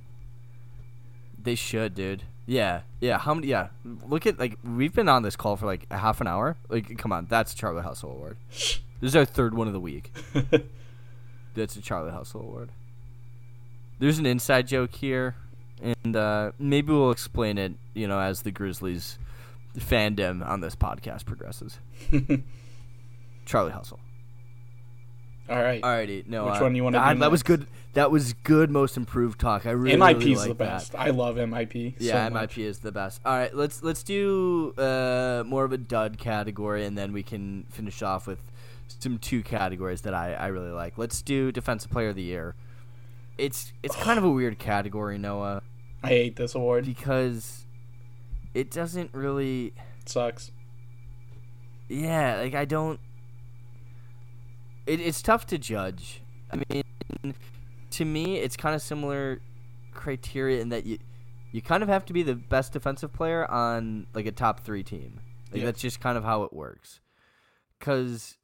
They 1.43 1.55
should, 1.55 1.95
dude. 1.95 2.23
Yeah. 2.47 2.83
Yeah. 3.01 3.19
How 3.19 3.35
many? 3.35 3.49
Yeah. 3.49 3.69
Look 3.85 4.27
at 4.27 4.39
like 4.39 4.59
we've 4.65 4.95
been 4.95 5.09
on 5.09 5.23
this 5.23 5.37
call 5.37 5.57
for 5.57 5.67
like 5.67 5.87
a 5.91 5.99
half 5.99 6.21
an 6.21 6.27
hour. 6.27 6.57
Like, 6.69 6.99
come 6.99 7.13
on, 7.13 7.27
that's 7.29 7.53
a 7.53 7.57
Charlie 7.57 7.83
Hustle 7.83 8.11
award. 8.11 8.37
This 9.03 9.11
is 9.11 9.17
our 9.17 9.25
third 9.25 9.55
one 9.55 9.67
of 9.67 9.73
the 9.73 9.81
week. 9.81 10.13
That's 11.55 11.75
a 11.75 11.83
Charlie 11.83 12.13
Hustle 12.13 12.41
award. 12.41 12.71
There's 13.99 14.21
an 14.21 14.27
inside 14.27 14.69
joke 14.69 14.95
here, 14.95 15.35
and 15.83 16.15
uh, 16.15 16.53
maybe 16.57 16.93
we'll 16.93 17.11
explain 17.11 17.59
it, 17.59 17.73
you 17.95 18.07
know, 18.07 18.21
as 18.21 18.43
the 18.43 18.53
Grizzlies 18.53 19.19
fandom 19.77 20.47
on 20.49 20.61
this 20.61 20.77
podcast 20.77 21.25
progresses. 21.25 21.81
Charlie 23.45 23.73
Hustle. 23.73 23.99
All 25.49 25.61
right. 25.61 25.83
Alrighty, 25.83 26.27
no. 26.29 26.47
Which 26.47 26.55
uh, 26.55 26.61
one 26.61 26.77
you 26.77 26.85
wanna 26.85 26.99
ah, 26.99 27.13
do 27.13 27.19
That 27.19 27.33
was 27.33 27.43
good. 27.43 27.67
That 27.95 28.11
was 28.11 28.33
good. 28.33 28.71
Most 28.71 28.97
improved 28.97 29.39
talk. 29.39 29.67
I 29.67 29.73
really, 29.73 29.99
MIP 29.99 30.19
really 30.21 30.35
the 30.35 30.49
like 30.49 30.59
best. 30.59 30.93
That. 30.93 31.01
I 31.01 31.11
love 31.11 31.37
MIP. 31.37 31.97
Yeah, 31.99 32.27
so 32.27 32.33
much. 32.33 32.57
MIP 32.57 32.65
is 32.65 32.79
the 32.79 32.93
best. 32.93 33.21
All 33.25 33.37
right, 33.37 33.55
let's 33.55 33.83
let's 33.83 34.03
do 34.03 34.73
uh, 34.79 35.45
more 35.47 35.65
of 35.65 35.73
a 35.73 35.79
dud 35.79 36.17
category, 36.17 36.87
and 36.87 36.97
then 36.97 37.13
we 37.13 37.23
can 37.23 37.67
finish 37.69 38.03
off 38.03 38.27
with 38.27 38.41
some 38.99 39.19
two 39.19 39.43
categories 39.43 40.03
that 40.03 40.15
I, 40.15 40.33
I 40.35 40.47
really 40.49 40.71
like. 40.71 40.97
Let's 40.97 41.21
do 41.23 41.53
defensive 41.53 41.91
player 41.91 42.09
of 42.09 42.17
the 42.17 42.23
year. 42.23 42.55
It's 43.37 43.73
it's 43.83 43.97
kind 43.97 44.19
of 44.19 44.25
a 44.25 44.31
weird 44.31 44.59
category, 44.59 45.19
Noah, 45.19 45.63
I 46.03 46.09
hate 46.09 46.37
this 46.37 46.55
award. 46.55 46.85
because 46.85 47.65
it 48.55 48.71
doesn't 48.71 49.11
really. 49.13 49.73
It 50.01 50.09
sucks. 50.09 50.51
Yeah, 51.89 52.41
like 52.41 52.55
I 52.55 52.65
don't. 52.65 53.01
It, 54.87 55.01
it's 55.01 55.23
tough 55.23 55.47
to 55.49 55.59
judge. 55.59 56.23
I 56.51 56.61
mean, 56.69 57.35
to 57.93 58.05
me, 58.05 58.37
it's 58.39 58.57
kind 58.57 58.75
of 58.75 58.83
similar 58.83 59.41
criteria 59.93 60.61
in 60.61 60.71
that 60.71 60.87
you 60.87 60.99
you 61.53 61.61
kind 61.61 61.83
of 61.83 61.89
have 61.89 62.05
to 62.07 62.13
be 62.15 62.23
the 62.23 62.35
best 62.35 62.73
defensive 62.73 63.13
player 63.13 63.49
on 63.51 64.07
like 64.15 64.27
a 64.27 64.33
top 64.33 64.61
three 64.61 64.83
team. 64.83 65.21
Like 65.51 65.61
Yeah. 65.61 65.67
that's 65.67 65.81
just 65.83 66.01
kind 66.01 66.17
of 66.17 66.25
how 66.25 66.45
it 66.45 66.53
works. 66.53 67.01
Cause 67.79 68.39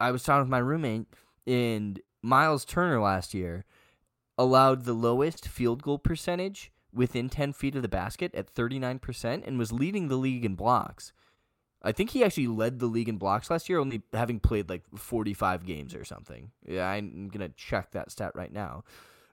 I 0.00 0.10
was 0.10 0.22
talking 0.22 0.40
with 0.40 0.48
my 0.48 0.58
roommate 0.58 1.06
and 1.46 2.00
Miles 2.22 2.64
Turner 2.64 3.00
last 3.00 3.34
year 3.34 3.64
allowed 4.38 4.84
the 4.84 4.94
lowest 4.94 5.46
field 5.46 5.82
goal 5.82 5.98
percentage 5.98 6.72
within 6.94 7.28
10 7.28 7.52
feet 7.52 7.74
of 7.76 7.82
the 7.82 7.88
basket 7.88 8.34
at 8.34 8.52
39% 8.54 9.42
and 9.46 9.58
was 9.58 9.72
leading 9.72 10.08
the 10.08 10.16
league 10.16 10.44
in 10.44 10.54
blocks. 10.54 11.12
I 11.82 11.92
think 11.92 12.10
he 12.10 12.22
actually 12.24 12.46
led 12.46 12.78
the 12.78 12.86
league 12.86 13.08
in 13.08 13.16
blocks 13.16 13.50
last 13.50 13.68
year, 13.68 13.78
only 13.78 14.02
having 14.12 14.38
played 14.38 14.68
like 14.68 14.82
45 14.96 15.66
games 15.66 15.94
or 15.94 16.04
something. 16.04 16.50
Yeah, 16.66 16.88
I'm 16.88 17.28
going 17.28 17.48
to 17.48 17.54
check 17.56 17.90
that 17.92 18.10
stat 18.10 18.32
right 18.34 18.52
now. 18.52 18.84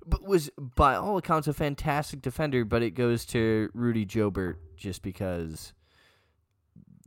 But 0.06 0.24
was, 0.24 0.50
by 0.58 0.96
all 0.96 1.18
accounts, 1.18 1.48
a 1.48 1.54
fantastic 1.54 2.22
defender, 2.22 2.66
but 2.66 2.82
it 2.82 2.92
goes 2.92 3.26
to 3.28 3.70
Rudy 3.74 4.06
Gobert 4.06 4.58
just 4.78 5.04
because 5.04 5.74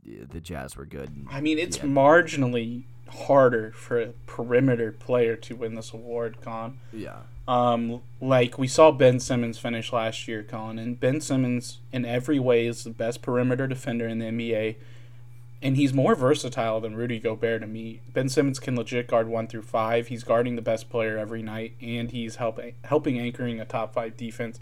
the 0.05 0.39
Jazz 0.39 0.77
were 0.77 0.85
good. 0.85 1.27
I 1.29 1.41
mean, 1.41 1.57
it's 1.57 1.77
yeah. 1.77 1.83
marginally 1.85 2.83
harder 3.07 3.71
for 3.73 4.01
a 4.01 4.07
perimeter 4.25 4.91
player 4.91 5.35
to 5.35 5.55
win 5.55 5.75
this 5.75 5.93
award, 5.93 6.37
Con. 6.41 6.79
Yeah. 6.91 7.19
Um, 7.47 8.01
like 8.21 8.57
we 8.57 8.67
saw 8.67 8.91
Ben 8.91 9.19
Simmons 9.19 9.59
finish 9.59 9.91
last 9.91 10.27
year, 10.27 10.43
Con, 10.43 10.79
and 10.79 10.99
Ben 10.99 11.19
Simmons 11.19 11.79
in 11.91 12.05
every 12.05 12.39
way 12.39 12.67
is 12.67 12.83
the 12.83 12.89
best 12.89 13.21
perimeter 13.21 13.67
defender 13.67 14.07
in 14.07 14.19
the 14.19 14.25
NBA, 14.25 14.75
and 15.63 15.77
he's 15.77 15.93
more 15.93 16.13
versatile 16.13 16.81
than 16.81 16.93
Rudy 16.95 17.19
Gobert 17.19 17.61
to 17.61 17.67
me. 17.67 18.01
Ben 18.11 18.27
Simmons 18.27 18.59
can 18.59 18.75
legit 18.75 19.07
guard 19.07 19.29
one 19.29 19.47
through 19.47 19.61
five. 19.61 20.07
He's 20.07 20.25
guarding 20.25 20.57
the 20.57 20.61
best 20.61 20.89
player 20.89 21.17
every 21.17 21.41
night, 21.41 21.73
and 21.81 22.11
he's 22.11 22.35
helping 22.35 22.75
helping 22.83 23.17
anchoring 23.17 23.61
a 23.61 23.65
top 23.65 23.93
five 23.93 24.17
defense. 24.17 24.59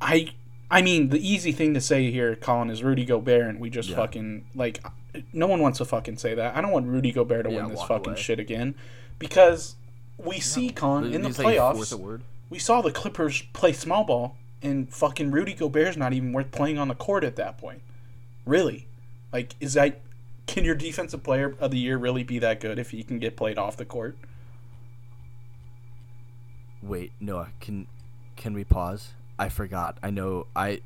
I 0.00 0.32
I 0.70 0.82
mean, 0.82 1.10
the 1.10 1.26
easy 1.26 1.52
thing 1.52 1.72
to 1.74 1.80
say 1.80 2.10
here, 2.10 2.34
Colin, 2.34 2.68
is 2.68 2.82
Rudy 2.82 3.04
Gobert, 3.04 3.46
and 3.46 3.60
we 3.60 3.70
just 3.70 3.88
yeah. 3.88 3.96
fucking 3.96 4.46
like. 4.56 4.84
No 5.32 5.46
one 5.46 5.60
wants 5.60 5.78
to 5.78 5.84
fucking 5.84 6.18
say 6.18 6.34
that. 6.34 6.56
I 6.56 6.60
don't 6.60 6.70
want 6.72 6.86
Rudy 6.86 7.12
Gobert 7.12 7.44
to 7.44 7.50
yeah, 7.50 7.62
win 7.62 7.70
this 7.70 7.82
fucking 7.82 8.12
away. 8.12 8.20
shit 8.20 8.38
again, 8.38 8.74
because 9.18 9.76
we 10.18 10.36
yeah. 10.36 10.42
see 10.42 10.70
Colin 10.70 11.14
in 11.14 11.22
the 11.22 11.30
playoffs. 11.30 12.20
We 12.48 12.58
saw 12.58 12.80
the 12.82 12.90
Clippers 12.90 13.42
play 13.52 13.72
small 13.72 14.02
ball, 14.02 14.36
and 14.62 14.92
fucking 14.92 15.30
Rudy 15.30 15.54
Gobert's 15.54 15.96
not 15.96 16.12
even 16.12 16.32
worth 16.32 16.50
playing 16.50 16.78
on 16.78 16.88
the 16.88 16.96
court 16.96 17.22
at 17.22 17.36
that 17.36 17.56
point. 17.56 17.82
Really, 18.50 18.88
like, 19.32 19.54
is 19.60 19.74
that 19.74 20.00
can 20.48 20.64
your 20.64 20.74
defensive 20.74 21.22
player 21.22 21.54
of 21.60 21.70
the 21.70 21.78
year 21.78 21.96
really 21.96 22.24
be 22.24 22.40
that 22.40 22.58
good 22.58 22.80
if 22.80 22.90
he 22.90 23.04
can 23.04 23.20
get 23.20 23.36
played 23.36 23.58
off 23.58 23.76
the 23.76 23.84
court? 23.84 24.16
Wait, 26.82 27.12
Noah, 27.20 27.50
can 27.60 27.86
can 28.34 28.52
we 28.52 28.64
pause? 28.64 29.12
I 29.38 29.50
forgot. 29.50 29.98
I 30.02 30.10
know. 30.10 30.48
I 30.56 30.80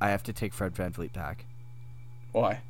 I 0.00 0.08
have 0.08 0.22
to 0.22 0.32
take 0.32 0.54
Fred 0.54 0.74
Van 0.74 0.94
VanVleet 0.94 1.12
back. 1.12 1.44
Why? 2.32 2.62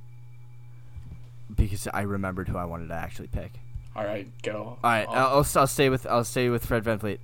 Because 1.54 1.86
I 1.94 2.00
remembered 2.00 2.48
who 2.48 2.56
I 2.56 2.64
wanted 2.64 2.88
to 2.88 2.94
actually 2.94 3.28
pick. 3.28 3.52
All 3.94 4.04
right, 4.04 4.26
go. 4.42 4.78
All 4.82 4.90
right, 4.90 5.06
I'll, 5.08 5.26
I'll, 5.28 5.46
I'll 5.54 5.66
stay 5.68 5.88
with 5.88 6.08
I'll 6.08 6.24
stay 6.24 6.48
with 6.48 6.66
Fred 6.66 6.82
Van 6.82 6.98
VanVleet. 6.98 7.18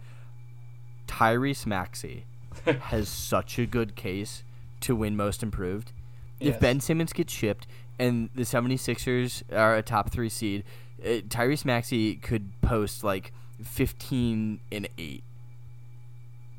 Tyrese 1.09 1.67
Maxey 1.67 2.25
has 2.83 3.09
such 3.09 3.59
a 3.59 3.67
good 3.67 3.97
case 3.97 4.45
to 4.83 4.95
win 4.95 5.17
Most 5.17 5.43
Improved. 5.43 5.91
Yes. 6.39 6.55
If 6.55 6.61
Ben 6.61 6.81
Simmons 6.81 7.13
gets 7.13 7.33
shipped 7.33 7.67
and 7.99 8.29
the 8.35 8.43
76ers 8.43 9.43
are 9.53 9.77
a 9.77 9.83
top 9.83 10.11
three 10.11 10.29
seed, 10.29 10.65
uh, 11.03 11.21
Tyrese 11.29 11.65
Maxey 11.65 12.17
could 12.17 12.51
post 12.61 13.03
like 13.03 13.33
15 13.63 14.61
and 14.71 14.89
8. 14.99 15.23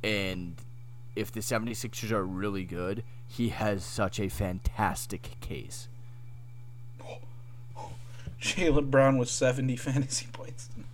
And 0.03 0.55
if 1.15 1.32
the 1.32 1.41
76ers 1.41 2.11
are 2.11 2.23
really 2.23 2.63
good, 2.63 3.03
he 3.28 3.49
has 3.49 3.84
such 3.84 4.19
a 4.19 4.30
fantastic 4.30 5.38
case. 5.41 5.88
Jaylen 8.41 8.89
Brown 8.89 9.17
with 9.17 9.30
70 9.30 9.75
fantasy 9.78 10.28
points 10.32 10.67
tonight. 10.67 10.88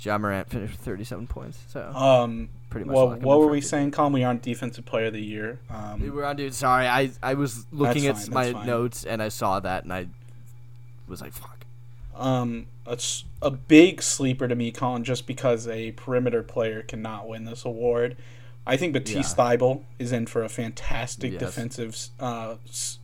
Ja 0.00 0.18
Morant 0.18 0.48
finished 0.48 0.72
with 0.72 0.80
37 0.80 1.26
points. 1.26 1.58
So 1.68 1.90
um, 1.94 2.48
pretty 2.70 2.86
much. 2.86 2.94
Well, 2.94 3.16
what 3.16 3.40
were 3.40 3.48
we 3.48 3.60
saying, 3.60 3.92
Colin? 3.92 4.12
We 4.12 4.24
aren't 4.24 4.42
defensive 4.42 4.84
player 4.84 5.06
of 5.06 5.12
the 5.12 5.22
year. 5.22 5.58
Um, 5.70 6.00
we 6.00 6.10
were 6.10 6.24
on, 6.24 6.36
dude. 6.36 6.54
Sorry, 6.54 6.86
I 6.86 7.10
I 7.22 7.34
was 7.34 7.66
looking 7.72 8.06
at 8.06 8.28
my 8.28 8.52
notes 8.64 9.04
and 9.04 9.22
I 9.22 9.28
saw 9.28 9.60
that 9.60 9.84
and 9.84 9.92
I 9.92 10.08
was 11.06 11.20
like, 11.20 11.32
fuck. 11.32 11.64
Um, 12.14 12.66
it's 12.86 13.24
a 13.42 13.50
big 13.50 14.02
sleeper 14.02 14.48
to 14.48 14.54
me, 14.54 14.72
Colin, 14.72 15.04
just 15.04 15.26
because 15.26 15.68
a 15.68 15.92
perimeter 15.92 16.42
player 16.42 16.82
cannot 16.82 17.28
win 17.28 17.44
this 17.44 17.64
award. 17.64 18.16
I 18.66 18.76
think 18.76 18.92
Matisse 18.92 19.34
yeah. 19.36 19.56
Thybulle 19.56 19.84
is 19.98 20.12
in 20.12 20.26
for 20.26 20.42
a 20.42 20.48
fantastic 20.48 21.32
yes. 21.32 21.40
defensive 21.40 21.96
uh, 22.18 22.56
s- 22.68 22.98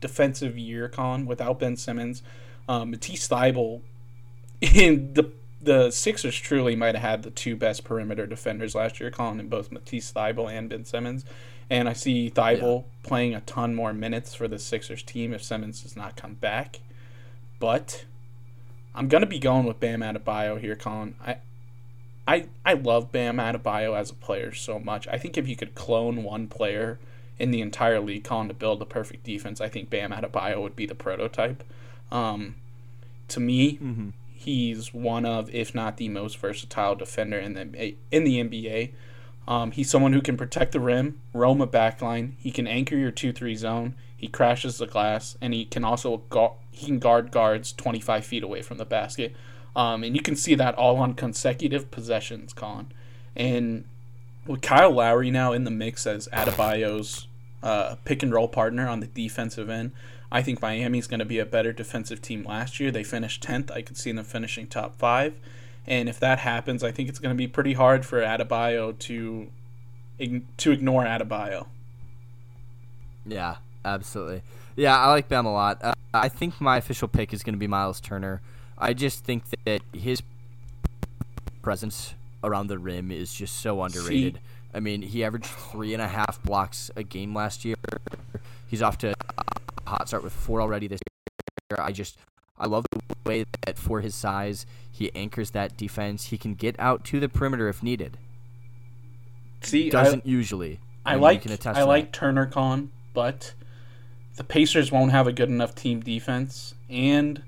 defensive 0.00 0.56
year, 0.56 0.88
Colin, 0.88 1.26
without 1.26 1.58
Ben 1.58 1.76
Simmons. 1.76 2.22
Um, 2.68 2.90
Matisse 2.90 3.28
Thybulle 3.28 3.82
in 4.60 5.12
the 5.14 5.30
the 5.60 5.90
Sixers 5.90 6.36
truly 6.36 6.76
might 6.76 6.94
have 6.94 7.02
had 7.02 7.22
the 7.22 7.30
two 7.30 7.56
best 7.56 7.84
perimeter 7.84 8.26
defenders 8.26 8.74
last 8.74 9.00
year, 9.00 9.10
Colin, 9.10 9.40
in 9.40 9.48
both 9.48 9.72
Matisse 9.72 10.12
Thybulle 10.12 10.50
and 10.50 10.68
Ben 10.68 10.84
Simmons. 10.84 11.24
And 11.70 11.88
I 11.88 11.92
see 11.92 12.30
Thybulle 12.30 12.82
yeah. 12.82 13.08
playing 13.08 13.34
a 13.34 13.40
ton 13.40 13.74
more 13.74 13.92
minutes 13.92 14.34
for 14.34 14.48
the 14.48 14.58
Sixers 14.58 15.02
team 15.02 15.34
if 15.34 15.42
Simmons 15.42 15.82
does 15.82 15.96
not 15.96 16.16
come 16.16 16.34
back. 16.34 16.80
But 17.58 18.04
I'm 18.94 19.08
gonna 19.08 19.26
be 19.26 19.38
going 19.38 19.66
with 19.66 19.80
Bam 19.80 20.00
Adebayo 20.00 20.60
here, 20.60 20.76
Colin. 20.76 21.14
I 21.24 21.38
I 22.26 22.46
I 22.64 22.74
love 22.74 23.12
Bam 23.12 23.36
Adebayo 23.36 23.96
as 23.96 24.10
a 24.10 24.14
player 24.14 24.52
so 24.52 24.78
much. 24.78 25.08
I 25.08 25.18
think 25.18 25.36
if 25.36 25.48
you 25.48 25.56
could 25.56 25.74
clone 25.74 26.22
one 26.22 26.46
player 26.46 26.98
in 27.38 27.50
the 27.50 27.60
entire 27.60 28.00
league, 28.00 28.24
Colin, 28.24 28.48
to 28.48 28.54
build 28.54 28.78
the 28.78 28.86
perfect 28.86 29.24
defense, 29.24 29.60
I 29.60 29.68
think 29.68 29.90
Bam 29.90 30.12
Adebayo 30.12 30.62
would 30.62 30.76
be 30.76 30.86
the 30.86 30.94
prototype. 30.94 31.64
Um, 32.10 32.54
to 33.28 33.40
me, 33.40 33.74
mm-hmm. 33.74 34.08
He's 34.38 34.94
one 34.94 35.26
of, 35.26 35.52
if 35.52 35.74
not 35.74 35.96
the 35.96 36.08
most 36.08 36.38
versatile 36.38 36.94
defender 36.94 37.38
in 37.38 37.54
the 37.54 37.94
in 38.10 38.24
the 38.24 38.42
NBA. 38.42 38.92
Um, 39.48 39.72
he's 39.72 39.90
someone 39.90 40.12
who 40.12 40.20
can 40.20 40.36
protect 40.36 40.72
the 40.72 40.80
rim, 40.80 41.20
roam 41.32 41.60
a 41.60 41.66
backline. 41.66 42.34
He 42.38 42.50
can 42.50 42.66
anchor 42.66 42.96
your 42.96 43.10
two-three 43.10 43.56
zone. 43.56 43.94
He 44.16 44.28
crashes 44.28 44.78
the 44.78 44.86
glass, 44.86 45.36
and 45.40 45.54
he 45.54 45.64
can 45.64 45.84
also 45.84 46.18
gu- 46.28 46.52
he 46.70 46.86
can 46.86 46.98
guard 46.98 47.30
guards 47.32 47.72
25 47.72 48.24
feet 48.24 48.42
away 48.42 48.62
from 48.62 48.78
the 48.78 48.84
basket. 48.84 49.34
Um, 49.74 50.04
and 50.04 50.14
you 50.14 50.22
can 50.22 50.36
see 50.36 50.54
that 50.54 50.74
all 50.76 50.96
on 50.98 51.14
consecutive 51.14 51.90
possessions, 51.90 52.52
Colin. 52.52 52.92
And 53.34 53.84
with 54.46 54.60
Kyle 54.62 54.92
Lowry 54.92 55.30
now 55.30 55.52
in 55.52 55.64
the 55.64 55.70
mix 55.70 56.06
as 56.06 56.28
Adebayo's 56.32 57.26
uh, 57.62 57.96
pick 58.04 58.22
and 58.22 58.32
roll 58.32 58.48
partner 58.48 58.88
on 58.88 59.00
the 59.00 59.06
defensive 59.06 59.68
end, 59.68 59.92
I 60.30 60.42
think 60.42 60.60
Miami's 60.60 61.06
going 61.06 61.20
to 61.20 61.26
be 61.26 61.38
a 61.38 61.46
better 61.46 61.72
defensive 61.72 62.20
team 62.20 62.44
last 62.44 62.78
year. 62.78 62.90
They 62.90 63.04
finished 63.04 63.42
10th. 63.42 63.70
I 63.70 63.82
could 63.82 63.96
see 63.96 64.12
them 64.12 64.24
finishing 64.24 64.66
top 64.66 64.96
five. 64.96 65.34
And 65.86 66.08
if 66.08 66.20
that 66.20 66.40
happens, 66.40 66.84
I 66.84 66.92
think 66.92 67.08
it's 67.08 67.18
going 67.18 67.34
to 67.34 67.38
be 67.38 67.48
pretty 67.48 67.72
hard 67.72 68.04
for 68.04 68.20
Adebayo 68.20 68.98
to 68.98 69.50
to 70.58 70.72
ignore 70.72 71.04
Adebayo. 71.04 71.68
Yeah, 73.24 73.56
absolutely. 73.84 74.42
Yeah, 74.76 74.98
I 74.98 75.08
like 75.08 75.28
Bam 75.28 75.46
a 75.46 75.52
lot. 75.52 75.78
Uh, 75.80 75.92
I 76.12 76.28
think 76.28 76.60
my 76.60 76.76
official 76.76 77.08
pick 77.08 77.32
is 77.32 77.42
going 77.42 77.54
to 77.54 77.58
be 77.58 77.68
Miles 77.68 78.00
Turner. 78.00 78.42
I 78.76 78.94
just 78.94 79.24
think 79.24 79.44
that 79.64 79.80
his 79.92 80.22
presence 81.62 82.14
around 82.42 82.66
the 82.66 82.78
rim 82.78 83.10
is 83.10 83.32
just 83.32 83.56
so 83.56 83.82
underrated. 83.82 84.34
See? 84.34 84.40
I 84.74 84.80
mean, 84.80 85.02
he 85.02 85.24
averaged 85.24 85.46
three 85.46 85.94
and 85.94 86.02
a 86.02 86.08
half 86.08 86.42
blocks 86.42 86.90
a 86.96 87.02
game 87.02 87.34
last 87.34 87.64
year. 87.64 87.76
He's 88.66 88.82
off 88.82 88.98
to 88.98 89.14
hot 89.88 90.08
start 90.08 90.24
with 90.24 90.32
four 90.32 90.60
already 90.60 90.86
this 90.86 91.00
year. 91.70 91.84
I 91.84 91.92
just, 91.92 92.18
I 92.58 92.66
love 92.66 92.86
the 92.90 93.00
way 93.24 93.44
that 93.66 93.78
for 93.78 94.00
his 94.00 94.14
size, 94.14 94.66
he 94.90 95.10
anchors 95.14 95.50
that 95.50 95.76
defense. 95.76 96.26
He 96.26 96.38
can 96.38 96.54
get 96.54 96.76
out 96.78 97.04
to 97.06 97.20
the 97.20 97.28
perimeter 97.28 97.68
if 97.68 97.82
needed. 97.82 98.16
See, 99.62 99.90
doesn't 99.90 100.24
I, 100.24 100.28
usually. 100.28 100.80
I, 101.04 101.16
like 101.16 101.44
I 101.66 101.82
like 101.82 102.12
Turner 102.12 102.46
Con, 102.46 102.90
but 103.14 103.54
the 104.36 104.44
Pacers 104.44 104.92
won't 104.92 105.10
have 105.10 105.26
a 105.26 105.32
good 105.32 105.48
enough 105.48 105.74
team 105.74 106.00
defense, 106.00 106.74
and 106.88 107.42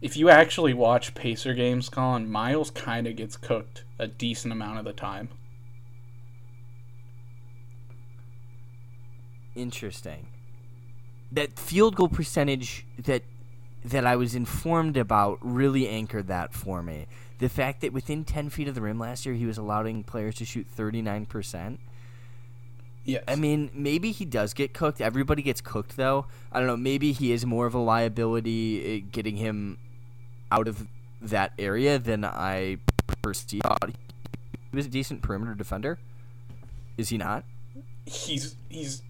if 0.00 0.16
you 0.16 0.28
actually 0.28 0.74
watch 0.74 1.14
Pacer 1.14 1.54
games, 1.54 1.88
Colin, 1.88 2.30
Miles 2.30 2.70
kind 2.70 3.06
of 3.06 3.16
gets 3.16 3.36
cooked 3.36 3.84
a 3.98 4.06
decent 4.06 4.52
amount 4.52 4.78
of 4.78 4.84
the 4.84 4.92
time. 4.92 5.28
Interesting. 9.56 10.28
That 11.32 11.58
field 11.58 11.96
goal 11.96 12.08
percentage 12.08 12.86
that 12.98 13.22
that 13.84 14.06
I 14.06 14.16
was 14.16 14.34
informed 14.34 14.96
about 14.96 15.38
really 15.40 15.88
anchored 15.88 16.26
that 16.28 16.52
for 16.52 16.82
me. 16.82 17.06
The 17.38 17.48
fact 17.48 17.80
that 17.82 17.92
within 17.92 18.24
10 18.24 18.50
feet 18.50 18.68
of 18.68 18.74
the 18.74 18.80
rim 18.80 18.98
last 18.98 19.24
year, 19.24 19.34
he 19.34 19.46
was 19.46 19.56
allowing 19.56 20.02
players 20.02 20.34
to 20.36 20.44
shoot 20.44 20.66
39%. 20.76 21.78
Yeah. 23.04 23.20
I 23.26 23.36
mean, 23.36 23.70
maybe 23.72 24.10
he 24.10 24.24
does 24.24 24.52
get 24.52 24.74
cooked. 24.74 25.00
Everybody 25.00 25.42
gets 25.42 25.60
cooked, 25.60 25.96
though. 25.96 26.26
I 26.52 26.58
don't 26.58 26.66
know. 26.66 26.76
Maybe 26.76 27.12
he 27.12 27.32
is 27.32 27.46
more 27.46 27.66
of 27.66 27.74
a 27.74 27.78
liability 27.78 28.84
eh, 28.84 29.00
getting 29.10 29.36
him 29.36 29.78
out 30.50 30.68
of 30.68 30.86
that 31.22 31.52
area 31.58 31.98
than 31.98 32.24
I 32.24 32.78
perceived. 33.22 33.62
He 34.70 34.76
was 34.76 34.86
a 34.86 34.90
decent 34.90 35.22
perimeter 35.22 35.54
defender. 35.54 35.98
Is 36.98 37.08
he 37.08 37.16
not? 37.16 37.44
He's 38.04 38.56
he's 38.68 39.02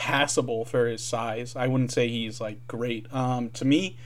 passable 0.00 0.64
for 0.64 0.86
his 0.86 1.04
size. 1.04 1.54
I 1.54 1.66
wouldn't 1.66 1.92
say 1.92 2.08
he's 2.08 2.40
like 2.40 2.66
great. 2.66 3.06
Um, 3.12 3.50
to 3.50 3.66
me, 3.66 3.98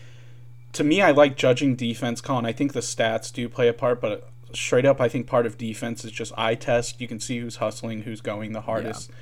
to 0.72 0.82
me, 0.82 1.00
I 1.00 1.12
like 1.12 1.36
judging 1.36 1.76
defense. 1.76 2.20
Colin, 2.20 2.44
I 2.44 2.50
think 2.50 2.72
the 2.72 2.80
stats 2.80 3.32
do 3.32 3.48
play 3.48 3.68
a 3.68 3.72
part, 3.72 4.00
but 4.00 4.28
straight 4.52 4.84
up, 4.84 5.00
I 5.00 5.08
think 5.08 5.28
part 5.28 5.46
of 5.46 5.56
defense 5.56 6.04
is 6.04 6.10
just 6.10 6.32
eye 6.36 6.56
test. 6.56 7.00
You 7.00 7.06
can 7.06 7.20
see 7.20 7.38
who's 7.38 7.56
hustling, 7.56 8.02
who's 8.02 8.20
going 8.20 8.52
the 8.52 8.62
hardest, 8.62 9.12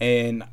and 0.00 0.44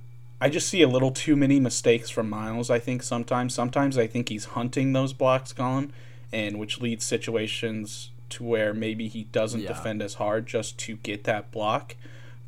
I 0.41 0.49
just 0.49 0.67
see 0.67 0.81
a 0.81 0.87
little 0.87 1.11
too 1.11 1.35
many 1.35 1.59
mistakes 1.59 2.09
from 2.09 2.27
Miles. 2.27 2.71
I 2.71 2.79
think 2.79 3.03
sometimes, 3.03 3.53
sometimes 3.53 3.99
I 3.99 4.07
think 4.07 4.29
he's 4.29 4.45
hunting 4.45 4.93
those 4.93 5.13
blocks 5.13 5.53
gone, 5.53 5.93
and 6.33 6.57
which 6.57 6.81
leads 6.81 7.05
situations 7.05 8.09
to 8.29 8.43
where 8.43 8.73
maybe 8.73 9.07
he 9.07 9.25
doesn't 9.25 9.61
Yeah. 9.61 9.67
defend 9.69 10.01
as 10.01 10.15
hard 10.15 10.47
just 10.47 10.79
to 10.79 10.95
get 10.97 11.23
that 11.25 11.51
block. 11.51 11.95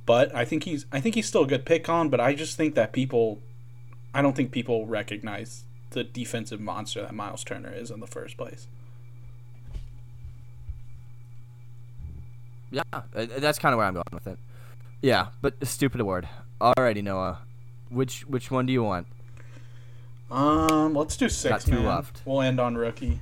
But 0.10 0.34
I 0.34 0.44
think 0.44 0.64
he's 0.64 0.88
I 0.92 1.00
think 1.00 1.14
he's 1.14 1.28
still 1.28 1.44
a 1.44 1.48
good 1.48 1.66
pick 1.68 1.88
on. 1.88 2.10
But 2.10 2.20
I 2.20 2.34
just 2.34 2.58
think 2.58 2.74
that 2.74 2.94
people, 2.94 3.44
I 4.12 4.24
don't 4.24 4.36
think 4.36 4.52
people 4.52 4.88
recognize 4.88 5.66
the 5.92 6.04
defensive 6.04 6.60
monster 6.60 7.04
that 7.04 7.14
Miles 7.14 7.44
Turner 7.44 7.72
is 7.72 7.92
in 7.92 8.00
the 8.00 8.08
first 8.08 8.36
place. 8.36 8.66
Yeah, 12.72 12.82
uh, 12.92 13.02
that's 13.38 13.60
kind 13.60 13.72
of 13.72 13.78
where 13.78 13.86
I'm 13.86 13.94
going 13.94 14.04
with 14.12 14.26
it. 14.26 14.40
Yeah, 15.00 15.28
but 15.44 15.54
a 15.62 15.68
stupid 15.68 16.02
award. 16.02 16.28
Alrighty, 16.60 17.04
Noah. 17.04 17.42
Which 17.90 18.22
which 18.22 18.50
one 18.50 18.66
do 18.66 18.74
you 18.74 18.82
want? 18.82 19.06
Um, 20.32 20.96
let's 20.96 21.18
do 21.18 21.30
six. 21.30 21.66
two 21.66 21.74
man. 21.74 21.86
left. 21.86 22.24
We'll 22.26 22.42
end 22.42 22.60
on 22.60 22.74
rookie. 22.74 23.22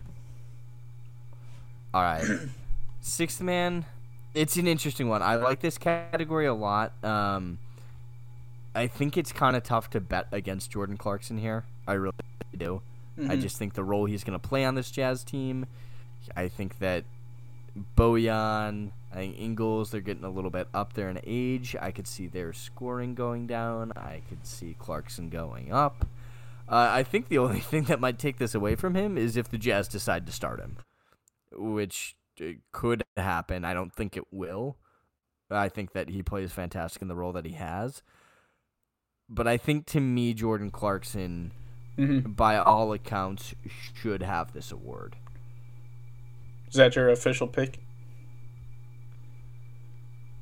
All 1.94 2.02
right. 2.02 2.24
Sixth 3.02 3.42
man, 3.42 3.84
it's 4.38 4.56
an 4.58 4.68
interesting 4.68 5.10
one. 5.10 5.22
I 5.22 5.36
like 5.36 5.60
this 5.62 5.78
category 5.78 6.46
a 6.46 6.54
lot. 6.54 6.94
Um, 7.04 7.60
I 8.76 8.88
think 8.88 9.18
it's 9.18 9.32
kind 9.32 9.56
of 9.56 9.64
tough 9.64 9.90
to 9.92 10.00
bet 10.00 10.28
against 10.32 10.72
Jordan 10.72 10.98
Clarkson 10.98 11.38
here. 11.40 11.66
I 11.88 11.94
really 11.94 12.14
do. 12.56 12.82
I 13.18 13.22
Mhm. 13.36 13.42
just 13.42 13.58
think 13.58 13.74
the 13.74 13.84
role 13.84 14.06
he's 14.06 14.24
going 14.24 14.40
to 14.40 14.48
play 14.48 14.64
on 14.64 14.76
this 14.76 14.92
Jazz 14.92 15.24
team. 15.24 15.66
I 16.36 16.48
think 16.48 16.78
that 16.80 17.04
Bojan, 17.96 18.92
I 19.12 19.16
think 19.16 19.40
Ingles, 19.40 19.92
they're 19.92 20.02
getting 20.02 20.24
a 20.24 20.30
little 20.30 20.50
bit 20.52 20.68
up 20.74 20.94
there 20.94 21.10
in 21.10 21.20
age. 21.26 21.76
I 21.82 21.92
could 21.92 22.08
see 22.08 22.28
their 22.28 22.54
scoring 22.54 23.16
going 23.16 23.48
down. 23.48 23.92
I 23.96 24.22
could 24.30 24.46
see 24.46 24.76
Clarkson 24.78 25.30
going 25.30 25.72
up. 25.72 26.06
Uh, 26.70 26.90
I 26.92 27.04
think 27.04 27.30
the 27.30 27.38
only 27.38 27.60
thing 27.72 27.84
that 27.86 28.00
might 28.00 28.20
take 28.20 28.38
this 28.38 28.54
away 28.54 28.76
from 28.76 28.96
him 28.96 29.18
is 29.18 29.38
if 29.38 29.50
the 29.50 29.58
Jazz 29.58 29.88
decide 29.88 30.26
to 30.26 30.32
start 30.32 30.60
him, 30.60 30.78
which 31.52 32.16
uh, 32.42 32.54
could 32.72 33.04
happen. 33.16 33.66
I 33.66 33.74
don't 33.74 33.94
think 33.94 34.16
it 34.18 34.26
will. 34.32 34.78
I 35.50 35.70
think 35.70 35.94
that 35.94 36.10
he 36.10 36.22
plays 36.24 36.52
fantastic 36.52 37.02
in 37.02 37.08
the 37.08 37.16
role 37.16 37.32
that 37.34 37.46
he 37.46 37.54
has. 37.54 38.04
But 39.30 39.48
I 39.48 39.58
think 39.58 39.86
to 39.88 40.00
me, 40.00 40.34
Jordan 40.34 40.72
Clarkson, 40.72 41.52
Mhm. 41.98 42.36
by 42.36 42.58
all 42.58 42.94
accounts, 42.94 43.54
should 43.96 44.22
have 44.22 44.54
this 44.54 44.72
award. 44.72 45.16
Is 46.70 46.76
that 46.76 46.96
your 46.96 47.10
official 47.10 47.48
pick? 47.48 47.80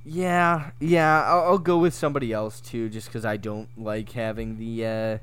Yeah, 0.04 0.72
yeah, 0.80 1.24
I'll, 1.24 1.42
I'll 1.42 1.58
go 1.58 1.80
with 1.80 1.94
somebody 1.94 2.32
else 2.32 2.62
too, 2.62 2.90
just 2.90 3.08
because 3.08 3.26
I 3.26 3.38
don't 3.38 3.70
like 3.78 4.12
having 4.12 4.58
the 4.60 4.86
uh, 4.86 5.18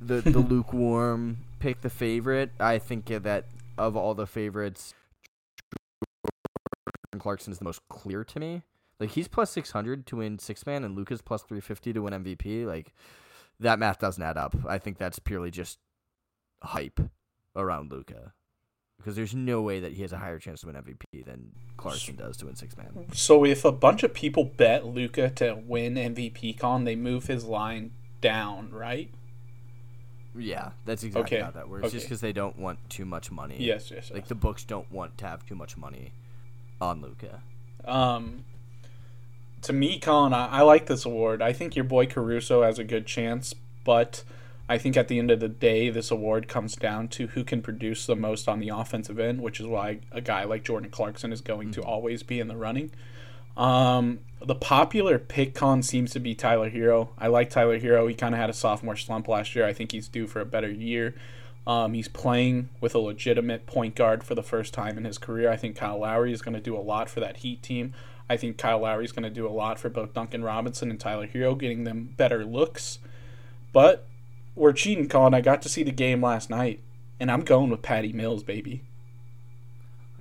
the 0.00 0.20
the 0.20 0.38
lukewarm 0.50 1.38
pick 1.58 1.80
the 1.80 1.90
favorite. 1.90 2.50
I 2.60 2.78
think 2.78 3.06
that 3.06 3.46
of 3.76 3.96
all 3.96 4.14
the 4.14 4.26
favorites, 4.26 4.94
Clarkson 7.22 7.52
is 7.52 7.60
the 7.60 7.64
most 7.64 7.88
clear 7.88 8.24
to 8.24 8.40
me. 8.40 8.62
Like 8.98 9.10
he's 9.10 9.28
plus 9.28 9.50
six 9.50 9.70
hundred 9.70 10.06
to 10.06 10.16
win 10.16 10.40
six 10.40 10.66
man, 10.66 10.82
and 10.82 10.96
Luka's 10.96 11.22
plus 11.22 11.42
three 11.42 11.60
fifty 11.60 11.92
to 11.92 12.02
win 12.02 12.12
MVP. 12.12 12.66
Like 12.66 12.92
that 13.60 13.78
math 13.78 14.00
doesn't 14.00 14.22
add 14.22 14.36
up. 14.36 14.56
I 14.66 14.78
think 14.78 14.98
that's 14.98 15.20
purely 15.20 15.50
just 15.50 15.78
hype 16.62 17.00
around 17.54 17.92
Luka. 17.92 18.32
Because 18.96 19.16
there's 19.16 19.34
no 19.34 19.62
way 19.62 19.80
that 19.80 19.92
he 19.92 20.02
has 20.02 20.12
a 20.12 20.18
higher 20.18 20.38
chance 20.38 20.60
to 20.60 20.68
win 20.68 20.76
MVP 20.76 21.24
than 21.24 21.52
Clarkson 21.76 22.16
does 22.16 22.36
to 22.38 22.46
win 22.46 22.56
six 22.56 22.76
man. 22.76 23.06
So 23.12 23.44
if 23.44 23.64
a 23.64 23.72
bunch 23.72 24.02
of 24.02 24.14
people 24.14 24.44
bet 24.44 24.86
Luka 24.86 25.30
to 25.30 25.60
win 25.64 25.94
MVP 25.94 26.58
con, 26.58 26.84
they 26.84 26.96
move 26.96 27.26
his 27.26 27.44
line 27.44 27.92
down, 28.20 28.70
right? 28.70 29.10
Yeah, 30.36 30.70
that's 30.86 31.04
exactly 31.04 31.36
Okay, 31.36 31.44
how 31.44 31.52
that 31.52 31.68
works. 31.68 31.92
Just 31.92 32.06
because 32.06 32.20
they 32.20 32.32
don't 32.32 32.58
want 32.58 32.78
too 32.88 33.04
much 33.04 33.30
money. 33.30 33.56
Yes, 33.58 33.90
yes. 33.90 34.10
Like 34.10 34.22
yes. 34.22 34.28
the 34.28 34.34
books 34.34 34.64
don't 34.64 34.90
want 34.90 35.18
to 35.18 35.26
have 35.26 35.46
too 35.46 35.54
much 35.54 35.76
money 35.76 36.12
on 36.82 37.00
Luka. 37.00 37.40
Um, 37.84 38.44
to 39.62 39.72
me, 39.72 39.98
Colin, 39.98 40.32
I, 40.32 40.48
I 40.48 40.62
like 40.62 40.86
this 40.86 41.04
award. 41.04 41.40
I 41.40 41.52
think 41.52 41.76
your 41.76 41.84
boy 41.84 42.06
Caruso 42.06 42.62
has 42.62 42.78
a 42.78 42.84
good 42.84 43.06
chance, 43.06 43.54
but 43.84 44.24
I 44.68 44.78
think 44.78 44.96
at 44.96 45.08
the 45.08 45.18
end 45.18 45.30
of 45.30 45.40
the 45.40 45.48
day, 45.48 45.90
this 45.90 46.10
award 46.10 46.48
comes 46.48 46.76
down 46.76 47.08
to 47.08 47.28
who 47.28 47.44
can 47.44 47.62
produce 47.62 48.06
the 48.06 48.16
most 48.16 48.48
on 48.48 48.60
the 48.60 48.70
offensive 48.70 49.18
end, 49.18 49.40
which 49.40 49.60
is 49.60 49.66
why 49.66 50.00
a 50.10 50.20
guy 50.20 50.44
like 50.44 50.64
Jordan 50.64 50.90
Clarkson 50.90 51.32
is 51.32 51.40
going 51.40 51.72
to 51.72 51.82
always 51.82 52.22
be 52.22 52.40
in 52.40 52.48
the 52.48 52.56
running. 52.56 52.90
Um, 53.56 54.20
the 54.44 54.54
popular 54.54 55.18
pick 55.18 55.54
con 55.54 55.82
seems 55.82 56.10
to 56.12 56.20
be 56.20 56.34
Tyler 56.34 56.70
Herro. 56.70 57.10
I 57.18 57.28
like 57.28 57.50
Tyler 57.50 57.78
Herro. 57.78 58.08
He 58.08 58.14
kind 58.14 58.34
of 58.34 58.40
had 58.40 58.50
a 58.50 58.54
sophomore 58.54 58.96
slump 58.96 59.28
last 59.28 59.54
year. 59.54 59.66
I 59.66 59.72
think 59.72 59.92
he's 59.92 60.08
due 60.08 60.26
for 60.26 60.40
a 60.40 60.46
better 60.46 60.70
year. 60.70 61.14
Um, 61.66 61.92
he's 61.94 62.08
playing 62.08 62.70
with 62.80 62.94
a 62.94 62.98
legitimate 62.98 63.66
point 63.66 63.94
guard 63.94 64.24
for 64.24 64.34
the 64.34 64.42
first 64.42 64.74
time 64.74 64.98
in 64.98 65.04
his 65.04 65.18
career. 65.18 65.50
I 65.50 65.56
think 65.56 65.76
Kyle 65.76 65.98
Lowry 66.00 66.32
is 66.32 66.42
going 66.42 66.54
to 66.54 66.60
do 66.60 66.76
a 66.76 66.80
lot 66.80 67.08
for 67.08 67.20
that 67.20 67.38
Heat 67.38 67.62
team. 67.62 67.94
I 68.28 68.36
think 68.36 68.58
Kyle 68.58 68.80
Lowry 68.80 69.04
is 69.04 69.12
going 69.12 69.22
to 69.24 69.30
do 69.30 69.46
a 69.46 69.50
lot 69.50 69.78
for 69.78 69.88
both 69.88 70.14
Duncan 70.14 70.42
Robinson 70.42 70.90
and 70.90 70.98
Tyler 70.98 71.26
Herro, 71.28 71.56
getting 71.58 71.84
them 71.84 72.14
better 72.16 72.44
looks. 72.44 72.98
But 73.72 74.06
we're 74.54 74.72
cheating, 74.72 75.08
Colin. 75.08 75.34
I 75.34 75.40
got 75.40 75.62
to 75.62 75.68
see 75.68 75.82
the 75.82 75.92
game 75.92 76.20
last 76.22 76.50
night, 76.50 76.80
and 77.20 77.30
I'm 77.30 77.42
going 77.42 77.70
with 77.70 77.82
Patty 77.82 78.12
Mills, 78.12 78.42
baby. 78.42 78.82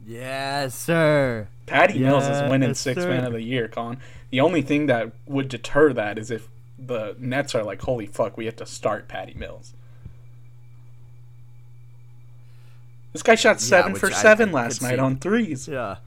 Yes, 0.05 0.75
sir. 0.75 1.47
Patty 1.65 1.99
Mills 1.99 2.27
is 2.27 2.41
winning 2.49 2.69
Yes, 2.69 2.79
six 2.79 3.01
sir. 3.01 3.09
man 3.09 3.23
of 3.25 3.33
the 3.33 3.41
year, 3.41 3.67
Colin. 3.67 3.99
The 4.29 4.41
only 4.41 4.61
thing 4.61 4.87
that 4.87 5.11
would 5.25 5.47
deter 5.47 5.93
that 5.93 6.17
is 6.17 6.31
if 6.31 6.49
the 6.77 7.15
Nets 7.19 7.53
are 7.55 7.63
like, 7.63 7.81
holy 7.81 8.07
fuck, 8.07 8.35
we 8.37 8.45
have 8.45 8.55
to 8.57 8.65
start 8.65 9.07
Patty 9.07 9.33
Mills. 9.35 9.73
This 13.13 13.23
guy 13.23 13.35
shot 13.35 13.59
seven 13.59 13.93
which 13.93 13.99
for 13.99 14.07
I- 14.07 14.15
I 14.15 14.21
seven 14.21 14.51
last 14.51 14.81
night 14.81 14.95
see. 14.95 14.99
on 14.99 15.17
threes. 15.17 15.67
Yeah. 15.67 15.97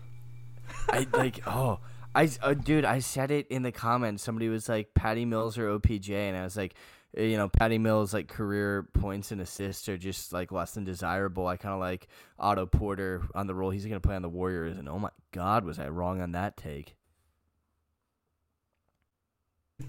I 0.88 1.06
like. 1.12 1.40
Oh, 1.46 1.80
I 2.14 2.30
uh, 2.42 2.54
dude, 2.54 2.84
I 2.84 3.00
said 3.00 3.30
it 3.30 3.46
in 3.48 3.62
the 3.62 3.72
comments. 3.72 4.22
Somebody 4.22 4.48
was 4.48 4.68
like 4.68 4.94
Patty 4.94 5.24
Mills 5.24 5.58
or 5.58 5.68
OPJ, 5.78 6.10
and 6.10 6.36
I 6.36 6.44
was 6.44 6.56
like, 6.56 6.74
eh, 7.16 7.24
you 7.24 7.36
know, 7.36 7.48
Patty 7.48 7.76
Mills 7.78 8.14
like 8.14 8.28
career 8.28 8.84
points 8.94 9.32
and 9.32 9.40
assists 9.40 9.88
are 9.88 9.98
just 9.98 10.32
like 10.32 10.52
less 10.52 10.72
than 10.72 10.84
desirable. 10.84 11.46
I 11.46 11.56
kind 11.56 11.74
of 11.74 11.80
like 11.80 12.06
Otto 12.38 12.66
Porter 12.66 13.22
on 13.34 13.46
the 13.48 13.54
role 13.54 13.70
he's 13.70 13.84
gonna 13.84 14.00
play 14.00 14.14
on 14.16 14.22
the 14.22 14.28
Warriors, 14.28 14.76
and 14.78 14.88
oh 14.88 14.98
my 14.98 15.10
God, 15.32 15.64
was 15.64 15.78
I 15.78 15.88
wrong 15.88 16.20
on 16.20 16.32
that 16.32 16.56
take? 16.56 16.94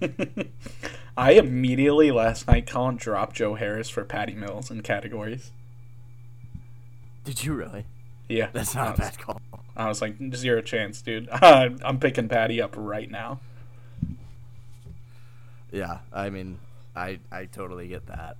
I 1.16 1.32
immediately 1.32 2.10
last 2.10 2.48
night, 2.48 2.66
Colin, 2.66 2.96
dropped 2.96 3.36
Joe 3.36 3.54
Harris 3.54 3.88
for 3.88 4.04
Patty 4.04 4.34
Mills 4.34 4.70
in 4.70 4.82
categories. 4.82 5.52
Did 7.26 7.44
you 7.44 7.54
really? 7.54 7.84
Yeah. 8.28 8.48
That's 8.52 8.74
not 8.74 8.94
a 8.94 8.98
bad 8.98 9.18
call. 9.18 9.40
I 9.76 9.88
was 9.88 10.00
like, 10.00 10.16
zero 10.34 10.62
chance, 10.62 11.02
dude. 11.02 11.28
I'm 11.32 11.98
picking 11.98 12.28
Patty 12.28 12.62
up 12.62 12.74
right 12.78 13.10
now. 13.10 13.40
Yeah, 15.70 15.98
I 16.12 16.30
mean, 16.30 16.58
I 16.94 17.18
I 17.30 17.44
totally 17.46 17.88
get 17.88 18.06
that. 18.06 18.36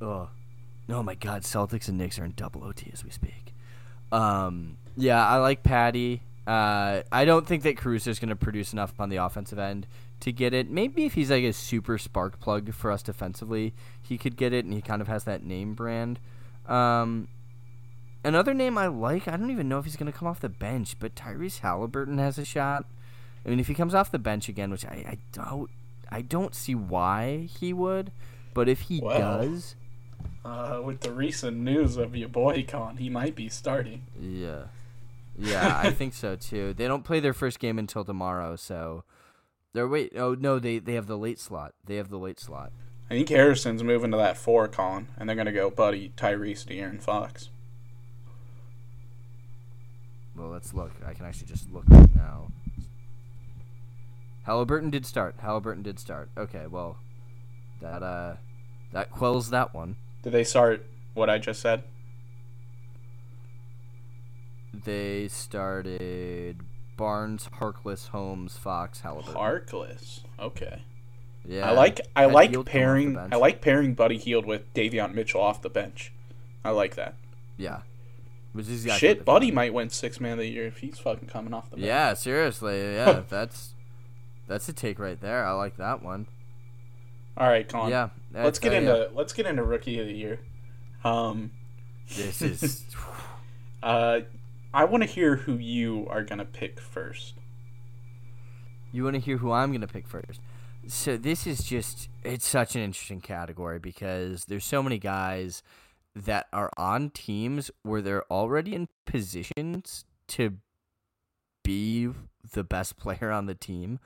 Oh, 0.00 0.28
oh 0.88 1.02
my 1.02 1.14
God, 1.14 1.42
Celtics 1.42 1.88
and 1.88 1.98
Knicks 1.98 2.18
are 2.18 2.24
in 2.24 2.32
double 2.36 2.64
OT 2.64 2.88
as 2.92 3.04
we 3.04 3.10
speak. 3.10 3.52
Um, 4.12 4.78
yeah, 4.96 5.26
I 5.26 5.36
like 5.36 5.62
Patty. 5.62 6.22
Uh, 6.46 7.02
I 7.12 7.26
don't 7.26 7.46
think 7.46 7.64
that 7.64 7.76
Caruso 7.76 8.10
is 8.10 8.18
going 8.18 8.30
to 8.30 8.36
produce 8.36 8.72
enough 8.72 8.98
on 8.98 9.10
the 9.10 9.16
offensive 9.16 9.58
end 9.58 9.86
to 10.20 10.32
get 10.32 10.54
it. 10.54 10.70
Maybe 10.70 11.04
if 11.04 11.12
he's 11.12 11.30
like 11.30 11.44
a 11.44 11.52
super 11.52 11.98
spark 11.98 12.40
plug 12.40 12.72
for 12.72 12.90
us 12.90 13.02
defensively, 13.02 13.74
he 14.00 14.16
could 14.16 14.36
get 14.36 14.54
it, 14.54 14.64
and 14.64 14.72
he 14.72 14.80
kind 14.80 15.02
of 15.02 15.08
has 15.08 15.24
that 15.24 15.42
name 15.42 15.74
brand. 15.74 16.18
Um, 16.66 17.28
another 18.24 18.54
name 18.54 18.76
I 18.78 18.86
like, 18.86 19.28
I 19.28 19.36
don't 19.36 19.50
even 19.50 19.68
know 19.68 19.78
if 19.78 19.84
he's 19.84 19.96
going 19.96 20.10
to 20.10 20.16
come 20.18 20.28
off 20.28 20.40
the 20.40 20.48
bench, 20.48 20.96
but 20.98 21.14
Tyrese 21.14 21.60
Halliburton 21.60 22.18
has 22.18 22.38
a 22.38 22.44
shot. 22.44 22.84
I 23.44 23.50
mean, 23.50 23.60
if 23.60 23.68
he 23.68 23.74
comes 23.74 23.94
off 23.94 24.10
the 24.10 24.18
bench 24.18 24.48
again, 24.48 24.70
which 24.70 24.84
I, 24.84 25.04
I 25.08 25.18
don't, 25.32 25.70
I 26.10 26.22
don't 26.22 26.54
see 26.54 26.74
why 26.74 27.48
he 27.58 27.72
would, 27.72 28.12
but 28.54 28.68
if 28.68 28.82
he 28.82 29.00
Well. 29.00 29.18
does, 29.42 29.76
Uh, 30.44 30.80
with 30.84 31.00
the 31.00 31.12
recent 31.12 31.56
news 31.58 31.96
of 31.96 32.16
your 32.16 32.28
boy, 32.28 32.64
he 32.98 33.08
might 33.10 33.34
be 33.34 33.48
starting. 33.48 34.02
yeah, 34.20 34.64
yeah, 35.38 35.80
I 35.82 35.90
think 35.98 36.14
so 36.14 36.36
too. 36.36 36.74
They 36.74 36.86
don't 36.88 37.04
play 37.04 37.20
their 37.20 37.32
first 37.34 37.58
game 37.60 37.78
until 37.78 38.04
tomorrow, 38.04 38.56
so 38.56 39.04
they're 39.72 39.86
wait. 39.88 40.12
Oh 40.16 40.34
no, 40.34 40.58
they 40.58 40.78
they 40.78 40.94
have 40.94 41.06
the 41.06 41.18
late 41.18 41.38
slot. 41.38 41.74
They 41.84 41.96
have 41.96 42.08
the 42.08 42.18
late 42.18 42.40
slot. 42.40 42.72
I 43.10 43.14
think 43.14 43.28
Harrison's 43.28 43.82
moving 43.84 44.10
to 44.10 44.16
that 44.16 44.36
four, 44.36 44.66
Colin, 44.68 45.08
and 45.16 45.28
they're 45.28 45.36
gonna 45.36 45.52
go 45.52 45.70
Buddy, 45.70 46.12
Tyrese, 46.16 46.64
De'Aaron 46.66 47.00
Fox. 47.00 47.50
Well, 50.38 50.48
let's 50.50 50.72
look. 50.72 50.92
I 51.04 51.14
can 51.14 51.26
actually 51.26 51.48
just 51.48 51.70
look 51.72 51.84
right 51.88 52.14
now. 52.14 52.52
Halliburton 54.44 54.90
did 54.90 55.04
start. 55.04 55.34
Halliburton 55.40 55.82
did 55.82 55.98
start. 55.98 56.30
Okay, 56.36 56.66
well, 56.66 56.96
that 57.80 58.02
uh, 58.02 58.36
that 58.92 59.10
quells 59.10 59.50
that 59.50 59.74
one. 59.74 59.96
Did 60.22 60.32
they 60.32 60.44
start 60.44 60.86
what 61.14 61.28
I 61.28 61.38
just 61.38 61.60
said? 61.60 61.82
They 64.72 65.28
started 65.28 66.60
Barnes, 66.96 67.48
Harkless, 67.58 68.08
Holmes, 68.08 68.56
Fox, 68.56 69.00
Halliburton. 69.00 69.34
Harkless. 69.34 70.20
Okay. 70.38 70.82
yeah, 71.44 71.68
I 71.68 71.72
like 71.72 72.00
I 72.14 72.26
like 72.26 72.50
Hield 72.50 72.66
come 72.66 72.70
off 72.70 72.72
the 72.74 72.78
pairing. 72.78 73.18
I 73.32 73.36
like 73.36 73.60
pairing 73.60 73.94
Buddy 73.94 74.18
Hield 74.18 74.46
with 74.46 74.72
Davion 74.72 75.14
Mitchell 75.14 75.40
off 75.40 75.62
the 75.62 75.70
bench. 75.70 76.12
I 76.64 76.70
like 76.70 76.94
that. 76.94 77.14
Yeah. 77.56 77.80
Which 78.58 78.68
is 78.70 78.92
Shit, 78.96 79.24
Buddy 79.24 79.52
might 79.52 79.72
win 79.72 79.88
six 79.88 80.18
man 80.18 80.32
of 80.32 80.38
the 80.38 80.48
year 80.48 80.66
if 80.66 80.78
he's 80.78 80.98
fucking 80.98 81.28
coming 81.28 81.54
off 81.54 81.70
the 81.70 81.76
bench. 81.76 81.86
Yeah, 81.86 82.14
seriously. 82.14 82.92
Yeah, 82.92 83.22
that's 83.28 83.74
that's 84.48 84.68
a 84.68 84.72
take 84.72 84.98
right 84.98 85.20
there. 85.20 85.46
I 85.46 85.52
like 85.52 85.76
that 85.76 86.02
one. 86.02 86.26
All 87.36 87.46
right, 87.46 87.68
Con. 87.68 87.88
Yeah. 87.88 88.08
Let's 88.34 88.58
get 88.58 88.72
uh, 88.72 88.76
into 88.78 88.92
yeah. 88.92 89.16
let's 89.16 89.32
get 89.32 89.46
into 89.46 89.62
rookie 89.62 90.00
of 90.00 90.08
the 90.08 90.12
year. 90.12 90.40
Um, 91.04 91.52
This 92.08 92.42
is 92.42 92.84
uh, 93.80 94.22
I 94.74 94.84
want 94.86 95.04
to 95.04 95.08
hear 95.08 95.36
who 95.36 95.54
you 95.54 96.08
are 96.10 96.24
gonna 96.24 96.44
pick 96.44 96.80
first. 96.80 97.34
You 98.90 99.04
want 99.04 99.14
to 99.14 99.20
hear 99.20 99.36
who 99.36 99.52
I'm 99.52 99.70
going 99.70 99.82
to 99.82 99.86
pick 99.86 100.08
first? 100.08 100.40
So 100.88 101.16
this 101.16 101.46
is 101.46 101.62
just 101.62 102.08
it's 102.24 102.48
such 102.48 102.74
an 102.74 102.82
interesting 102.82 103.20
category 103.20 103.78
because 103.78 104.46
there's 104.46 104.64
so 104.64 104.82
many 104.82 104.98
guys 104.98 105.62
that 106.24 106.46
are 106.52 106.70
on 106.76 107.10
teams 107.10 107.70
where 107.82 108.02
they're 108.02 108.30
already 108.30 108.74
in 108.74 108.88
positions 109.06 110.04
to 110.28 110.54
be 111.62 112.08
the 112.52 112.64
best 112.64 112.96
player 112.96 113.30
on 113.30 113.46
the 113.46 113.54
team. 113.54 113.98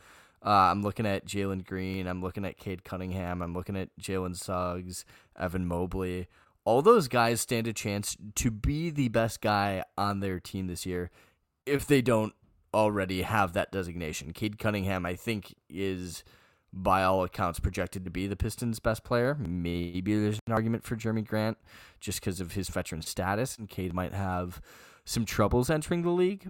Uh, 0.45 0.51
I'm 0.51 0.83
looking 0.83 1.07
at 1.07 1.27
Jalen 1.27 1.65
Green. 1.65 2.07
I'm 2.07 2.21
looking 2.21 2.45
at 2.45 2.59
Cade 2.59 2.85
Cunningham. 2.85 3.43
I'm 3.43 3.55
looking 3.55 3.77
at 3.77 3.91
Jalen 4.01 4.37
Suggs, 4.37 5.05
Evan 5.39 5.67
Mobley. 5.67 6.27
All 6.65 6.83
those 6.83 7.09
guys 7.09 7.41
stand 7.41 7.67
a 7.67 7.73
chance 7.73 8.17
to 8.37 8.51
be 8.51 8.91
the 8.91 9.09
best 9.09 9.41
guy 9.41 9.85
on 9.97 10.21
their 10.21 10.41
team 10.41 10.67
this 10.67 10.85
year 10.85 11.11
if 11.67 11.87
they 11.87 12.03
don't 12.03 12.35
already 12.75 13.23
have 13.23 13.53
that 13.53 13.71
designation. 13.71 14.33
Cade 14.33 14.59
Cunningham, 14.59 15.07
I 15.07 15.15
think, 15.15 15.55
is 15.69 16.25
by 16.73 17.03
all 17.03 17.23
accounts 17.23 17.61
projected 17.61 18.05
to 18.05 18.11
be 18.11 18.27
the 18.27 18.37
Pistons' 18.37 18.81
best 18.81 19.05
player. 19.05 19.37
Maybe 19.39 20.19
there's 20.19 20.39
an 20.47 20.53
argument 20.53 20.85
for 20.85 20.97
Jerami 20.97 21.27
Grant 21.27 21.59
just 22.01 22.21
because 22.21 22.41
of 22.41 22.53
his 22.53 22.69
veteran 22.69 23.03
status, 23.03 23.59
and 23.59 23.69
Cade 23.69 23.93
might 23.93 24.15
have 24.15 24.61
some 25.05 25.25
troubles 25.25 25.69
entering 25.69 26.03
the 26.03 26.11
league. 26.11 26.49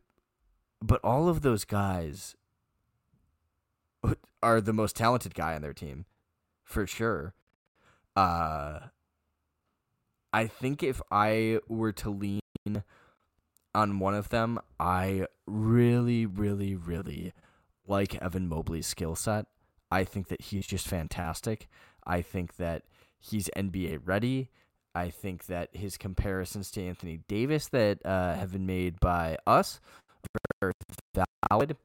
But 0.81 1.01
all 1.03 1.29
of 1.29 1.43
those 1.43 1.65
guys 1.65 2.37
are 4.43 4.61
the 4.61 4.73
most 4.73 4.97
talented 4.97 5.35
guy 5.35 5.55
on 5.55 5.63
their 5.63 5.73
team, 5.73 6.07
for 6.65 6.87
sure. 6.87 7.35
Uh, 8.15 8.81
I 10.33 10.47
think 10.47 10.83
if 10.83 11.01
I 11.11 11.61
were 11.69 11.93
to 11.93 12.11
lean 12.11 12.83
on 13.75 13.99
one 13.99 14.15
of 14.15 14.29
them, 14.29 14.59
I 14.79 15.27
really, 15.47 16.27
really, 16.27 16.75
really 16.75 17.33
like 17.87 18.15
Evan 18.17 18.49
Mobley's 18.49 18.87
skill 18.87 19.17
set. 19.17 19.47
I 19.93 20.05
think 20.05 20.29
that 20.29 20.41
he's 20.41 20.67
just 20.67 20.89
fantastic. 20.89 21.69
I 22.07 22.23
think 22.23 22.57
that 22.57 22.85
he's 23.21 23.51
NBA 23.55 24.01
ready. 24.07 24.49
I 24.95 25.11
think 25.11 25.47
that 25.47 25.69
his 25.77 25.99
comparisons 25.99 26.71
to 26.73 26.83
Anthony 26.83 27.21
Davis 27.29 27.69
that 27.69 28.05
uh, 28.05 28.35
have 28.35 28.53
been 28.53 28.65
made 28.65 28.99
by 29.01 29.37
us 29.47 29.81
are 30.63 30.73
valid. 31.51 31.77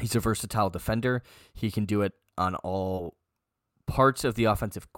He's 0.00 0.16
a 0.16 0.20
versatile 0.20 0.68
defender. 0.68 1.22
He 1.52 1.70
can 1.70 1.84
do 1.84 2.02
it 2.02 2.14
on 2.36 2.56
all 2.56 3.14
parts 3.86 4.24
of 4.24 4.34
the 4.34 4.46
offensive 4.46 4.88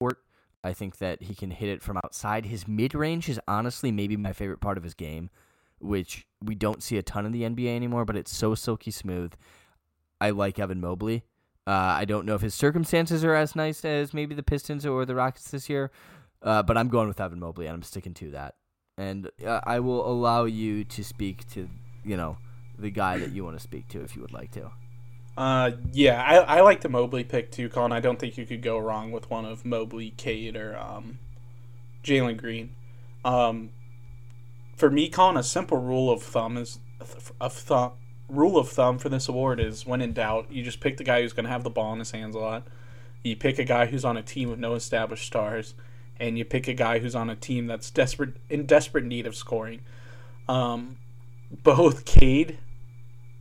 court. 0.00 0.22
I 0.64 0.72
think 0.72 0.96
that 0.96 1.24
he 1.24 1.34
can 1.34 1.50
hit 1.50 1.68
it 1.68 1.82
from 1.82 1.98
outside. 1.98 2.46
His 2.46 2.66
mid 2.66 2.94
range 2.94 3.28
is 3.28 3.38
honestly 3.46 3.92
maybe 3.92 4.16
my 4.16 4.32
favorite 4.32 4.62
part 4.62 4.78
of 4.78 4.84
his 4.84 4.94
game, 4.94 5.28
which 5.80 6.26
we 6.42 6.54
don't 6.54 6.82
see 6.82 6.96
a 6.96 7.02
ton 7.02 7.26
in 7.26 7.32
the 7.32 7.42
NBA 7.42 7.76
anymore, 7.76 8.06
but 8.06 8.16
it's 8.16 8.34
so 8.34 8.54
silky 8.54 8.90
smooth. 8.90 9.34
I 10.18 10.30
like 10.30 10.58
Evan 10.58 10.80
Mobley. 10.80 11.22
Uh, 11.66 11.70
I 11.98 12.04
don't 12.04 12.26
know 12.26 12.36
if 12.36 12.42
his 12.42 12.54
circumstances 12.54 13.24
are 13.24 13.34
as 13.34 13.56
nice 13.56 13.84
as 13.84 14.14
maybe 14.14 14.34
the 14.34 14.42
Pistons 14.42 14.86
or 14.86 15.04
the 15.04 15.16
Rockets 15.16 15.50
this 15.50 15.68
year, 15.68 15.90
uh, 16.42 16.62
but 16.62 16.78
I'm 16.78 16.88
going 16.88 17.08
with 17.08 17.20
Evan 17.20 17.40
Mobley 17.40 17.66
and 17.66 17.74
I'm 17.74 17.82
sticking 17.82 18.14
to 18.14 18.30
that. 18.30 18.54
And 18.96 19.30
uh, 19.44 19.60
I 19.64 19.80
will 19.80 20.08
allow 20.08 20.44
you 20.44 20.84
to 20.84 21.02
speak 21.02 21.48
to, 21.50 21.68
you 22.04 22.16
know, 22.16 22.38
the 22.78 22.90
guy 22.90 23.18
that 23.18 23.32
you 23.32 23.44
want 23.44 23.56
to 23.56 23.62
speak 23.62 23.88
to 23.88 24.02
if 24.02 24.14
you 24.14 24.22
would 24.22 24.32
like 24.32 24.52
to. 24.52 24.70
Uh, 25.36 25.72
yeah, 25.92 26.22
I, 26.22 26.58
I 26.58 26.60
like 26.62 26.80
the 26.80 26.88
Mobley 26.88 27.24
pick 27.24 27.50
too, 27.50 27.68
Colin. 27.68 27.92
I 27.92 28.00
don't 28.00 28.18
think 28.18 28.38
you 28.38 28.46
could 28.46 28.62
go 28.62 28.78
wrong 28.78 29.10
with 29.10 29.28
one 29.28 29.44
of 29.44 29.64
Mobley, 29.64 30.10
Cade, 30.16 30.56
or 30.56 30.78
um, 30.78 31.18
Jalen 32.02 32.38
Green. 32.38 32.74
Um, 33.24 33.70
for 34.76 34.88
me, 34.88 35.08
Colin, 35.08 35.36
a 35.36 35.42
simple 35.42 35.78
rule 35.78 36.10
of 36.10 36.22
thumb 36.22 36.56
is 36.56 36.78
of 37.40 37.52
thumb 37.52 37.92
rule 38.28 38.56
of 38.58 38.68
thumb 38.68 38.98
for 38.98 39.08
this 39.08 39.28
award 39.28 39.60
is 39.60 39.86
when 39.86 40.00
in 40.00 40.12
doubt, 40.12 40.50
you 40.50 40.62
just 40.62 40.80
pick 40.80 40.96
the 40.96 41.04
guy 41.04 41.22
who's 41.22 41.32
going 41.32 41.44
to 41.44 41.50
have 41.50 41.64
the 41.64 41.70
ball 41.70 41.92
in 41.92 41.98
his 41.98 42.10
hands 42.10 42.34
a 42.34 42.38
lot. 42.38 42.66
You 43.22 43.36
pick 43.36 43.58
a 43.58 43.64
guy 43.64 43.86
who's 43.86 44.04
on 44.04 44.16
a 44.16 44.22
team 44.22 44.48
with 44.50 44.58
no 44.58 44.74
established 44.74 45.26
stars, 45.26 45.74
and 46.18 46.38
you 46.38 46.44
pick 46.44 46.68
a 46.68 46.74
guy 46.74 46.98
who's 47.00 47.14
on 47.14 47.28
a 47.30 47.36
team 47.36 47.66
that's 47.66 47.90
desperate 47.90 48.36
in 48.48 48.66
desperate 48.66 49.04
need 49.04 49.26
of 49.26 49.34
scoring. 49.34 49.80
Um, 50.48 50.96
both 51.62 52.04
Cade 52.04 52.58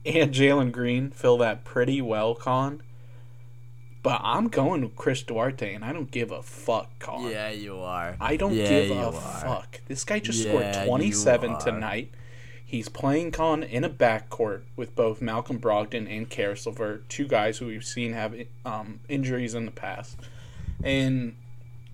and 0.06 0.34
Jalen 0.34 0.72
Green 0.72 1.10
fill 1.12 1.38
that 1.40 1.64
pretty 1.66 2.02
well, 2.02 2.36
Con. 2.36 2.82
But 4.04 4.22
I'm 4.24 4.50
going 4.50 4.82
with 4.84 4.96
Chris 4.96 5.24
Duarte, 5.24 5.74
and 5.74 5.84
I 5.84 5.92
don't 5.92 6.12
give 6.12 6.32
a 6.32 6.44
fuck, 6.44 7.00
Con. 7.00 7.30
Yeah, 7.32 7.50
you 7.50 7.78
are. 7.80 8.16
I 8.22 8.36
don't 8.38 8.54
Yeah, 8.54 8.68
give 8.70 8.92
a 8.92 9.04
are. 9.06 9.12
fuck. 9.14 9.82
This 9.88 10.04
guy 10.04 10.20
just 10.20 10.44
Yeah, 10.46 10.50
scored 10.52 10.76
you 10.76 10.88
27 10.88 11.50
are. 11.52 11.60
tonight. 11.60 12.12
He's 12.68 12.90
playing 12.90 13.32
Con 13.32 13.62
in 13.62 13.84
a 13.84 13.90
backcourt 13.90 14.62
with 14.76 14.96
both 14.96 15.22
Malcolm 15.22 15.60
Brogdon 15.60 16.10
and 16.10 16.30
Caris 16.30 16.66
LeVert, 16.66 17.08
two 17.08 17.28
guys 17.28 17.60
who 17.60 17.68
we've 17.68 17.86
seen 17.86 18.14
have 18.14 18.36
um, 18.66 19.00
injuries 19.08 19.54
in 19.54 19.66
the 19.66 19.72
past. 19.72 20.18
And 20.84 21.36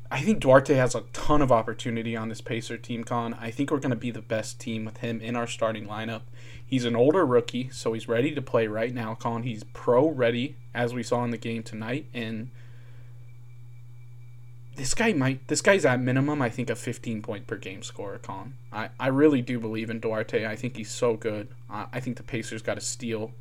I 0.09 0.22
think 0.22 0.39
Duarte 0.39 0.74
has 0.76 0.95
a 0.95 1.03
ton 1.13 1.41
of 1.41 1.51
opportunity 1.51 2.15
on 2.15 2.30
this 2.30 2.41
Pacer 2.41 2.78
team, 2.78 3.03
Con. 3.03 3.34
I 3.34 3.51
think 3.51 3.69
we're 3.69 3.80
going 3.80 3.91
to 3.91 3.95
be 3.95 4.11
the 4.11 4.22
best 4.22 4.59
team 4.59 4.86
with 4.86 4.97
him 4.97 5.22
in 5.22 5.36
our 5.36 5.47
starting 5.47 5.88
lineup. 5.88 6.22
He's 6.65 6.86
an 6.86 6.95
older 6.95 7.26
rookie, 7.26 7.69
so 7.69 7.91
he's 7.91 8.07
ready 8.07 8.34
to 8.34 8.41
play 8.41 8.67
right 8.67 8.93
now, 8.93 9.13
Con. 9.13 9.43
He's 9.43 9.65
pro 9.74 10.09
ready, 10.09 10.55
as 10.74 10.93
we 10.93 11.03
saw 11.03 11.24
in 11.26 11.32
the 11.32 11.38
game 11.38 11.63
tonight. 11.63 12.07
And 12.13 12.49
this 14.76 14.93
guy 14.93 15.13
might 15.13 15.47
this 15.47 15.61
guy's 15.61 15.86
at 15.86 15.99
minimum 15.99 16.41
I 16.41 16.49
think 16.49 16.69
a 16.69 16.76
15 16.76 17.22
point 17.22 17.45
per 17.47 17.57
game 17.57 17.84
scorer 17.84 18.17
con 18.17 18.53
I, 18.72 18.89
I 18.99 19.07
really 19.07 19.41
do 19.41 19.59
believe 19.59 19.89
in 19.89 19.99
Duarte. 19.99 20.45
I 20.45 20.55
think 20.55 20.78
he's 20.78 20.89
so 20.91 21.15
good. 21.15 21.49
I, 21.69 21.88
I 21.93 21.99
think 21.99 22.17
the 22.17 22.24
Pacers 22.24 22.61
got 22.61 22.78
a 22.78 22.82
steal. 22.82 23.32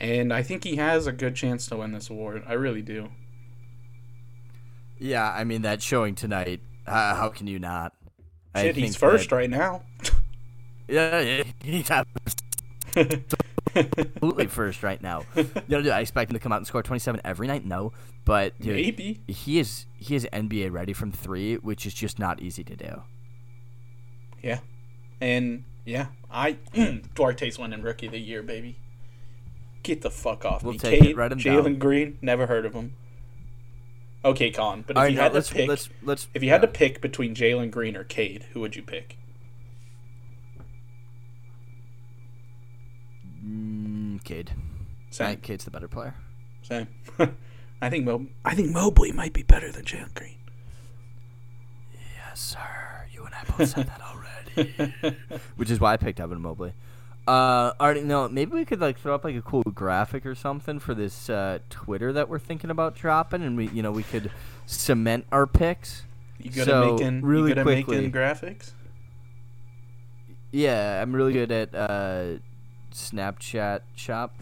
And 0.00 0.32
I 0.32 0.42
think 0.42 0.64
he 0.64 0.76
has 0.76 1.06
a 1.06 1.12
good 1.12 1.36
chance 1.36 1.66
to 1.68 1.76
win 1.76 1.92
this 1.92 2.10
award. 2.10 2.42
I 2.48 2.54
really 2.54 2.82
do. 2.82 3.10
Yeah, 4.98 5.30
I 5.30 5.44
mean 5.44 5.62
that 5.62 5.82
showing 5.82 6.14
tonight. 6.16 6.60
Uh, 6.86 7.14
how 7.14 7.28
can 7.28 7.46
you 7.46 7.58
not? 7.58 7.92
I 8.54 8.62
shit 8.62 8.76
he's 8.76 8.96
first 8.96 9.30
that- 9.30 9.36
right 9.36 9.50
now. 9.50 9.82
Yeah, 10.86 11.20
yeah, 11.20 11.44
he's 11.62 11.90
absolutely 13.74 14.46
first 14.46 14.82
right 14.82 15.00
now. 15.02 15.22
You 15.36 15.44
know, 15.68 15.82
do 15.82 15.90
I 15.90 16.00
expect 16.00 16.30
him 16.30 16.34
to 16.34 16.40
come 16.40 16.52
out 16.52 16.58
and 16.58 16.66
score 16.66 16.82
27 16.82 17.20
every 17.24 17.46
night? 17.46 17.64
No, 17.64 17.92
but 18.24 18.58
dude, 18.60 18.76
maybe 18.76 19.20
he 19.26 19.58
is 19.58 19.86
he 19.96 20.14
is 20.14 20.26
NBA 20.32 20.70
ready 20.72 20.92
from 20.92 21.12
three, 21.12 21.56
which 21.56 21.86
is 21.86 21.94
just 21.94 22.18
not 22.18 22.40
easy 22.42 22.64
to 22.64 22.76
do. 22.76 23.02
yeah 24.42 24.58
and 25.20 25.64
yeah 25.84 26.06
I 26.30 26.52
Duarte's 26.74 27.58
winning 27.58 27.82
rookie 27.82 28.06
of 28.06 28.12
the 28.12 28.18
year 28.18 28.42
baby 28.42 28.76
get 29.82 30.02
the 30.02 30.10
fuck 30.10 30.44
off 30.44 30.62
We'll 30.62 30.72
me 30.72 30.78
take 30.78 31.04
it, 31.04 31.16
write 31.16 31.30
him 31.32 31.38
Jalen 31.38 31.64
down. 31.64 31.78
Green 31.78 32.18
never 32.20 32.46
heard 32.46 32.66
of 32.66 32.72
him 32.72 32.94
okay 34.24 34.50
Colin 34.50 34.82
but 34.86 34.96
if 34.96 35.02
All 35.02 35.08
you 35.08 35.18
had 35.18 35.28
to 35.28 35.34
let's 35.34 35.50
pick 35.50 35.68
let's 35.68 35.88
let's 36.02 36.28
If 36.34 36.42
you 36.42 36.50
had 36.50 36.62
to 36.62 36.68
pick 36.68 37.00
between 37.00 37.34
Jalen 37.34 37.70
Green 37.70 37.96
or 37.96 38.04
Cade, 38.04 38.46
who 38.52 38.60
would 38.60 38.74
you 38.76 38.82
pick? 38.82 39.16
Mm, 43.44 44.22
Cade, 44.24 44.52
I 44.54 45.10
Same. 45.10 45.26
think 45.28 45.42
Cade's 45.42 45.64
the 45.64 45.70
better 45.70 45.88
player. 45.88 46.14
Same. 46.62 46.88
I 47.82 47.90
think 47.90 48.04
Mo- 48.06 48.26
I 48.44 48.54
think 48.54 48.70
Mobley 48.70 49.12
might 49.12 49.32
be 49.32 49.42
better 49.42 49.70
than 49.70 49.84
Jalen 49.84 50.14
Green. 50.14 50.36
Yes, 52.16 52.40
sir. 52.40 53.06
You 53.12 53.24
and 53.26 53.34
I 53.34 53.44
both 53.56 53.68
said 53.68 53.86
that 53.86 54.00
already. 54.00 55.16
Which 55.56 55.70
is 55.70 55.80
why 55.80 55.92
I 55.92 55.96
picked 55.96 56.20
Evan 56.20 56.40
Mobley. 56.40 56.72
Uh, 57.26 57.72
already 57.80 58.02
no. 58.02 58.28
Maybe 58.28 58.52
we 58.52 58.64
could 58.64 58.80
like 58.80 58.98
throw 58.98 59.14
up 59.14 59.24
like 59.24 59.34
a 59.36 59.42
cool 59.42 59.62
graphic 59.62 60.24
or 60.26 60.34
something 60.34 60.78
for 60.78 60.94
this 60.94 61.28
uh, 61.30 61.58
Twitter 61.70 62.12
that 62.12 62.28
we're 62.28 62.38
thinking 62.38 62.70
about 62.70 62.94
dropping, 62.94 63.42
and 63.42 63.56
we, 63.56 63.68
you 63.68 63.82
know, 63.82 63.92
we 63.92 64.02
could 64.02 64.30
cement 64.66 65.26
our 65.32 65.46
picks. 65.46 66.02
You 66.38 66.50
good 66.50 66.64
So, 66.66 66.84
at 66.84 66.90
making 67.00 67.22
really 67.22 67.50
you 67.50 67.54
good 67.54 67.62
quickly- 67.64 67.96
at 67.96 68.02
making 68.02 68.12
graphics? 68.12 68.72
Yeah, 70.52 71.00
I'm 71.02 71.14
really 71.14 71.32
good 71.32 71.50
at 71.50 71.74
uh, 71.74 72.38
Snapchat 72.94 73.80
shop. 73.96 74.34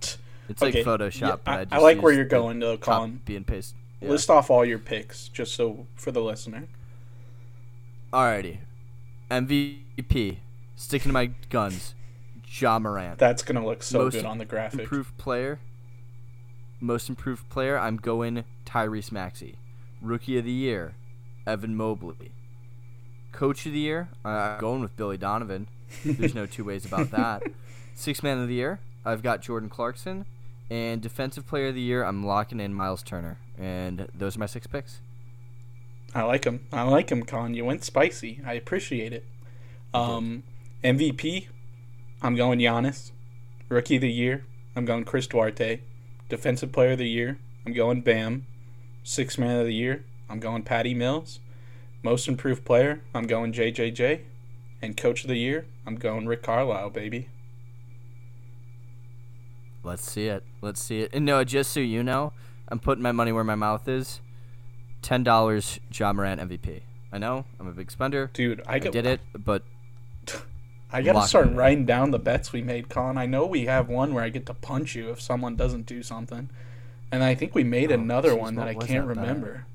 It's 0.00 0.62
Okay, 0.62 0.84
like 0.84 0.86
Photoshop, 0.86 1.40
yeah, 1.46 1.52
I, 1.52 1.60
I- 1.60 1.66
I 1.72 1.78
like 1.78 2.00
where 2.00 2.12
you're 2.12 2.24
going, 2.24 2.58
though, 2.58 2.76
Colin. 2.78 3.20
Be 3.24 3.36
and 3.36 3.46
paste. 3.46 3.74
Yeah. 4.00 4.10
List 4.10 4.30
off 4.30 4.50
all 4.50 4.64
your 4.64 4.78
picks, 4.78 5.28
just 5.28 5.54
so 5.54 5.86
for 5.96 6.12
the 6.12 6.20
listener. 6.22 6.68
Alrighty. 8.12 8.58
MVP 9.30 10.38
Sticking 10.76 11.10
to 11.10 11.12
my 11.12 11.26
guns. 11.50 11.94
Ja 12.50 12.78
Morant. 12.78 13.18
That's 13.18 13.42
gonna 13.42 13.64
look 13.66 13.82
so 13.82 14.04
Most 14.04 14.14
good 14.14 14.24
on 14.24 14.38
the 14.38 14.44
graphic. 14.44 14.80
Improved 14.80 15.18
player. 15.18 15.58
Most 16.80 17.08
improved 17.08 17.48
player. 17.50 17.76
I'm 17.78 17.96
going 17.96 18.44
Tyrese 18.64 19.10
Maxey. 19.12 19.56
Rookie 20.00 20.38
of 20.38 20.44
the 20.44 20.52
year, 20.52 20.94
Evan 21.46 21.74
Mobley. 21.76 22.30
Coach 23.32 23.66
of 23.66 23.72
the 23.72 23.80
year, 23.80 24.08
I'm 24.24 24.58
going 24.60 24.80
with 24.80 24.96
Billy 24.96 25.18
Donovan. 25.18 25.66
There's 26.04 26.34
no 26.34 26.46
two 26.46 26.64
ways 26.64 26.84
about 26.84 27.10
that. 27.10 27.42
Six 27.94 28.22
man 28.22 28.38
of 28.38 28.48
the 28.48 28.54
year, 28.54 28.80
I've 29.04 29.22
got 29.22 29.42
Jordan 29.42 29.68
Clarkson. 29.68 30.26
And 30.70 31.00
defensive 31.00 31.46
player 31.46 31.68
of 31.68 31.74
the 31.74 31.80
year, 31.80 32.04
I'm 32.04 32.24
locking 32.24 32.60
in 32.60 32.74
Miles 32.74 33.02
Turner. 33.02 33.38
And 33.58 34.08
those 34.14 34.36
are 34.36 34.40
my 34.40 34.46
six 34.46 34.66
picks. 34.66 35.00
I 36.14 36.22
like 36.22 36.44
him. 36.44 36.66
I 36.72 36.82
like 36.82 37.10
him, 37.10 37.22
Con. 37.22 37.54
You 37.54 37.64
went 37.64 37.84
spicy. 37.84 38.40
I 38.46 38.52
appreciate 38.52 39.12
it. 39.12 39.24
Um, 39.94 40.42
MVP, 40.84 41.48
I'm 42.22 42.36
going 42.36 42.58
Giannis. 42.58 43.12
Rookie 43.68 43.96
of 43.96 44.02
the 44.02 44.10
year, 44.10 44.44
I'm 44.74 44.84
going 44.84 45.04
Chris 45.04 45.26
Duarte. 45.26 45.80
Defensive 46.28 46.72
player 46.72 46.92
of 46.92 46.98
the 46.98 47.08
year, 47.08 47.38
I'm 47.66 47.72
going 47.72 48.00
Bam. 48.00 48.46
Six 49.02 49.38
man 49.38 49.58
of 49.58 49.66
the 49.66 49.74
year, 49.74 50.04
I'm 50.28 50.40
going 50.40 50.62
Patty 50.62 50.94
Mills. 50.94 51.40
Most 52.02 52.28
improved 52.28 52.64
player, 52.64 53.02
I'm 53.14 53.26
going 53.26 53.52
JJJ. 53.52 54.20
And 54.80 54.96
coach 54.96 55.24
of 55.24 55.28
the 55.28 55.36
year, 55.36 55.66
I'm 55.86 55.96
going 55.96 56.26
Rick 56.26 56.42
Carlisle, 56.42 56.90
baby. 56.90 57.28
Let's 59.82 60.10
see 60.10 60.26
it. 60.26 60.44
Let's 60.60 60.82
see 60.82 61.00
it. 61.00 61.10
And 61.12 61.24
no, 61.24 61.42
just 61.44 61.72
so 61.72 61.80
you 61.80 62.02
know, 62.02 62.32
I'm 62.68 62.78
putting 62.78 63.02
my 63.02 63.12
money 63.12 63.32
where 63.32 63.44
my 63.44 63.54
mouth 63.54 63.88
is. 63.88 64.20
Ten 65.02 65.22
dollars, 65.22 65.78
Ja 65.92 66.12
Morant 66.12 66.40
MVP. 66.40 66.82
I 67.12 67.18
know 67.18 67.44
I'm 67.58 67.68
a 67.68 67.72
big 67.72 67.90
spender. 67.90 68.30
Dude, 68.34 68.62
I, 68.66 68.78
did 68.78 69.06
it, 69.06 69.20
but 69.32 69.62
I 70.92 71.00
gotta 71.02 71.26
start 71.26 71.52
writing 71.52 71.86
down 71.86 72.10
the 72.10 72.18
bets 72.18 72.52
we 72.52 72.62
made, 72.62 72.88
Con. 72.88 73.16
I 73.16 73.24
know 73.24 73.46
we 73.46 73.66
have 73.66 73.88
one 73.88 74.12
where 74.12 74.24
I 74.24 74.28
get 74.28 74.44
to 74.46 74.54
punch 74.54 74.94
you 74.94 75.10
if 75.10 75.20
someone 75.20 75.56
doesn't 75.56 75.86
do 75.86 76.02
something, 76.02 76.50
and 77.10 77.22
I 77.22 77.34
think 77.34 77.54
we 77.54 77.64
made 77.64 77.90
Oh, 77.90 77.94
another 77.94 78.32
jeez, 78.32 78.38
one 78.40 78.54
that 78.56 78.68
I 78.68 78.74
can't 78.74 79.06
that 79.06 79.16
remember. 79.16 79.66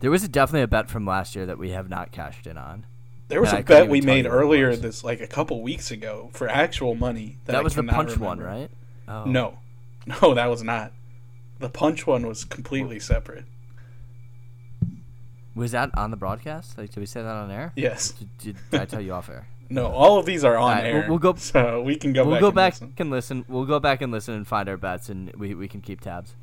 there 0.00 0.10
was 0.10 0.28
definitely 0.28 0.62
a 0.62 0.68
bet 0.68 0.88
from 0.90 1.06
last 1.06 1.34
year 1.34 1.46
that 1.46 1.58
we 1.58 1.70
have 1.70 1.88
not 1.88 2.12
cashed 2.12 2.46
in 2.46 2.58
on. 2.58 2.84
There 3.28 3.40
was 3.40 3.50
And 3.50 3.58
a 3.58 3.60
I 3.60 3.62
bet 3.62 3.88
we 3.88 4.00
made 4.00 4.24
you 4.24 4.30
what 4.30 4.36
it 4.38 4.40
earlier 4.40 4.76
this 4.76 5.02
like 5.02 5.20
a 5.20 5.26
couple 5.26 5.60
weeks 5.62 5.90
ago 5.90 6.30
for 6.32 6.48
actual 6.48 6.94
money. 6.94 7.38
That, 7.46 7.52
That, 7.52 7.64
was 7.64 7.74
the 7.74 7.82
punch 7.82 8.16
one, 8.18 8.38
right? 8.38 8.70
Oh. 9.08 9.24
No, 9.24 9.58
no, 10.22 10.34
that 10.34 10.46
was 10.46 10.62
not. 10.62 10.92
The 11.58 11.68
punch 11.68 12.06
one 12.06 12.26
was 12.26 12.44
completely 12.44 13.00
separate. 13.00 13.44
Was 15.54 15.72
that 15.72 15.90
on 15.96 16.10
the 16.10 16.16
broadcast? 16.16 16.76
Like, 16.76 16.90
did 16.90 17.00
we 17.00 17.06
say 17.06 17.22
that 17.22 17.28
on 17.28 17.50
air? 17.50 17.72
Yes. 17.76 18.10
Did, 18.10 18.56
did, 18.70 18.80
I 18.80 18.84
tell 18.84 19.00
you 19.00 19.12
off 19.12 19.28
air? 19.28 19.48
No, 19.68 19.86
all 19.88 20.16
of 20.20 20.26
these 20.26 20.44
are 20.44 20.56
on 20.56 20.76
we'll- 20.76 20.86
air. 20.86 21.06
we'll 21.08 21.18
go- 21.18 21.34
So 21.34 21.82
we 21.82 21.96
can 21.96 22.12
go 22.12 22.22
we'll 22.22 22.34
back. 22.34 22.40
go 22.40 22.46
and 22.46 22.54
back 22.54 22.72
listen. 22.74 22.94
and 22.98 23.10
listen. 23.10 23.44
We'll 23.48 23.64
go 23.64 23.80
back 23.80 24.00
and 24.00 24.12
listen 24.12 24.34
and 24.34 24.46
find 24.46 24.68
our 24.68 24.76
bets, 24.76 25.08
and 25.08 25.32
we, 25.34 25.54
we 25.56 25.66
can 25.66 25.80
keep 25.80 26.00
tabs. 26.00 26.36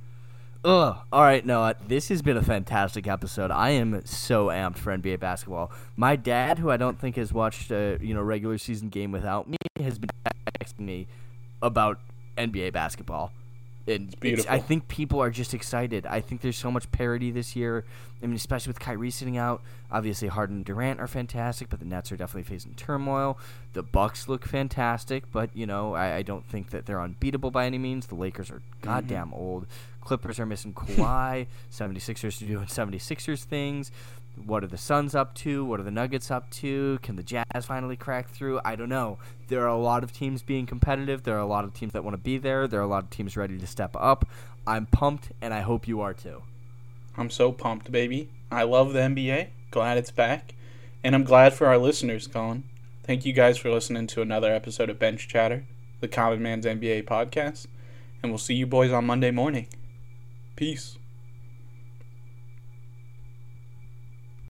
Ugh. 0.66 0.96
All 1.12 1.22
right, 1.22 1.46
Noah. 1.46 1.76
This 1.88 2.08
has 2.08 2.22
been 2.22 2.38
a 2.38 2.42
fantastic 2.42 3.06
episode. 3.06 3.52
I 3.52 3.72
am 3.72 4.06
so 4.06 4.48
amped 4.48 4.78
for 4.78 4.98
NBA 4.98 5.20
basketball. 5.20 5.72
My 5.98 6.16
dad, 6.16 6.58
who 6.58 6.72
I 6.72 6.78
don't 6.78 6.98
think 6.98 7.18
has 7.18 7.34
watched 7.34 7.70
a 7.70 7.98
you 8.00 8.14
know 8.14 8.22
regular 8.22 8.58
season 8.58 8.88
game 8.88 9.12
without 9.12 9.50
me, 9.50 9.58
has 9.80 10.00
been 10.00 10.10
texting 10.62 10.80
me 10.80 11.08
about 11.62 12.00
NBA 12.38 12.72
basketball. 12.72 13.34
And 13.86 14.08
it's 14.08 14.16
beautiful. 14.16 14.50
I 14.50 14.60
think 14.60 14.88
people 14.88 15.22
are 15.22 15.30
just 15.30 15.54
excited. 15.54 16.06
I 16.06 16.22
think 16.22 16.40
there's 16.40 16.58
so 16.58 16.72
much 16.72 16.90
parity 16.94 17.32
this 17.32 17.54
year. 17.54 17.84
I 18.22 18.26
mean, 18.26 18.36
especially 18.36 18.70
with 18.70 18.80
Kyrie 18.80 19.12
sitting 19.12 19.38
out. 19.38 19.62
Obviously, 19.92 20.30
Harden 20.30 20.58
and 20.58 20.66
Durant 20.66 21.02
are 21.02 21.08
fantastic, 21.08 21.70
but 21.70 21.80
the 21.80 21.86
Nets 21.86 22.10
are 22.10 22.16
definitely 22.16 22.44
facing 22.44 22.76
turmoil. 22.76 23.38
The 23.74 23.84
Bucks 23.84 24.30
look 24.30 24.46
fantastic, 24.46 25.30
but 25.34 25.50
you 25.54 25.66
know, 25.66 25.94
I, 25.94 26.16
I 26.18 26.22
don't 26.22 26.46
think 26.48 26.70
that 26.70 26.86
they're 26.86 27.02
unbeatable 27.02 27.52
by 27.52 27.66
any 27.66 27.78
means. 27.78 28.08
The 28.08 28.16
Lakers 28.16 28.50
are 28.50 28.60
mm-hmm. 28.60 28.86
goddamn 28.86 29.34
old. 29.34 29.68
Clippers 30.04 30.40
are 30.40 30.46
missing 30.46 30.74
Kawhi. 30.74 31.48
76ers 31.72 32.42
are 32.42 32.46
doing 32.46 32.66
76ers 32.66 33.44
things. 33.44 33.92
What 34.46 34.64
are 34.64 34.68
the 34.68 34.78
Suns 34.78 35.14
up 35.14 35.36
to? 35.36 35.64
What 35.64 35.80
are 35.80 35.84
the 35.84 35.92
Nuggets 35.92 36.32
up 36.32 36.50
to? 36.52 37.00
Can 37.04 37.16
the 37.16 37.24
Jazz 37.24 37.66
finally 37.66 37.96
crack 37.96 38.30
through? 38.30 38.60
I 38.66 38.76
don't 38.76 38.90
know. 38.90 39.20
There 39.48 39.62
are 39.62 39.68
a 39.68 39.78
lot 39.78 40.04
of 40.04 40.12
teams 40.12 40.42
being 40.42 40.66
competitive. 40.66 41.24
There 41.24 41.36
are 41.36 41.42
a 41.42 41.46
lot 41.46 41.66
of 41.66 41.74
teams 41.74 41.94
that 41.94 42.04
want 42.04 42.16
to 42.16 42.22
be 42.22 42.38
there. 42.38 42.68
There 42.68 42.80
are 42.80 42.84
a 42.84 42.88
lot 42.88 43.04
of 43.04 43.10
teams 43.12 43.38
ready 43.38 43.60
to 43.60 43.68
step 43.68 43.96
up. 44.00 44.28
I'm 44.66 44.88
pumped, 44.88 45.32
and 45.42 45.54
I 45.54 45.62
hope 45.62 45.88
you 45.88 46.02
are 46.02 46.14
too. 46.14 46.42
I'm 47.16 47.30
so 47.30 47.52
pumped, 47.52 47.92
baby. 47.92 48.30
I 48.52 48.64
love 48.64 48.94
the 48.94 49.00
NBA. 49.00 49.50
Glad 49.70 49.98
it's 49.98 50.12
back. 50.12 50.56
And 51.04 51.14
I'm 51.14 51.24
glad 51.24 51.54
for 51.54 51.68
our 51.68 51.78
listeners, 51.78 52.26
Colin. 52.28 52.64
Thank 53.04 53.26
you 53.26 53.34
guys 53.34 53.58
for 53.58 53.70
listening 53.70 54.08
to 54.08 54.22
another 54.22 54.52
episode 54.52 54.90
of 54.90 54.98
Bench 54.98 55.28
Chatter, 55.28 55.66
the 56.00 56.08
Common 56.08 56.42
Man's 56.42 56.66
NBA 56.66 57.04
podcast. 57.04 57.68
And 58.24 58.32
we'll 58.32 58.40
see 58.40 58.56
you 58.56 58.66
boys 58.66 58.92
on 58.92 59.06
Monday 59.06 59.30
morning. 59.30 59.68
Peace. 60.56 60.98